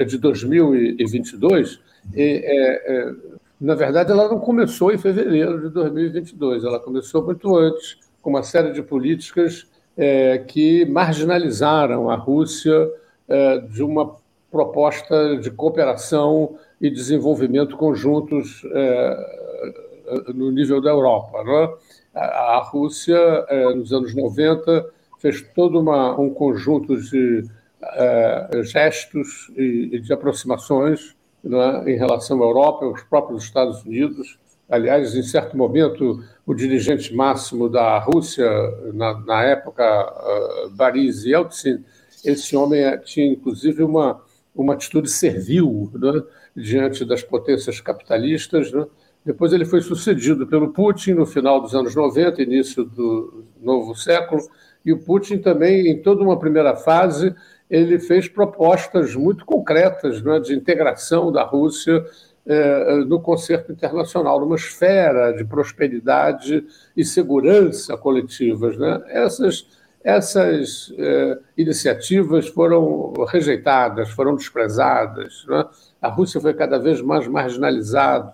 de 0.07 0.19
2022, 0.19 1.81
e, 2.15 2.23
é, 2.23 2.93
é, 2.93 3.15
na 3.61 3.75
verdade, 3.75 4.13
ela 4.13 4.29
não 4.29 4.39
começou 4.39 4.93
em 4.93 4.99
fevereiro 4.99 5.61
de 5.61 5.69
2022, 5.71 6.65
ela 6.65 6.79
começou 6.79 7.25
muito 7.25 7.57
antes, 7.57 7.99
com 8.23 8.31
uma 8.31 8.43
série 8.43 8.73
de 8.73 8.83
políticas 8.83 9.67
é, 9.99 10.39
que 10.39 10.87
marginalizaram 10.87 12.09
a 12.09 12.15
Rússia 12.15 12.89
é, 13.29 13.59
de 13.59 13.83
uma 13.83 14.17
proposta 14.51 15.37
de 15.37 15.51
cooperação 15.51 16.57
e 16.81 16.89
desenvolvimento 16.89 17.77
conjuntos 17.77 18.63
é, 18.73 20.33
no 20.33 20.51
nível 20.53 20.81
da 20.81 20.91
Europa. 20.91 21.43
Né? 21.43 21.75
A, 22.15 22.57
a 22.57 22.63
Rússia, 22.63 23.19
é, 23.49 23.75
nos 23.75 23.93
anos 23.93 24.15
90, 24.15 24.89
fez 25.19 25.43
todo 25.55 25.81
uma, 25.81 26.19
um 26.19 26.31
conjunto 26.31 26.97
de 26.97 27.45
é, 27.83 28.63
gestos 28.63 29.51
e, 29.57 29.91
e, 29.93 30.01
de 30.01 30.13
aproximações 30.13 31.17
né, 31.43 31.85
em 31.87 31.97
relação 31.97 32.41
à 32.41 32.47
Europa, 32.47 32.87
aos 32.87 33.03
próprios 33.03 33.45
Estados 33.45 33.83
Unidos, 33.83 34.39
Aliás, 34.69 35.15
em 35.15 35.23
certo 35.23 35.57
momento, 35.57 36.23
o 36.45 36.55
dirigente 36.55 37.15
máximo 37.15 37.71
da 37.71 37.99
Rússia, 37.99 38.47
na, 38.93 39.19
na 39.21 39.43
época, 39.43 39.83
uh, 39.85 40.71
Boris 40.71 41.25
Yeltsin, 41.25 41.83
esse 42.23 42.55
homem 42.55 42.83
eh, 42.83 42.99
tinha, 42.99 43.27
inclusive, 43.27 43.83
uma, 43.83 44.21
uma 44.55 44.75
atitude 44.75 45.09
servil 45.09 45.91
né, 45.95 46.23
diante 46.55 47.05
das 47.05 47.23
potências 47.23 47.81
capitalistas. 47.81 48.71
Né? 48.71 48.85
Depois 49.25 49.53
ele 49.53 49.65
foi 49.65 49.81
sucedido 49.81 50.47
pelo 50.47 50.73
Putin 50.73 51.13
no 51.13 51.25
final 51.25 51.61
dos 51.61 51.75
anos 51.75 51.95
90, 51.95 52.43
início 52.43 52.85
do 52.85 53.45
novo 53.63 53.95
século, 53.95 54.43
e 54.85 54.93
o 54.93 54.99
Putin 54.99 55.39
também, 55.39 55.89
em 55.89 56.03
toda 56.03 56.23
uma 56.23 56.39
primeira 56.39 56.75
fase, 56.77 57.35
ele 57.71 57.99
fez 57.99 58.29
propostas 58.29 59.15
muito 59.15 59.45
concretas 59.45 60.23
né, 60.23 60.41
de 60.41 60.55
integração 60.55 61.31
da 61.31 61.45
Rússia 61.45 62.05
no 63.07 63.21
concerto 63.21 63.71
internacional, 63.73 64.41
numa 64.41 64.57
esfera 64.57 65.33
de 65.33 65.45
prosperidade 65.45 66.65
e 66.97 67.05
segurança 67.05 67.97
coletivas. 67.97 68.77
Né? 68.79 69.03
Essas, 69.09 69.67
essas 70.03 70.93
é, 70.97 71.39
iniciativas 71.59 72.49
foram 72.49 73.13
rejeitadas, 73.29 74.09
foram 74.11 74.35
desprezadas. 74.35 75.45
Né? 75.47 75.65
A 76.01 76.09
Rússia 76.09 76.41
foi 76.41 76.55
cada 76.55 76.79
vez 76.79 77.03
mais 77.03 77.29
marginalizada, 77.29 78.33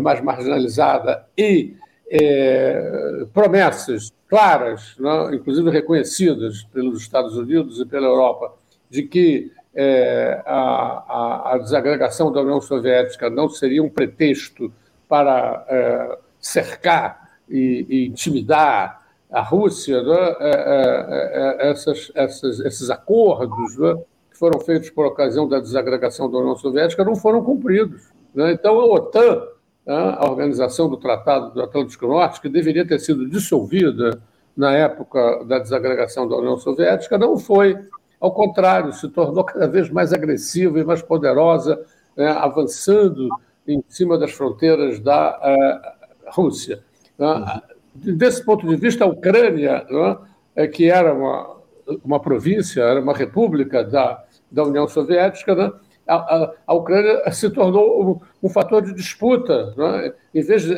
mais 0.00 0.20
marginalizada 0.20 1.24
e 1.38 1.76
é, 2.10 3.24
promessas 3.32 4.12
claras, 4.28 4.96
né? 4.98 5.36
inclusive 5.36 5.70
reconhecidas 5.70 6.64
pelos 6.64 7.00
Estados 7.00 7.36
Unidos 7.36 7.78
e 7.78 7.86
pela 7.86 8.06
Europa, 8.08 8.54
de 8.90 9.04
que 9.04 9.52
é, 9.74 10.42
a, 10.44 10.52
a, 10.54 11.54
a, 11.54 11.58
desagregação 11.58 12.30
da 12.30 12.40
União 12.40 12.60
Soviética 12.60 13.30
não 13.30 13.48
seria 13.48 13.82
um 13.82 13.88
pretexto 13.88 14.72
para 15.08 15.64
é, 15.68 16.18
cercar 16.38 17.30
e, 17.48 17.86
e, 17.88 18.06
intimidar 18.06 19.02
a 19.30 19.40
Rússia, 19.40 20.02
né? 20.02 20.36
É, 20.40 21.70
essas, 21.70 22.12
essas, 22.14 22.60
esses 22.60 22.90
acordos 22.90 23.78
né? 23.78 23.94
que 24.30 24.38
foram 24.38 24.60
feitos 24.60 24.90
por 24.90 25.06
ocasião 25.06 25.48
da 25.48 25.58
desagregação 25.58 26.30
da 26.30 26.38
União 26.38 26.56
Soviética 26.56 27.04
não 27.04 27.16
foram 27.16 27.42
cumpridos. 27.42 28.02
Né? 28.34 28.52
Então, 28.52 28.78
a 28.78 28.84
OTAN, 28.84 29.42
né, 29.86 30.16
a 30.18 30.28
organização 30.28 30.88
do 30.88 30.98
Tratado 30.98 31.54
do 31.54 31.62
Atlântico 31.62 32.06
Norte, 32.06 32.40
que 32.40 32.48
deveria 32.48 32.86
ter 32.86 32.98
sido 32.98 33.28
dissolvida 33.28 34.22
na 34.54 34.72
época 34.72 35.44
da 35.44 35.58
desagregação 35.58 36.28
da 36.28 36.36
União 36.36 36.58
Soviética, 36.58 37.16
não 37.16 37.38
foi. 37.38 37.78
Ao 38.22 38.30
contrário, 38.30 38.92
se 38.92 39.08
tornou 39.08 39.42
cada 39.42 39.66
vez 39.66 39.90
mais 39.90 40.12
agressiva 40.12 40.78
e 40.78 40.84
mais 40.84 41.02
poderosa, 41.02 41.84
né, 42.16 42.28
avançando 42.28 43.28
em 43.66 43.82
cima 43.88 44.16
das 44.16 44.30
fronteiras 44.30 45.00
da 45.00 45.36
uh, 45.40 46.30
Rússia. 46.30 46.84
Né. 47.18 47.62
Desse 47.92 48.44
ponto 48.44 48.64
de 48.64 48.76
vista, 48.76 49.02
a 49.02 49.08
Ucrânia, 49.08 49.84
né, 49.90 50.18
é 50.54 50.68
que 50.68 50.88
era 50.88 51.12
uma, 51.12 51.56
uma 52.04 52.20
província, 52.20 52.82
era 52.82 53.00
uma 53.00 53.12
república 53.12 53.82
da, 53.82 54.22
da 54.48 54.62
União 54.62 54.86
Soviética, 54.86 55.56
né, 55.56 55.72
a, 56.06 56.14
a, 56.14 56.52
a, 56.68 56.74
Ucrânia 56.74 57.28
se 57.32 57.50
tornou 57.50 58.20
um, 58.40 58.46
um 58.46 58.48
fator 58.48 58.82
de 58.82 58.94
disputa. 58.94 59.74
Né? 59.76 60.12
Em 60.32 60.42
vez 60.42 60.62
de, 60.62 60.76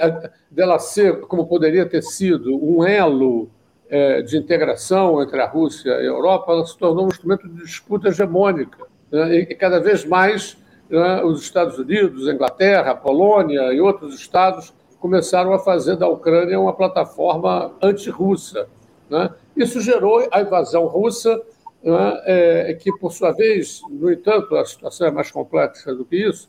dela 0.51 0.79
ser, 0.79 1.21
como 1.21 1.47
poderia 1.47 1.85
ter 1.85 2.03
sido, 2.03 2.57
um 2.57 2.83
elo 2.83 3.51
é, 3.89 4.23
de 4.23 4.37
integração 4.37 5.23
entre 5.23 5.41
a 5.41 5.47
Rússia 5.47 5.91
e 5.91 6.01
a 6.01 6.03
Europa, 6.03 6.53
ela 6.53 6.67
se 6.67 6.77
tornou 6.77 7.05
um 7.05 7.09
instrumento 7.09 7.49
de 7.49 7.63
disputa 7.63 8.09
hegemônica. 8.09 8.87
Né? 9.11 9.37
E, 9.37 9.55
cada 9.55 9.79
vez 9.81 10.05
mais 10.05 10.57
né, 10.89 11.23
os 11.23 11.43
Estados 11.43 11.79
Unidos, 11.79 12.29
a 12.29 12.33
Inglaterra, 12.33 12.93
a 12.93 12.97
Polônia 12.97 13.73
e 13.73 13.81
outros 13.81 14.15
estados 14.15 14.75
começaram 14.99 15.53
a 15.53 15.59
fazer 15.59 15.97
da 15.97 16.09
Ucrânia 16.09 16.59
uma 16.59 16.73
plataforma 16.73 17.73
anti-russa. 17.83 18.67
Né? 19.09 19.31
Isso 19.57 19.81
gerou 19.81 20.27
a 20.33 20.41
invasão 20.41 20.87
russa, 20.87 21.41
né, 21.83 22.23
é, 22.25 22.75
que, 22.75 22.91
por 22.99 23.13
sua 23.13 23.33
vez, 23.33 23.83
no 23.91 24.11
entanto, 24.11 24.57
a 24.57 24.65
situação 24.65 25.07
é 25.07 25.11
mais 25.11 25.31
complexa 25.31 25.95
do 25.95 26.05
que 26.05 26.17
isso, 26.17 26.49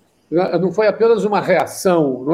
não 0.60 0.72
foi 0.72 0.88
apenas 0.88 1.24
uma 1.24 1.40
reação. 1.40 2.26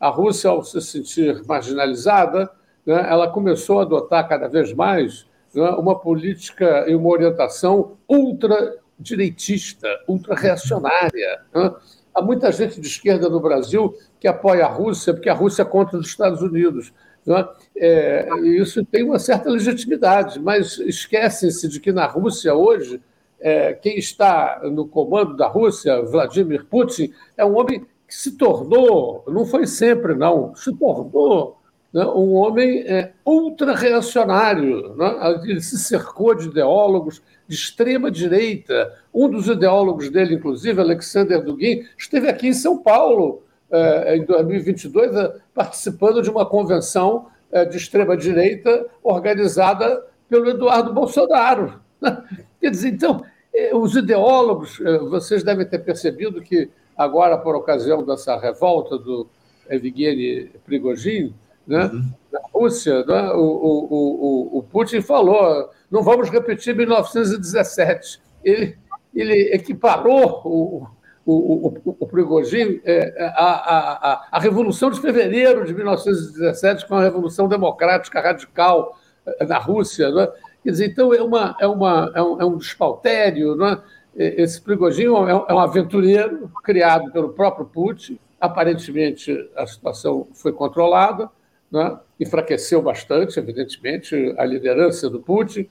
A 0.00 0.08
Rússia, 0.08 0.50
ao 0.50 0.64
se 0.64 0.80
sentir 0.80 1.42
marginalizada, 1.46 2.50
né, 2.86 3.06
ela 3.10 3.28
começou 3.28 3.80
a 3.80 3.82
adotar 3.82 4.28
cada 4.28 4.48
vez 4.48 4.72
mais 4.72 5.26
né, 5.52 5.68
uma 5.70 5.98
política 5.98 6.84
e 6.88 6.94
uma 6.94 7.08
orientação 7.08 7.96
ultradireitista, 8.08 9.88
ultra-reacionária. 10.06 11.40
Né? 11.52 11.74
Há 12.14 12.22
muita 12.22 12.52
gente 12.52 12.80
de 12.80 12.86
esquerda 12.86 13.28
no 13.28 13.40
Brasil 13.40 13.94
que 14.20 14.28
apoia 14.28 14.64
a 14.64 14.68
Rússia 14.68 15.12
porque 15.12 15.28
a 15.28 15.34
Rússia 15.34 15.62
é 15.62 15.64
contra 15.64 15.98
os 15.98 16.06
Estados 16.06 16.40
Unidos. 16.40 16.92
Né? 17.26 17.46
É, 17.76 18.28
isso 18.44 18.84
tem 18.84 19.02
uma 19.02 19.18
certa 19.18 19.50
legitimidade, 19.50 20.38
mas 20.38 20.78
esquecem-se 20.78 21.68
de 21.68 21.80
que 21.80 21.92
na 21.92 22.06
Rússia 22.06 22.54
hoje, 22.54 23.02
é, 23.40 23.72
quem 23.74 23.98
está 23.98 24.60
no 24.62 24.86
comando 24.86 25.36
da 25.36 25.48
Rússia, 25.48 26.02
Vladimir 26.02 26.64
Putin, 26.66 27.12
é 27.36 27.44
um 27.44 27.58
homem 27.58 27.84
que 28.06 28.14
se 28.14 28.36
tornou, 28.36 29.24
não 29.26 29.44
foi 29.44 29.66
sempre, 29.66 30.14
não, 30.14 30.54
se 30.54 30.72
tornou 30.76 31.58
né, 31.96 32.04
um 32.04 32.34
homem 32.34 32.80
é, 32.80 33.12
ultra-reacionário. 33.24 34.94
Né? 34.96 35.40
Ele 35.44 35.62
se 35.62 35.78
cercou 35.78 36.34
de 36.34 36.48
ideólogos 36.48 37.22
de 37.48 37.54
extrema 37.54 38.10
direita. 38.10 38.92
Um 39.14 39.30
dos 39.30 39.48
ideólogos 39.48 40.10
dele, 40.10 40.34
inclusive, 40.34 40.78
Alexander 40.78 41.42
Dugin, 41.42 41.86
esteve 41.96 42.28
aqui 42.28 42.48
em 42.48 42.52
São 42.52 42.76
Paulo 42.76 43.42
é, 43.70 44.14
em 44.14 44.26
2022, 44.26 45.16
é, 45.16 45.36
participando 45.54 46.20
de 46.20 46.28
uma 46.28 46.44
convenção 46.44 47.28
é, 47.50 47.64
de 47.64 47.78
extrema 47.78 48.14
direita 48.14 48.86
organizada 49.02 50.04
pelo 50.28 50.50
Eduardo 50.50 50.92
Bolsonaro. 50.92 51.80
Quer 52.60 52.70
dizer, 52.72 52.88
então, 52.90 53.24
é, 53.54 53.74
os 53.74 53.96
ideólogos, 53.96 54.78
é, 54.82 54.98
vocês 54.98 55.42
devem 55.42 55.64
ter 55.64 55.78
percebido 55.78 56.42
que 56.42 56.68
agora, 56.94 57.38
por 57.38 57.56
ocasião 57.56 58.04
dessa 58.04 58.36
revolta 58.38 58.98
do 58.98 59.26
Evgeny 59.70 60.50
Prigogine, 60.66 61.34
né? 61.66 61.86
Uhum. 61.86 62.12
Na 62.32 62.40
Rússia, 62.52 63.04
né? 63.04 63.30
o, 63.32 63.40
o, 63.40 63.88
o, 63.90 64.58
o, 64.58 64.62
Putin 64.62 65.00
falou: 65.00 65.68
não 65.90 66.02
vamos 66.02 66.30
repetir 66.30 66.76
1917. 66.76 68.20
Ele, 68.44 68.78
ele 69.14 69.54
equiparou 69.54 70.42
o, 70.44 70.86
o, 71.24 71.68
o, 71.68 71.96
o 71.98 72.06
Prigogine 72.06 72.80
é, 72.84 73.32
a, 73.34 73.44
a, 73.44 74.28
a, 74.30 74.38
Revolução 74.38 74.90
de 74.90 75.00
Fevereiro 75.00 75.64
de 75.64 75.74
1917 75.74 76.86
com 76.86 76.94
a 76.94 77.02
Revolução 77.02 77.48
Democrática 77.48 78.20
Radical 78.20 78.96
é, 79.26 79.44
na 79.44 79.58
Rússia. 79.58 80.10
Né? 80.10 80.28
Quer 80.62 80.70
dizer, 80.70 80.86
então 80.86 81.12
é, 81.12 81.20
uma, 81.20 81.56
é, 81.60 81.66
uma, 81.66 82.12
é, 82.14 82.22
um, 82.22 82.40
é 82.40 82.44
um 82.44 82.56
despautério. 82.56 83.56
Né? 83.56 83.80
Esse 84.14 84.60
Prigogine 84.60 85.06
é, 85.06 85.30
é 85.30 85.54
um 85.54 85.58
aventureiro 85.58 86.50
criado 86.62 87.10
pelo 87.10 87.30
próprio 87.30 87.66
Putin. 87.66 88.20
Aparentemente, 88.40 89.50
a 89.56 89.66
situação 89.66 90.28
foi 90.32 90.52
controlada 90.52 91.28
né? 91.70 91.98
enfraqueceu 92.18 92.80
bastante, 92.80 93.38
evidentemente, 93.38 94.34
a 94.38 94.44
liderança 94.44 95.10
do 95.10 95.20
Putin, 95.20 95.68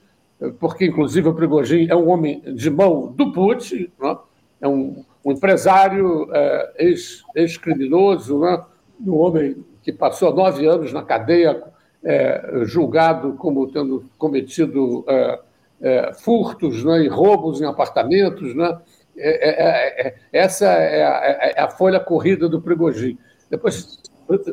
porque, 0.60 0.86
inclusive, 0.86 1.28
o 1.28 1.34
Prigogine 1.34 1.90
é 1.90 1.96
um 1.96 2.08
homem 2.08 2.42
de 2.54 2.70
mão 2.70 3.12
do 3.12 3.32
Putin, 3.32 3.90
né? 4.00 4.16
é 4.60 4.68
um, 4.68 5.04
um 5.24 5.32
empresário 5.32 6.28
é, 6.32 6.96
ex-criminoso, 7.34 8.38
né? 8.40 8.62
um 9.04 9.16
homem 9.16 9.64
que 9.82 9.92
passou 9.92 10.34
nove 10.34 10.66
anos 10.66 10.92
na 10.92 11.02
cadeia, 11.02 11.62
é, 12.04 12.60
julgado 12.64 13.32
como 13.32 13.66
tendo 13.70 14.04
cometido 14.18 15.04
é, 15.08 15.40
é 15.80 16.12
furtos 16.12 16.84
né? 16.84 17.02
e 17.02 17.08
roubos 17.08 17.60
em 17.60 17.64
apartamentos. 17.64 18.54
Né? 18.54 18.78
É, 19.16 20.06
é, 20.08 20.14
essa 20.32 20.66
é 20.66 21.58
a, 21.58 21.64
a, 21.64 21.68
folha 21.70 21.98
corrida 21.98 22.48
do 22.48 22.60
Prigogine. 22.60 23.18
Depois 23.50 24.00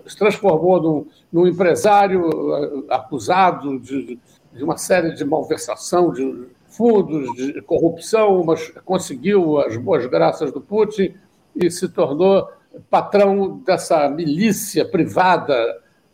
se 0.05 0.17
transformou 0.17 0.81
num, 0.81 1.07
num 1.31 1.47
empresário 1.47 2.29
eh, 2.29 2.83
acusado 2.89 3.79
de, 3.79 4.19
de, 4.53 4.63
uma 4.63 4.77
série 4.77 5.13
de 5.13 5.25
malversação, 5.25 6.11
de 6.11 6.47
fundos, 6.67 7.33
de 7.35 7.61
corrupção, 7.61 8.43
mas 8.43 8.69
conseguiu 8.83 9.59
as 9.59 9.77
boas 9.77 10.05
graças 10.05 10.51
do 10.51 10.61
Putin 10.61 11.13
e 11.55 11.69
se 11.69 11.87
tornou 11.87 12.49
patrão 12.89 13.59
dessa 13.59 14.09
milícia 14.09 14.83
privada 14.83 15.55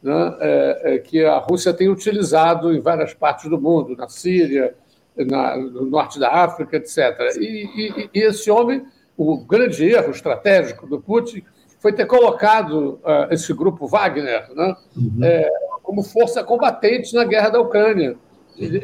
né, 0.01 0.37
é, 0.39 0.81
é, 0.83 0.97
que 0.99 1.23
a 1.23 1.37
Rússia 1.37 1.73
tem 1.73 1.89
utilizado 1.89 2.73
em 2.73 2.79
várias 2.79 3.13
partes 3.13 3.49
do 3.49 3.59
mundo, 3.59 3.95
na 3.95 4.07
Síria, 4.07 4.75
na, 5.15 5.57
no 5.57 5.85
norte 5.85 6.19
da 6.19 6.31
África, 6.31 6.77
etc. 6.77 6.97
E, 7.37 7.65
e, 7.75 8.09
e 8.13 8.19
esse 8.19 8.49
homem, 8.49 8.85
o 9.17 9.37
grande 9.37 9.85
erro 9.85 10.11
estratégico 10.11 10.87
do 10.87 10.99
Putin 10.99 11.43
foi 11.79 11.93
ter 11.93 12.05
colocado 12.05 12.99
uh, 13.03 13.31
esse 13.33 13.53
grupo 13.53 13.87
Wagner 13.87 14.47
né, 14.53 14.75
uhum. 14.95 15.23
é, 15.23 15.49
como 15.81 16.03
força 16.03 16.43
combatente 16.43 17.15
na 17.15 17.23
guerra 17.23 17.49
da 17.49 17.61
Ucrânia, 17.61 18.17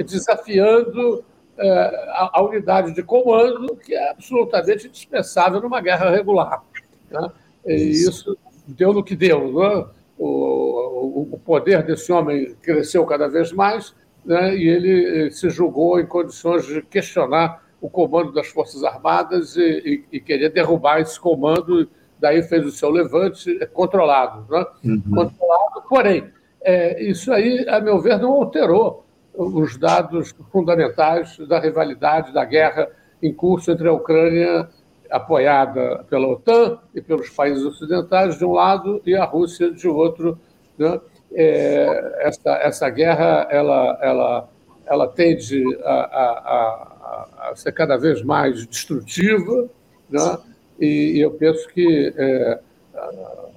desafiando 0.06 1.20
uh, 1.20 1.62
a, 1.62 2.32
a, 2.34 2.42
unidade 2.42 2.94
de 2.94 3.04
comando, 3.04 3.76
que 3.76 3.94
é 3.94 4.12
absolutamente 4.12 4.88
indispensável 4.88 5.62
numa 5.62 5.82
guerra 5.82 6.10
regular. 6.10 6.64
Né? 7.12 7.30
E 7.66 7.76
isso 7.92 8.38
deu 8.66 8.94
no 8.94 9.04
que 9.04 9.16
deu. 9.16 9.52
Né? 9.52 9.86
O, 10.18 10.28
o, 10.28 11.30
o, 11.34 11.40
poder 11.40 11.84
desse 11.84 12.10
homem 12.14 12.56
cresceu 12.62 13.06
cada 13.06 13.28
vez 13.28 13.52
mais 13.52 13.94
né? 14.24 14.56
e 14.56 14.70
ele 14.70 15.30
se 15.32 15.50
julgou 15.50 16.00
em 16.00 16.06
condições 16.06 16.66
de 16.66 16.82
questionar 16.82 17.62
o 17.82 17.90
comando 17.90 18.32
das 18.32 18.48
Forças 18.48 18.82
Armadas 18.86 19.58
e, 19.58 20.06
e, 20.12 20.18
e 20.18 20.20
querer 20.22 20.50
derrubar 20.50 21.02
esse 21.02 21.20
comando 21.20 21.90
daí 22.26 22.42
fez 22.42 22.66
o 22.66 22.72
seu 22.72 22.90
levante 22.90 23.56
controlado. 23.72 24.48
Né? 24.50 24.66
Uhum. 24.84 25.02
Controlado, 25.14 25.82
porém, 25.88 26.32
é, 26.64 27.04
isso 27.04 27.32
aí, 27.32 27.64
a 27.70 27.80
meu 27.80 28.00
ver, 28.00 28.18
não 28.18 28.32
alterou 28.32 29.06
os 29.36 29.78
dados 29.78 30.34
fundamentais 30.52 31.38
da 31.48 31.60
rivalidade, 31.60 32.34
da 32.34 32.44
guerra 32.44 32.90
em 33.22 33.32
curso 33.32 33.70
entre 33.72 33.88
a 33.88 33.94
Ucrânia, 33.94 34.68
apoiada 35.12 36.04
pela 36.10 36.28
OTAN 36.28 36.80
e 36.96 37.02
pelos 37.02 37.30
países 37.30 37.64
ocidentais, 37.64 38.40
de 38.40 38.46
um 38.46 38.54
lado, 38.54 39.00
e 39.06 39.14
a 39.16 39.24
Rússia, 39.24 39.72
de 39.72 39.88
outro. 39.88 40.40
Né? 40.80 41.00
É, 41.32 42.28
essa, 42.28 42.52
essa 42.54 42.90
guerra 42.90 43.48
ela, 43.52 44.00
ela, 44.02 44.50
ela 44.88 45.08
tende 45.10 45.64
a, 45.84 45.94
a, 45.94 46.30
a, 47.46 47.50
a 47.52 47.56
ser 47.56 47.72
cada 47.72 47.98
vez 47.98 48.24
mais 48.24 48.66
destrutiva, 48.66 49.70
né? 50.10 50.38
E, 50.80 51.20
eu 51.20 51.32
penso 51.32 51.68
que, 51.70 52.14
é, 52.18 52.60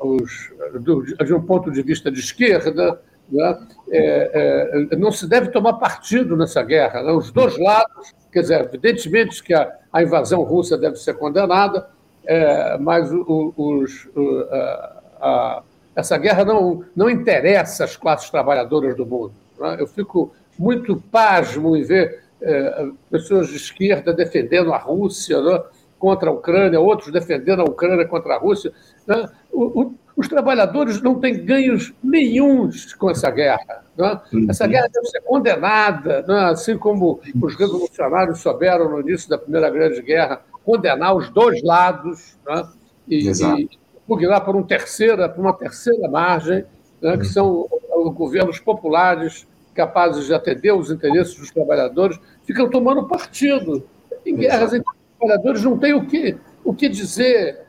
os, 0.01 0.53
do, 0.81 1.03
de 1.03 1.35
um 1.35 1.43
ponto 1.43 1.71
de 1.71 1.83
vista 1.83 2.11
de 2.11 2.21
esquerda, 2.21 3.01
né, 3.31 3.59
é, 3.91 4.87
é, 4.91 4.97
não 4.97 5.11
se 5.11 5.29
deve 5.29 5.51
tomar 5.51 5.75
partido 5.75 6.37
nessa 6.37 6.63
guerra. 6.63 7.03
Né? 7.03 7.13
Os 7.13 7.31
dois 7.31 7.59
lados, 7.59 8.15
quer 8.33 8.41
dizer, 8.41 8.61
evidentemente 8.61 9.43
que 9.43 9.55
a, 9.55 9.71
a 9.93 10.03
invasão 10.03 10.43
russa 10.43 10.79
deve 10.79 10.97
ser 10.97 11.15
condenada, 11.15 11.89
é, 12.25 12.77
mas 12.79 13.11
o, 13.13 13.53
os, 13.57 14.07
o, 14.15 14.41
a, 14.51 15.03
a, 15.21 15.63
essa 15.97 16.17
guerra 16.17 16.45
não, 16.45 16.85
não 16.95 17.11
interessa 17.11 17.85
as 17.85 17.97
classes 17.97 18.31
trabalhadoras 18.31 18.97
do 18.97 19.07
mundo. 19.07 19.33
Né? 19.59 19.77
Eu 19.79 19.87
fico 19.87 20.33
muito 20.59 20.97
pasmo 21.11 21.77
em 21.77 21.83
ver 21.83 22.23
é, 22.41 22.89
pessoas 23.11 23.49
de 23.49 23.57
esquerda 23.57 24.13
defendendo 24.13 24.73
a 24.73 24.79
Rússia, 24.79 25.41
né? 25.41 25.61
Contra 25.99 26.31
a 26.31 26.33
Ucrânia, 26.33 26.81
outros 26.81 27.13
defendendo 27.13 27.61
a 27.61 27.65
Ucrânia 27.65 28.07
contra 28.07 28.35
a 28.35 28.39
Rússia. 28.39 28.73
Né? 29.07 29.29
O, 29.53 29.83
o, 29.83 29.95
Os 30.17 30.29
trabalhadores 30.29 31.03
não 31.03 31.19
têm 31.19 31.45
ganhos 31.45 31.93
nenhums 32.03 32.95
com 32.95 33.11
essa 33.11 33.31
guerra. 33.31 33.85
É? 33.99 34.49
Essa 34.49 34.67
guerra 34.67 34.89
deve 34.93 35.07
ser 35.07 35.21
condenada, 35.23 36.25
é? 36.29 36.45
assim 36.51 36.79
como 36.79 37.21
os 37.43 37.55
revolucionários 37.57 38.41
souberam 38.41 38.89
no 38.89 39.01
início 39.01 39.29
da 39.29 39.39
Primeira 39.39 39.69
Grande 39.71 40.01
Guerra 40.03 40.41
condenar 40.65 41.17
os 41.17 41.31
dois 41.31 41.63
lados 41.63 42.39
é? 42.49 42.63
e, 43.09 43.31
e 43.31 43.69
pugnar 44.07 44.45
por, 44.45 44.55
um 44.55 44.63
terceira, 44.63 45.29
por 45.29 45.41
uma 45.41 45.53
terceira 45.53 46.09
margem, 46.09 46.65
que 47.01 47.07
uhum. 47.07 47.25
são 47.25 47.69
os 47.97 48.15
governos 48.15 48.59
populares 48.59 49.47
capazes 49.75 50.27
de 50.27 50.35
atender 50.35 50.73
os 50.73 50.91
interesses 50.91 51.37
dos 51.37 51.53
trabalhadores, 51.53 52.19
ficam 52.45 52.69
tomando 52.69 53.07
partido. 53.07 53.87
Em 54.27 54.35
guerras 54.35 54.75
entre 54.75 54.98
trabalhadores 55.19 55.63
não 55.63 55.79
tem 55.79 55.95
o 55.95 56.07
que, 56.07 56.37
o 56.65 56.73
que 56.73 56.89
dizer. 56.89 57.67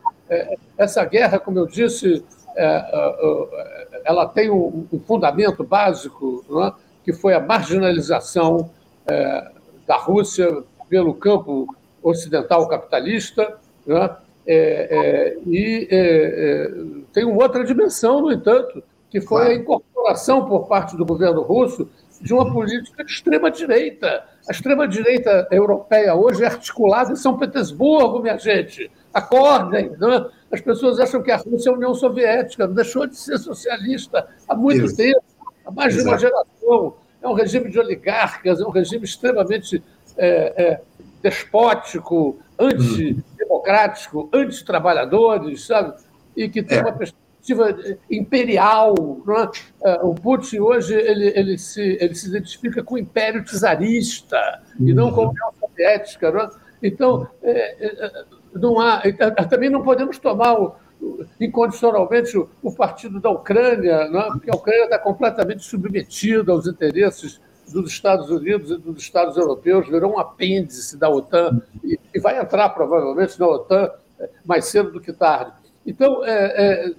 Essa 0.77 1.03
guerra, 1.05 1.39
como 1.39 1.57
eu 1.57 1.65
disse, 1.65 2.23
ela 4.05 4.27
tem 4.27 4.51
um 4.51 4.87
fundamento 5.05 5.63
básico, 5.63 6.45
é? 6.67 6.73
que 7.03 7.11
foi 7.11 7.33
a 7.33 7.39
marginalização 7.39 8.69
da 9.87 9.97
Rússia 9.97 10.63
pelo 10.87 11.15
campo 11.15 11.75
ocidental 12.03 12.67
capitalista, 12.67 13.57
é? 13.87 14.29
É, 14.51 15.37
e 15.45 15.87
tem 17.13 17.23
uma 17.23 17.43
outra 17.43 17.63
dimensão, 17.63 18.21
no 18.21 18.31
entanto, 18.31 18.81
que 19.09 19.21
foi 19.21 19.47
a 19.47 19.53
incorporação 19.53 20.45
por 20.47 20.67
parte 20.67 20.97
do 20.97 21.05
governo 21.05 21.41
russo 21.41 21.87
de 22.21 22.33
uma 22.33 22.51
política 22.51 23.03
de 23.03 23.11
extrema-direita. 23.11 24.23
A 24.47 24.51
extrema-direita 24.51 25.47
europeia 25.51 26.15
hoje 26.15 26.43
é 26.43 26.47
articulada 26.47 27.13
em 27.13 27.15
São 27.15 27.37
Petersburgo, 27.37 28.21
minha 28.21 28.37
gente. 28.37 28.91
Acordem. 29.13 29.91
Né? 29.91 30.29
As 30.51 30.61
pessoas 30.61 30.99
acham 30.99 31.21
que 31.21 31.31
a 31.31 31.37
Rússia 31.37 31.69
é 31.69 31.73
a 31.73 31.75
União 31.75 31.93
Soviética, 31.93 32.67
deixou 32.67 33.07
de 33.07 33.15
ser 33.15 33.37
socialista 33.37 34.27
há 34.47 34.55
muito 34.55 34.85
Isso. 34.85 34.97
tempo, 34.97 35.23
há 35.65 35.71
mais 35.71 35.95
Exato. 35.95 36.03
de 36.03 36.09
uma 36.09 36.19
geração. 36.19 36.93
É 37.21 37.27
um 37.27 37.33
regime 37.33 37.69
de 37.69 37.79
oligarcas, 37.79 38.61
é 38.61 38.65
um 38.65 38.71
regime 38.71 39.03
extremamente 39.03 39.83
é, 40.17 40.53
é, 40.57 40.81
despótico, 41.21 42.39
antidemocrático, 42.57 44.29
antitrabalhadores, 44.33 45.65
sabe? 45.65 45.95
E 46.35 46.47
que 46.49 46.63
tem 46.63 46.77
é. 46.77 46.81
uma 46.81 46.91
perspectiva 46.93 47.28
perspectiva 47.55 47.75
imperial. 48.09 48.95
É? 49.83 49.91
é? 49.91 49.93
O 50.03 50.13
Putin 50.13 50.59
hoje 50.59 50.93
ele, 50.93 51.27
ele, 51.35 51.57
se, 51.57 51.97
ele 51.99 52.15
se 52.15 52.27
identifica 52.27 52.83
com 52.83 52.95
o 52.95 52.97
império 52.97 53.43
czarista 53.43 54.61
uhum. 54.79 54.87
e 54.87 54.93
não 54.93 55.11
com 55.11 55.21
a 55.21 55.29
União 55.29 55.51
Soviética. 55.59 56.31
Não 56.31 56.41
é? 56.41 56.49
Então, 56.81 57.27
é, 57.43 58.23
não 58.53 58.79
há, 58.79 59.01
também 59.49 59.69
não 59.69 59.83
podemos 59.83 60.17
tomar 60.17 60.59
o, 60.59 60.75
incondicionalmente 61.39 62.37
o, 62.37 62.49
o, 62.63 62.73
partido 62.73 63.19
da 63.19 63.29
Ucrânia, 63.29 63.91
é? 63.91 64.27
porque 64.31 64.49
a 64.49 64.55
Ucrânia 64.55 64.85
está 64.85 64.99
completamente 64.99 65.63
submetida 65.63 66.51
aos 66.51 66.67
interesses 66.67 67.41
dos 67.67 67.91
Estados 67.91 68.29
Unidos 68.31 68.71
e 68.71 68.77
dos 68.77 69.03
Estados 69.03 69.37
europeus, 69.37 69.87
virou 69.87 70.13
um 70.13 70.19
apêndice 70.19 70.97
da 70.97 71.07
OTAN 71.07 71.61
e, 71.83 71.99
e 72.13 72.19
vai 72.19 72.39
entrar 72.39 72.69
provavelmente 72.69 73.39
na 73.39 73.45
OTAN 73.45 73.91
mais 74.43 74.65
cedo 74.65 74.91
do 74.91 74.99
que 74.99 75.13
tarde. 75.13 75.58
Então, 75.89 76.23
é, 76.23 76.93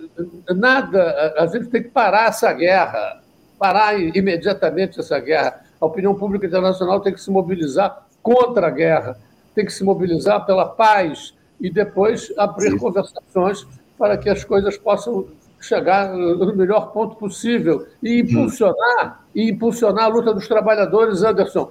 é, 0.49 0.53
nada, 0.53 1.33
a 1.39 1.47
gente 1.47 1.69
tem 1.69 1.81
que 1.81 1.91
parar 1.91 2.27
essa 2.27 2.53
guerra, 2.53 3.23
parar 3.57 3.97
imediatamente 3.97 4.99
essa 4.99 5.17
guerra. 5.21 5.61
A 5.81 5.87
opinião 5.87 6.13
pública 6.17 6.45
internacional 6.45 6.99
tem 6.99 7.13
que 7.13 7.21
se 7.21 7.31
mobilizar 7.31 8.05
contra 8.21 8.67
a 8.67 8.71
guerra, 8.71 9.17
tem 9.55 9.65
que 9.65 9.73
se 9.73 9.85
mobilizar 9.85 10.45
pela 10.45 10.67
paz 10.67 11.33
e 11.61 11.71
depois 11.71 12.33
abrir 12.37 12.73
Sim. 12.73 12.79
conversações 12.79 13.65
para 13.97 14.19
que 14.19 14.29
as 14.29 14.43
coisas 14.43 14.77
possam 14.77 15.29
chegar 15.61 16.13
no 16.13 16.57
melhor 16.57 16.91
ponto 16.91 17.15
possível 17.15 17.87
e 18.03 18.19
impulsionar 18.19 19.25
e 19.33 19.51
impulsionar 19.51 20.07
a 20.07 20.09
luta 20.09 20.35
dos 20.35 20.49
trabalhadores, 20.49 21.23
Anderson. 21.23 21.71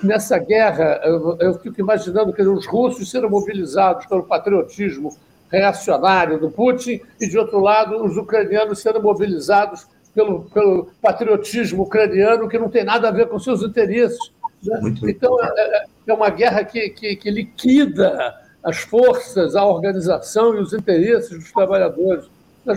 Nessa 0.00 0.38
guerra, 0.38 1.00
eu, 1.02 1.36
eu 1.40 1.54
fico 1.54 1.80
imaginando 1.80 2.32
que 2.32 2.42
os 2.42 2.66
russos 2.66 3.10
serão 3.10 3.30
mobilizados 3.30 4.06
pelo 4.06 4.22
patriotismo 4.22 5.16
reacionário 5.52 6.40
do 6.40 6.50
Putin, 6.50 7.00
e, 7.20 7.28
de 7.28 7.38
outro 7.38 7.60
lado, 7.60 8.02
os 8.02 8.16
ucranianos 8.16 8.78
sendo 8.80 9.02
mobilizados 9.02 9.86
pelo, 10.14 10.44
pelo 10.44 10.88
patriotismo 11.00 11.82
ucraniano, 11.82 12.48
que 12.48 12.58
não 12.58 12.70
tem 12.70 12.84
nada 12.84 13.08
a 13.08 13.12
ver 13.12 13.28
com 13.28 13.38
seus 13.38 13.62
interesses. 13.62 14.32
Né? 14.62 14.80
Então, 15.04 15.36
é, 15.42 15.48
é, 15.58 15.84
é, 16.06 16.14
uma 16.14 16.30
guerra 16.30 16.64
que, 16.64 16.88
que, 16.90 17.16
que 17.16 17.30
liquida 17.30 18.34
as 18.64 18.78
forças, 18.78 19.54
a 19.54 19.64
organização 19.64 20.54
e 20.54 20.60
os 20.60 20.72
interesses 20.72 21.38
dos 21.38 21.52
trabalhadores. 21.52 22.30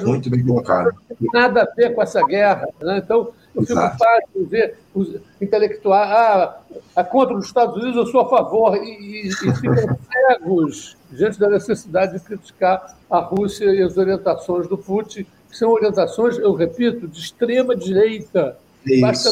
Muito 0.03 0.29
bem 0.29 0.43
colocado. 0.43 0.95
Não 1.09 1.15
tem 1.15 1.29
nada 1.31 1.61
a 1.61 1.75
ver 1.75 1.93
com 1.93 2.01
essa 2.01 2.21
guerra. 2.25 2.67
Né? 2.81 2.97
Então, 2.97 3.31
eu 3.53 3.61
fico 3.61 3.79
fácil 3.79 4.47
ver 4.47 4.77
os 4.95 5.15
intelectuais, 5.41 6.09
ah, 6.09 6.57
a 6.95 7.03
contra 7.03 7.35
os 7.35 7.45
Estados 7.45 7.75
Unidos, 7.75 7.95
eu 7.95 8.05
sou 8.07 8.21
a 8.21 8.29
favor, 8.29 8.75
e, 8.77 8.89
e, 8.89 9.27
e 9.27 9.31
ficam 9.31 9.99
cegos 10.11 10.97
diante 11.11 11.39
da 11.39 11.49
necessidade 11.49 12.13
de 12.13 12.19
criticar 12.23 12.97
a 13.09 13.19
Rússia 13.19 13.65
e 13.65 13.81
as 13.81 13.97
orientações 13.97 14.67
do 14.67 14.77
Putin, 14.77 15.25
que 15.49 15.57
são 15.57 15.71
orientações, 15.71 16.37
eu 16.37 16.53
repito, 16.53 17.07
de 17.07 17.19
extrema 17.19 17.75
direita. 17.75 18.57
É 18.89 18.99
basta, 18.99 19.29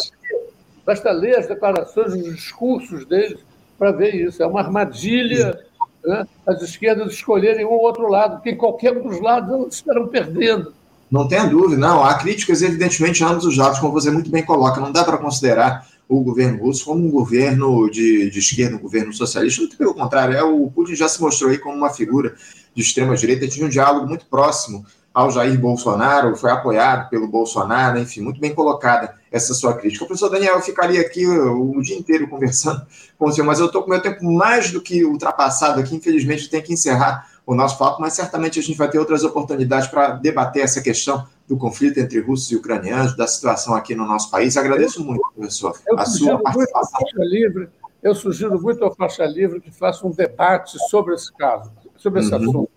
basta, 0.86 1.12
ler 1.12 1.40
as 1.40 1.48
declarações, 1.48 2.14
os 2.14 2.36
discursos 2.36 3.06
deles 3.06 3.40
para 3.78 3.92
ver 3.92 4.14
isso. 4.16 4.44
É 4.44 4.48
uma 4.48 4.62
armadilha 4.62 5.60
né, 6.06 6.28
as 6.46 6.62
esquerdas 6.62 7.14
escolherem 7.14 7.66
um 7.66 7.70
ou 7.70 7.82
outro 7.82 8.08
lado, 8.08 8.36
porque 8.36 8.52
em 8.52 8.58
qualquer 8.58 8.96
um 8.96 9.08
dos 9.08 9.22
lados 9.22 9.50
elas 9.50 9.74
estarão 9.76 10.08
perdendo. 10.08 10.74
Não 11.14 11.28
tenha 11.28 11.46
dúvida, 11.46 11.78
não. 11.80 12.04
Há 12.04 12.16
críticas, 12.16 12.64
evidentemente, 12.64 13.24
a 13.24 13.30
ambos 13.30 13.46
os 13.46 13.56
lados, 13.56 13.78
como 13.78 13.94
você 13.94 14.10
muito 14.10 14.32
bem 14.32 14.44
coloca. 14.44 14.82
Não 14.82 14.92
dá 14.92 15.04
para 15.04 15.20
considerar 15.20 15.88
o 16.10 16.24
governo 16.24 16.64
russo 16.64 16.86
como 16.86 17.06
um 17.06 17.12
governo 17.12 17.88
de, 17.88 18.32
de 18.32 18.40
esquerda, 18.40 18.78
um 18.78 18.80
governo 18.80 19.14
socialista. 19.14 19.62
Muito 19.62 19.78
pelo 19.78 19.94
contrário, 19.94 20.36
é, 20.36 20.42
o 20.42 20.72
Putin 20.72 20.96
já 20.96 21.08
se 21.08 21.22
mostrou 21.22 21.52
aí 21.52 21.60
como 21.60 21.78
uma 21.78 21.92
figura 21.92 22.34
de 22.74 22.82
extrema-direita, 22.82 23.48
tinha 23.48 23.64
um 23.64 23.70
diálogo 23.70 24.08
muito 24.08 24.26
próximo 24.26 24.84
ao 25.14 25.30
Jair 25.30 25.60
Bolsonaro, 25.60 26.36
foi 26.36 26.50
apoiado 26.50 27.08
pelo 27.12 27.28
Bolsonaro, 27.28 28.00
enfim, 28.00 28.22
muito 28.22 28.40
bem 28.40 28.52
colocada 28.52 29.14
essa 29.32 29.54
sua 29.54 29.76
crítica. 29.76 30.08
Professor 30.08 30.30
Daniel, 30.30 30.56
eu 30.56 30.62
ficaria 30.62 31.00
aqui 31.00 31.28
o, 31.28 31.78
o 31.78 31.82
dia 31.84 31.96
inteiro 31.96 32.28
conversando 32.28 32.82
com 33.20 33.28
o 33.28 33.32
senhor, 33.32 33.46
mas 33.46 33.60
eu 33.60 33.68
estou 33.68 33.84
com 33.84 33.92
meu 33.92 34.02
tempo 34.02 34.26
mais 34.26 34.72
do 34.72 34.82
que 34.82 35.06
ultrapassado 35.06 35.80
aqui, 35.80 35.96
infelizmente 35.96 36.50
tenho 36.50 36.64
que 36.64 36.74
encerrar 36.74 37.32
o 37.46 37.54
nosso 37.54 37.78
papo, 37.78 38.02
mas 38.02 38.14
certamente 38.14 38.60
a 38.60 38.64
gente 38.64 38.78
vai 38.78 38.90
ter 38.90 39.00
outras 39.00 39.24
oportunidades 39.24 39.88
para 39.88 40.12
debater 40.12 40.64
essa 40.64 40.82
questão 40.82 41.28
do 41.48 41.58
conflito 41.58 42.00
entre 42.00 42.20
russos 42.22 42.52
e 42.52 42.56
ucranianos, 42.56 43.18
da 43.18 43.28
situação 43.28 43.76
aqui 43.76 43.94
no 43.94 44.06
nosso 44.06 44.32
país. 44.32 44.56
Agradeço 44.56 45.04
muito, 45.04 45.22
professor, 45.36 45.78
eu 45.88 46.00
a 46.00 46.06
sua 46.06 46.42
participação. 46.42 47.02
Livre, 47.18 47.70
eu 48.02 48.16
sugiro 48.16 48.62
muito 48.62 48.84
ao 48.84 48.94
Faixa 48.94 49.26
Livre 49.26 49.60
que 49.60 49.72
faça 49.72 50.06
um 50.08 50.12
debate 50.12 50.78
sobre 50.90 51.16
esse 51.16 51.32
caso, 51.34 51.72
sobre 51.98 52.22
esse 52.22 52.34
uhum. 52.34 52.38
assunto, 52.38 52.70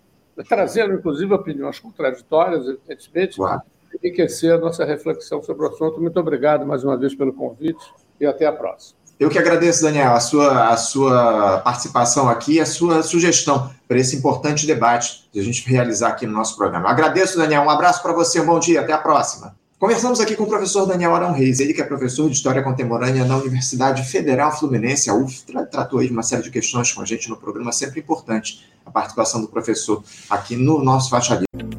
trazendo, 0.47 0.93
inclusive, 0.93 1.33
opiniões 1.33 1.79
contraditórias, 1.79 2.67
evidentemente, 2.67 3.37
claro. 3.37 3.61
enriquecer 4.03 4.53
a 4.53 4.57
nossa 4.57 4.83
reflexão 4.83 5.41
sobre 5.41 5.65
o 5.65 5.69
assunto. 5.69 6.01
Muito 6.01 6.19
obrigado 6.19 6.65
mais 6.65 6.83
uma 6.83 6.97
vez 6.97 7.15
pelo 7.15 7.33
convite 7.33 7.83
e 8.19 8.25
até 8.25 8.45
a 8.45 8.51
próxima. 8.51 8.96
Eu 9.19 9.31
que 9.31 9.39
agradeço, 9.39 9.81
Daniel, 9.81 10.13
a 10.13 10.19
sua, 10.19 10.69
a 10.69 10.77
sua 10.77 11.57
participação 11.61 12.29
aqui, 12.29 12.59
a 12.59 12.67
sua 12.67 13.01
sugestão 13.01 13.71
para 13.87 13.97
esse 13.97 14.15
importante 14.15 14.67
debate 14.67 15.27
que 15.33 15.39
a 15.39 15.43
gente 15.43 15.67
realizar 15.67 16.09
aqui 16.09 16.27
no 16.27 16.33
nosso 16.33 16.55
programa. 16.55 16.87
Agradeço, 16.87 17.35
Daniel. 17.35 17.63
Um 17.63 17.69
abraço 17.69 18.03
para 18.03 18.13
você, 18.13 18.39
um 18.39 18.45
bom 18.45 18.59
dia, 18.59 18.81
até 18.81 18.93
a 18.93 18.97
próxima. 18.99 19.55
Conversamos 19.79 20.19
aqui 20.19 20.35
com 20.35 20.43
o 20.43 20.47
professor 20.47 20.85
Daniel 20.85 21.15
Arão 21.15 21.33
Reis, 21.33 21.59
ele 21.59 21.73
que 21.73 21.81
é 21.81 21.83
professor 21.83 22.29
de 22.29 22.35
História 22.35 22.61
Contemporânea 22.61 23.25
na 23.25 23.37
Universidade 23.37 24.03
Federal 24.03 24.55
Fluminense, 24.55 25.09
a 25.09 25.15
UF, 25.15 25.45
tratou 25.71 25.99
aí 25.99 26.07
de 26.07 26.13
uma 26.13 26.23
série 26.23 26.43
de 26.43 26.51
questões 26.51 26.91
com 26.91 27.01
a 27.01 27.05
gente 27.05 27.27
no 27.27 27.37
programa, 27.37 27.71
sempre 27.71 27.99
importante 27.99 28.67
a 28.85 28.91
participação 28.91 29.41
do 29.41 29.47
professor 29.47 30.03
aqui 30.29 30.55
no 30.55 30.83
nosso 30.83 31.09
Faixa 31.09 31.33
Livre. 31.33 31.77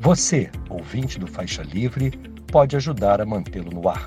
Você, 0.00 0.50
ouvinte 0.68 1.18
do 1.18 1.26
Faixa 1.26 1.62
Livre, 1.62 2.12
pode 2.46 2.76
ajudar 2.76 3.20
a 3.20 3.26
mantê-lo 3.26 3.70
no 3.72 3.88
ar 3.88 4.06